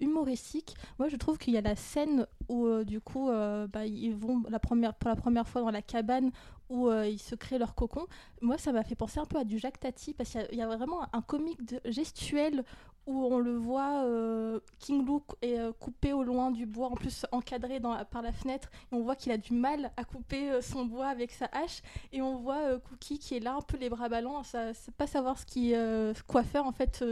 humoristiques. 0.00 0.76
Moi, 0.98 1.08
je 1.08 1.16
trouve 1.16 1.38
qu'il 1.38 1.54
y 1.54 1.58
a 1.58 1.60
la 1.60 1.76
scène 1.76 2.26
où, 2.48 2.68
du 2.84 3.00
coup, 3.00 3.28
bah, 3.28 3.86
ils 3.86 4.14
vont 4.14 4.42
pour 4.42 5.08
la 5.08 5.16
première 5.16 5.48
fois 5.48 5.60
dans 5.62 5.70
la 5.70 5.82
cabane 5.82 6.30
où 6.68 6.88
euh, 6.88 7.06
ils 7.06 7.18
se 7.18 7.34
créent 7.34 7.58
leur 7.58 7.74
cocon. 7.74 8.06
Moi, 8.40 8.58
ça 8.58 8.72
m'a 8.72 8.84
fait 8.84 8.94
penser 8.94 9.20
un 9.20 9.24
peu 9.24 9.38
à 9.38 9.44
du 9.44 9.58
Jacques 9.58 9.80
Tati, 9.80 10.14
parce 10.14 10.30
qu'il 10.30 10.58
y, 10.58 10.62
a 10.62 10.66
vraiment 10.66 11.06
un 11.14 11.22
comique 11.22 11.60
gestuel 11.84 12.64
où 13.06 13.24
on 13.24 13.38
le 13.38 13.56
voit, 13.56 14.04
euh, 14.04 14.60
King 14.78 15.06
Luke 15.06 15.34
est 15.40 15.58
euh, 15.58 15.72
coupé 15.72 16.12
au 16.12 16.22
loin 16.22 16.50
du 16.50 16.66
bois, 16.66 16.88
en 16.88 16.94
plus 16.94 17.24
encadré 17.32 17.80
par 17.80 18.22
la 18.22 18.32
fenêtre, 18.32 18.68
et 18.92 18.94
on 18.94 19.00
voit 19.00 19.16
qu'il 19.16 19.32
a 19.32 19.38
du 19.38 19.54
mal 19.54 19.90
à 19.96 20.04
couper 20.04 20.60
son 20.60 20.84
bois 20.84 21.06
avec 21.06 21.32
sa 21.32 21.46
hache, 21.46 21.80
et 22.12 22.20
on 22.20 22.36
voit 22.36 22.78
Cookie 22.80 23.18
qui 23.18 23.36
est 23.36 23.40
là, 23.40 23.54
un 23.54 23.62
peu 23.62 23.78
les 23.78 23.88
bras 23.88 24.10
ballants, 24.10 24.42
ça, 24.42 24.72
pas 24.98 25.06
savoir 25.06 25.38
ce 25.38 26.22
quoi 26.26 26.42
faire 26.42 26.66
en 26.66 26.72
fait 26.72 27.02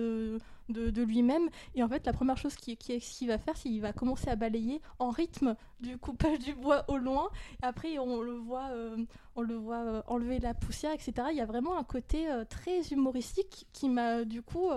de, 0.68 1.02
lui-même. 1.02 1.48
Et 1.74 1.82
en 1.82 1.88
fait, 1.88 2.06
la 2.06 2.12
première 2.12 2.36
chose 2.36 2.54
qu'il 2.56 2.76
qui, 2.76 2.98
qui 2.98 3.26
va 3.26 3.38
faire, 3.38 3.56
c'est 3.56 3.68
qu'il 3.68 3.80
va 3.80 3.92
commencer 3.92 4.28
à 4.28 4.36
balayer 4.36 4.80
en 4.98 5.10
rythme 5.10 5.56
du 5.80 5.98
coupage 5.98 6.38
du 6.38 6.54
bois 6.54 6.84
au 6.88 6.96
loin. 6.96 7.28
Après, 7.62 7.98
on 7.98 8.20
le 8.20 8.32
voit, 8.32 8.68
euh, 8.72 8.96
on 9.34 9.42
le 9.42 9.54
voit 9.54 9.84
euh, 9.84 10.02
enlever 10.06 10.38
la 10.38 10.54
poussière, 10.54 10.92
etc. 10.92 11.28
Il 11.30 11.36
y 11.36 11.40
a 11.40 11.46
vraiment 11.46 11.76
un 11.78 11.84
côté 11.84 12.30
euh, 12.30 12.44
très 12.44 12.82
humoristique 12.88 13.66
qui 13.72 13.88
m'a 13.88 14.24
du 14.24 14.42
coup 14.42 14.68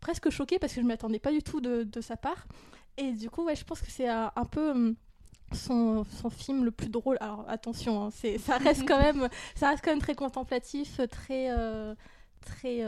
presque 0.00 0.30
choqué 0.30 0.58
parce 0.58 0.72
que 0.72 0.80
je 0.80 0.84
ne 0.84 0.88
m'attendais 0.88 1.18
pas 1.18 1.32
du 1.32 1.42
tout 1.42 1.60
de, 1.60 1.82
de, 1.84 2.00
sa 2.00 2.16
part. 2.16 2.46
Et 2.96 3.12
du 3.12 3.30
coup, 3.30 3.44
ouais, 3.44 3.56
je 3.56 3.64
pense 3.64 3.80
que 3.80 3.90
c'est 3.90 4.08
un, 4.08 4.30
peu 4.50 4.70
hum, 4.70 4.96
son, 5.52 6.04
son, 6.04 6.30
film 6.30 6.64
le 6.64 6.70
plus 6.70 6.88
drôle. 6.88 7.16
Alors 7.20 7.44
attention, 7.48 8.04
hein, 8.04 8.10
c'est, 8.10 8.38
ça 8.38 8.58
reste 8.58 8.86
quand 8.86 9.00
même, 9.00 9.28
ça 9.54 9.68
reste 9.70 9.84
quand 9.84 9.92
même 9.92 10.00
très 10.00 10.14
contemplatif, 10.14 11.00
très, 11.10 11.50
très, 12.40 12.84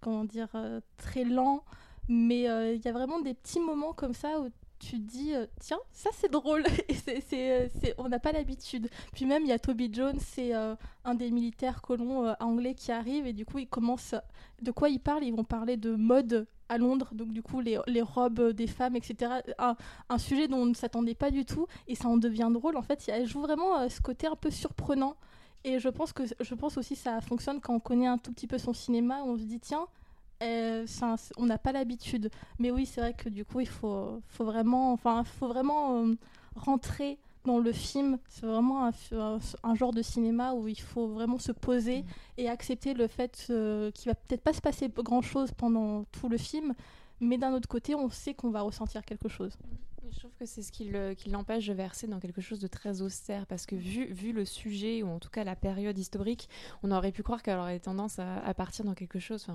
comment 0.00 0.24
dire, 0.24 0.48
très 0.96 1.24
lent. 1.24 1.64
Mais 2.12 2.48
euh, 2.48 2.74
il 2.74 2.84
y 2.84 2.88
a 2.88 2.92
vraiment 2.92 3.20
des 3.20 3.34
petits 3.34 3.60
moments 3.60 3.92
comme 3.92 4.14
ça 4.14 4.40
où 4.40 4.48
tu 4.80 5.00
te 5.00 5.08
dis 5.08 5.32
euh, 5.32 5.46
tiens 5.60 5.78
ça 5.92 6.10
c'est 6.12 6.30
drôle. 6.30 6.64
Et 6.88 6.94
c'est, 7.20 7.94
on 7.98 8.08
n'a 8.08 8.18
pas 8.18 8.32
l'habitude. 8.32 8.90
Puis 9.12 9.26
même 9.26 9.44
il 9.44 9.48
y 9.48 9.52
a 9.52 9.60
Toby 9.60 9.90
Jones 9.92 10.18
c'est 10.18 10.52
euh, 10.52 10.74
un 11.04 11.14
des 11.14 11.30
militaires 11.30 11.80
colons 11.80 12.34
anglais 12.40 12.74
qui 12.74 12.90
arrive 12.90 13.28
et 13.28 13.32
du 13.32 13.44
coup 13.46 13.60
ils 13.60 13.68
commencent 13.68 14.16
de 14.60 14.72
quoi 14.72 14.88
ils 14.88 14.98
parlent 14.98 15.22
ils 15.22 15.32
vont 15.32 15.44
parler 15.44 15.76
de 15.76 15.94
mode 15.94 16.48
à 16.68 16.78
Londres. 16.78 17.10
Donc 17.12 17.28
du 17.28 17.42
coup 17.42 17.60
les, 17.60 17.78
les 17.86 18.02
robes 18.02 18.50
des 18.54 18.66
femmes 18.66 18.96
etc 18.96 19.34
un, 20.08 20.18
sujet 20.18 20.48
dont 20.48 20.58
on 20.58 20.66
ne 20.66 20.74
s'attendait 20.74 21.14
pas 21.14 21.30
du 21.30 21.44
tout 21.44 21.68
et 21.86 21.94
ça 21.94 22.08
en 22.08 22.16
devient 22.16 22.50
drôle. 22.50 22.76
En 22.76 22.82
fait 22.82 23.04
elle 23.06 23.28
joue 23.28 23.40
vraiment 23.40 23.88
ce 23.88 24.00
côté 24.00 24.26
un 24.26 24.34
peu 24.34 24.50
surprenant. 24.50 25.14
Et 25.62 25.78
je 25.78 25.88
pense 25.88 26.12
que 26.12 26.24
je 26.40 26.54
pense 26.56 26.76
aussi 26.76 26.96
ça 26.96 27.20
fonctionne 27.20 27.60
quand 27.60 27.74
on 27.74 27.80
connaît 27.80 28.08
un 28.08 28.18
tout 28.18 28.32
petit 28.32 28.48
peu 28.48 28.58
son 28.58 28.72
cinéma. 28.72 29.22
On 29.24 29.36
se 29.36 29.44
dit 29.44 29.60
tiens 29.60 29.86
euh, 30.42 30.86
on 31.36 31.46
n'a 31.46 31.58
pas 31.58 31.72
l'habitude. 31.72 32.30
Mais 32.58 32.70
oui, 32.70 32.86
c'est 32.86 33.00
vrai 33.00 33.14
que 33.14 33.28
du 33.28 33.44
coup, 33.44 33.60
il 33.60 33.68
faut, 33.68 34.20
faut 34.28 34.44
vraiment, 34.44 34.92
enfin, 34.92 35.24
faut 35.24 35.48
vraiment 35.48 36.02
euh, 36.02 36.14
rentrer 36.54 37.18
dans 37.44 37.58
le 37.58 37.72
film. 37.72 38.18
C'est 38.28 38.46
vraiment 38.46 38.90
un, 39.12 39.74
genre 39.74 39.92
de 39.92 40.02
cinéma 40.02 40.52
où 40.54 40.68
il 40.68 40.80
faut 40.80 41.08
vraiment 41.08 41.38
se 41.38 41.52
poser 41.52 42.02
mm. 42.02 42.06
et 42.38 42.48
accepter 42.48 42.94
le 42.94 43.06
fait 43.06 43.46
euh, 43.50 43.90
qu'il 43.90 44.10
va 44.10 44.14
peut-être 44.14 44.42
pas 44.42 44.52
se 44.52 44.60
passer 44.60 44.88
grand-chose 44.88 45.52
pendant 45.52 46.04
tout 46.04 46.28
le 46.28 46.38
film, 46.38 46.74
mais 47.20 47.38
d'un 47.38 47.52
autre 47.52 47.68
côté, 47.68 47.94
on 47.94 48.08
sait 48.10 48.34
qu'on 48.34 48.50
va 48.50 48.62
ressentir 48.62 49.04
quelque 49.04 49.28
chose. 49.28 49.52
Je 50.12 50.18
trouve 50.18 50.32
que 50.40 50.46
c'est 50.46 50.62
ce 50.62 50.72
qui, 50.72 50.90
l'empêche 51.30 51.66
de 51.66 51.72
verser 51.72 52.08
dans 52.08 52.18
quelque 52.18 52.40
chose 52.40 52.58
de 52.58 52.66
très 52.66 53.00
austère, 53.00 53.46
parce 53.46 53.64
que 53.64 53.76
vu, 53.76 54.06
vu 54.06 54.32
le 54.32 54.44
sujet, 54.44 55.04
ou 55.04 55.08
en 55.08 55.20
tout 55.20 55.28
cas 55.28 55.44
la 55.44 55.54
période 55.54 55.96
historique, 55.96 56.48
on 56.82 56.90
aurait 56.90 57.12
pu 57.12 57.22
croire 57.22 57.42
qu'elle 57.42 57.58
aurait 57.58 57.78
tendance 57.78 58.18
à, 58.18 58.38
à 58.38 58.54
partir 58.54 58.84
dans 58.84 58.94
quelque 58.94 59.20
chose, 59.20 59.46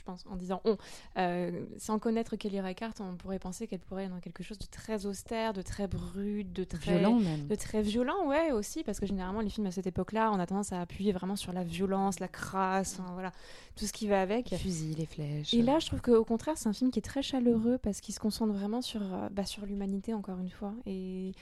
je 0.00 0.04
pense, 0.04 0.24
en 0.30 0.36
disant 0.36 0.60
on. 0.64 0.76
Euh, 1.18 1.64
sans 1.76 1.98
connaître 1.98 2.36
Kelly 2.36 2.60
Reichardt, 2.60 2.94
on 3.00 3.16
pourrait 3.16 3.38
penser 3.38 3.66
qu'elle 3.66 3.80
pourrait 3.80 4.04
être 4.04 4.10
dans 4.10 4.20
quelque 4.20 4.42
chose 4.42 4.58
de 4.58 4.66
très 4.66 5.06
austère, 5.06 5.52
de 5.52 5.62
très 5.62 5.86
brut, 5.86 6.50
de 6.52 6.64
très 6.64 6.98
violent 6.98 7.20
même. 7.20 7.46
De 7.46 7.54
très 7.54 7.82
violent, 7.82 8.26
ouais, 8.26 8.52
aussi, 8.52 8.82
parce 8.82 8.98
que 8.98 9.06
généralement 9.06 9.40
les 9.40 9.50
films 9.50 9.66
à 9.66 9.70
cette 9.70 9.86
époque-là, 9.86 10.32
on 10.32 10.40
a 10.40 10.46
tendance 10.46 10.72
à 10.72 10.80
appuyer 10.80 11.12
vraiment 11.12 11.36
sur 11.36 11.52
la 11.52 11.64
violence, 11.64 12.18
la 12.18 12.28
crasse, 12.28 12.98
voilà, 13.12 13.32
tout 13.76 13.86
ce 13.86 13.92
qui 13.92 14.08
va 14.08 14.22
avec. 14.22 14.50
Les 14.50 14.56
fusils, 14.56 14.96
les 14.96 15.06
flèches. 15.06 15.52
Et 15.52 15.62
là, 15.62 15.78
je 15.78 15.86
trouve 15.86 16.00
qu'au 16.00 16.24
contraire, 16.24 16.56
c'est 16.56 16.68
un 16.68 16.72
film 16.72 16.90
qui 16.90 16.98
est 16.98 17.02
très 17.02 17.22
chaleureux 17.22 17.78
parce 17.78 18.00
qu'il 18.00 18.14
se 18.14 18.20
concentre 18.20 18.52
vraiment 18.52 18.80
sur, 18.80 19.02
euh, 19.02 19.28
bah, 19.30 19.44
sur 19.44 19.66
l'humanité, 19.66 20.14
encore 20.14 20.38
une 20.38 20.50
fois. 20.50 20.72
Et 20.86 21.32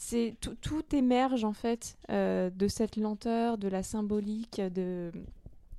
c'est 0.00 0.36
tout, 0.40 0.54
tout, 0.60 0.84
émerge 0.94 1.42
en 1.42 1.52
fait 1.52 1.98
euh, 2.10 2.50
de 2.50 2.68
cette 2.68 2.96
lenteur, 2.96 3.58
de 3.58 3.66
la 3.66 3.82
symbolique, 3.82 4.60
de 4.60 5.10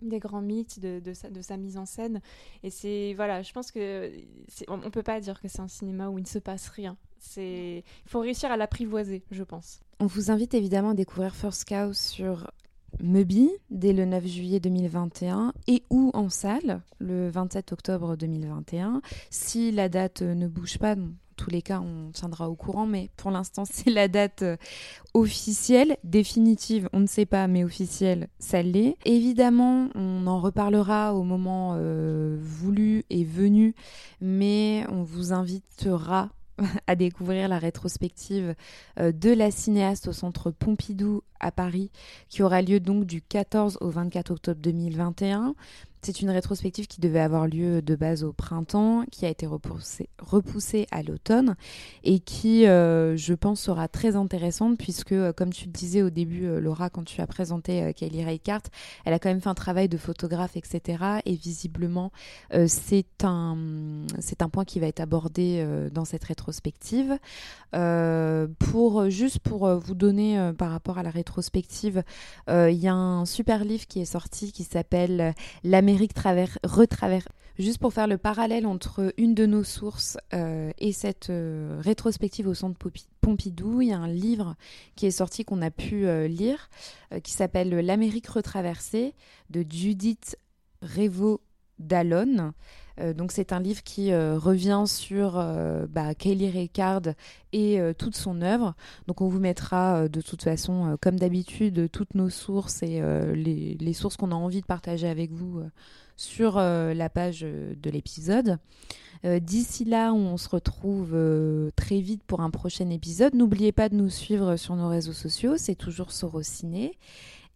des 0.02 0.20
grands 0.20 0.42
mythes 0.42 0.80
de, 0.80 1.14
sa, 1.14 1.58
mise 1.58 1.78
en 1.78 1.86
scène. 1.86 2.22
Et 2.64 2.70
c'est, 2.70 3.14
voilà, 3.16 3.42
je 3.42 3.52
pense 3.52 3.72
que 3.72 4.12
on, 4.68 4.78
ne 4.78 4.90
peut 4.90 5.04
pas 5.04 5.20
dire 5.20 5.42
que 5.42 5.48
c'est 5.48 5.62
un 5.62 5.68
cinéma 5.68 6.10
où 6.10 6.18
il 6.18 6.24
ne 6.24 6.28
se 6.28 6.40
passe 6.40 6.70
rien. 6.70 6.98
C'est, 7.20 7.84
il 8.06 8.10
faut 8.10 8.20
réussir 8.20 8.52
à 8.52 8.58
l'apprivoiser, 8.58 9.24
je 9.32 9.44
pense. 9.44 9.82
On 10.00 10.06
vous 10.06 10.32
invite 10.32 10.54
évidemment 10.54 10.92
à 10.92 10.94
découvrir 10.94 11.36
First 11.36 11.68
Cow 11.68 11.94
sur 11.94 12.50
Mubi 13.02 13.50
dès 13.70 13.94
le 13.94 14.06
9 14.06 14.26
juillet 14.26 14.60
2021 14.60 15.54
et 15.68 15.84
ou 15.90 16.12
en 16.14 16.30
salle 16.30 16.82
le 17.00 17.30
27 17.30 17.72
octobre 17.72 18.16
2021. 18.16 19.02
Si 19.30 19.72
la 19.72 19.90
date 19.90 20.22
ne 20.22 20.48
bouge 20.48 20.78
pas, 20.78 20.96
tous 21.40 21.50
les 21.50 21.62
cas, 21.62 21.80
on 21.80 22.12
tiendra 22.12 22.50
au 22.50 22.56
courant, 22.56 22.86
mais 22.86 23.10
pour 23.16 23.32
l'instant, 23.32 23.64
c'est 23.70 23.90
la 23.90 24.08
date 24.08 24.42
euh, 24.42 24.58
officielle, 25.14 25.98
définitive, 26.04 26.90
on 26.92 27.00
ne 27.00 27.08
sait 27.08 27.26
pas, 27.26 27.48
mais 27.48 27.64
officielle, 27.64 28.28
ça 28.40 28.62
l'est. 28.62 28.98
Évidemment, 29.06 29.90
on 29.96 30.28
en 30.28 30.40
reparlera 30.42 31.16
au 31.16 31.24
moment 31.24 31.76
euh, 31.78 32.38
voulu 32.42 33.06
et 33.10 33.24
venu, 33.24 33.74
mais 34.20 34.84
on 34.90 35.04
vous 35.04 35.32
invitera 35.32 36.30
à 36.88 36.96
découvrir 36.96 37.48
la 37.48 37.60
rétrospective 37.60 38.56
euh, 39.00 39.12
de 39.12 39.32
la 39.32 39.52
cinéaste 39.52 40.08
au 40.08 40.14
centre 40.14 40.52
Pompidou 40.52 41.24
à 41.40 41.52
Paris, 41.52 41.92
qui 42.28 42.44
aura 42.44 42.62
lieu 42.62 42.80
donc 42.80 43.06
du 43.06 43.22
14 43.22 43.78
au 43.82 43.90
24 43.90 44.32
octobre 44.32 44.60
2021. 44.62 45.56
C'est 46.02 46.22
une 46.22 46.30
rétrospective 46.30 46.88
qui 46.88 47.02
devait 47.02 47.20
avoir 47.20 47.46
lieu 47.46 47.82
de 47.82 47.96
base 47.96 48.24
au 48.24 48.32
printemps, 48.32 49.04
qui 49.12 49.26
a 49.26 49.30
été 49.30 49.46
repoussée, 49.46 50.88
à 50.92 51.04
l'automne 51.04 51.56
et 52.04 52.20
qui, 52.20 52.68
euh, 52.68 53.18
je 53.18 53.34
pense, 53.34 53.60
sera 53.60 53.90
très 53.90 54.16
intéressante 54.16 54.78
puisque, 54.78 55.12
euh, 55.12 55.34
comme 55.34 55.52
tu 55.52 55.66
le 55.66 55.72
disais 55.72 56.02
au 56.02 56.10
début, 56.10 56.46
euh, 56.46 56.62
Laura, 56.62 56.90
quand 56.90 57.04
tu 57.04 57.20
as 57.20 57.28
présenté 57.28 57.94
Kelly 57.94 58.24
Reichardt, 58.24 58.70
elle 59.04 59.14
a 59.14 59.20
quand 59.20 59.30
même 59.30 59.42
fait 59.42 59.50
un 59.50 59.56
travail 59.56 59.90
de 59.90 59.98
photographe, 59.98 60.56
etc. 60.56 61.04
Et 61.26 61.36
visiblement, 61.36 62.12
c'est 62.68 63.24
un, 63.24 63.58
un 64.40 64.50
point 64.50 64.66
qui 64.66 64.80
va 64.80 64.88
être 64.88 65.00
abordé 65.02 65.66
dans 65.92 66.06
cette 66.06 66.24
rétrospective. 66.24 67.18
pour 67.72 69.10
juste 69.10 69.40
pour 69.40 69.68
vous 69.76 69.96
donner 69.96 70.52
par 70.58 70.72
rapport 70.72 70.98
à 70.98 71.04
la 71.04 71.10
rétrospective, 71.10 72.04
il 72.48 72.78
y 72.78 72.88
a 72.88 72.94
un 72.94 73.26
super 73.26 73.64
livre 73.64 73.86
qui 73.88 74.02
est 74.02 74.06
sorti 74.06 74.52
qui 74.52 74.64
s'appelle 74.64 75.34
La 75.64 75.82
Amérique 75.90 76.14
retraverse. 76.64 77.28
Juste 77.58 77.80
pour 77.80 77.92
faire 77.92 78.08
le 78.08 78.18
parallèle 78.18 78.66
entre 78.66 79.14
une 79.18 79.36
de 79.36 79.46
nos 79.46 79.64
sources 79.66 80.18
euh, 80.34 80.72
et 80.78 80.94
cette 80.94 81.30
euh, 81.30 81.82
rétrospective 81.84 82.48
au 82.48 82.54
centre 82.54 82.78
Pompidou, 83.20 83.82
il 83.82 83.90
y 83.90 83.92
a 83.92 83.98
un 83.98 84.08
livre 84.08 84.56
qui 84.96 85.08
est 85.08 85.12
sorti 85.12 85.44
qu'on 85.44 85.62
a 85.62 85.72
pu 85.72 86.08
euh, 86.08 86.28
lire 86.28 86.70
qui 87.24 87.34
s'appelle 87.34 87.70
L'Amérique 87.70 88.28
retraversée 88.28 89.14
de 89.50 89.66
Judith 89.68 90.38
Revo 90.82 91.42
Dallon. 91.80 92.54
Euh, 93.00 93.14
donc 93.14 93.32
c'est 93.32 93.54
un 93.54 93.60
livre 93.60 93.84
qui 93.84 94.12
euh, 94.12 94.38
revient 94.38 94.84
sur 94.86 95.38
euh, 95.38 95.86
bah, 95.88 96.14
Kaylee 96.16 96.50
Ricard 96.50 97.02
et 97.54 97.80
toute 97.98 98.16
son 98.16 98.42
œuvre. 98.42 98.76
Donc 99.08 99.22
on 99.22 99.28
vous 99.28 99.40
mettra 99.40 100.08
de 100.08 100.22
toute 100.22 100.44
façon, 100.44 100.98
comme 101.02 101.18
d'habitude, 101.18 101.90
toutes 101.92 102.14
nos 102.14 102.30
sources 102.30 102.84
et 102.84 103.02
les, 103.34 103.94
sources 103.94 104.18
qu'on 104.18 104.32
a 104.32 104.36
envie 104.36 104.62
de 104.62 104.68
partager 104.68 105.08
avec 105.08 105.32
vous 105.32 105.64
sur 106.16 106.58
la 106.58 107.10
page 107.10 107.42
de 107.42 107.90
l'épisode. 107.90 108.60
D'ici 109.24 109.84
là, 109.84 110.14
on 110.14 110.38
se 110.38 110.48
retrouve 110.48 111.18
très 111.76 112.02
vite 112.02 112.22
pour 112.28 112.42
un 112.42 112.52
prochain 112.52 112.92
épisode. 112.92 113.34
N'oubliez 113.34 113.72
pas 113.72 113.90
de 113.90 113.96
nous 113.96 114.10
suivre 114.12 114.56
sur 114.56 114.76
nos 114.76 114.88
réseaux 114.88 115.14
sociaux, 115.14 115.58
c'est 115.58 115.74
toujours 115.74 116.12
Sorociné. 116.12 117.00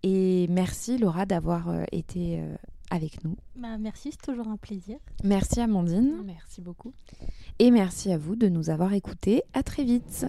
Et 0.01 0.47
merci 0.49 0.97
Laura 0.97 1.27
d'avoir 1.27 1.67
été 1.91 2.41
avec 2.93 3.23
nous. 3.23 3.35
Bah, 3.55 3.77
merci, 3.79 4.11
c'est 4.11 4.21
toujours 4.21 4.47
un 4.47 4.57
plaisir. 4.57 4.97
Merci 5.23 5.59
Amandine. 5.59 6.21
Merci 6.25 6.61
beaucoup. 6.61 6.93
Et 7.59 7.71
merci 7.71 8.11
à 8.11 8.17
vous 8.17 8.35
de 8.35 8.47
nous 8.47 8.69
avoir 8.69 8.93
écoutés. 8.93 9.41
À. 9.53 9.59
À 9.59 9.63
très 9.63 9.83
vite. 9.83 10.25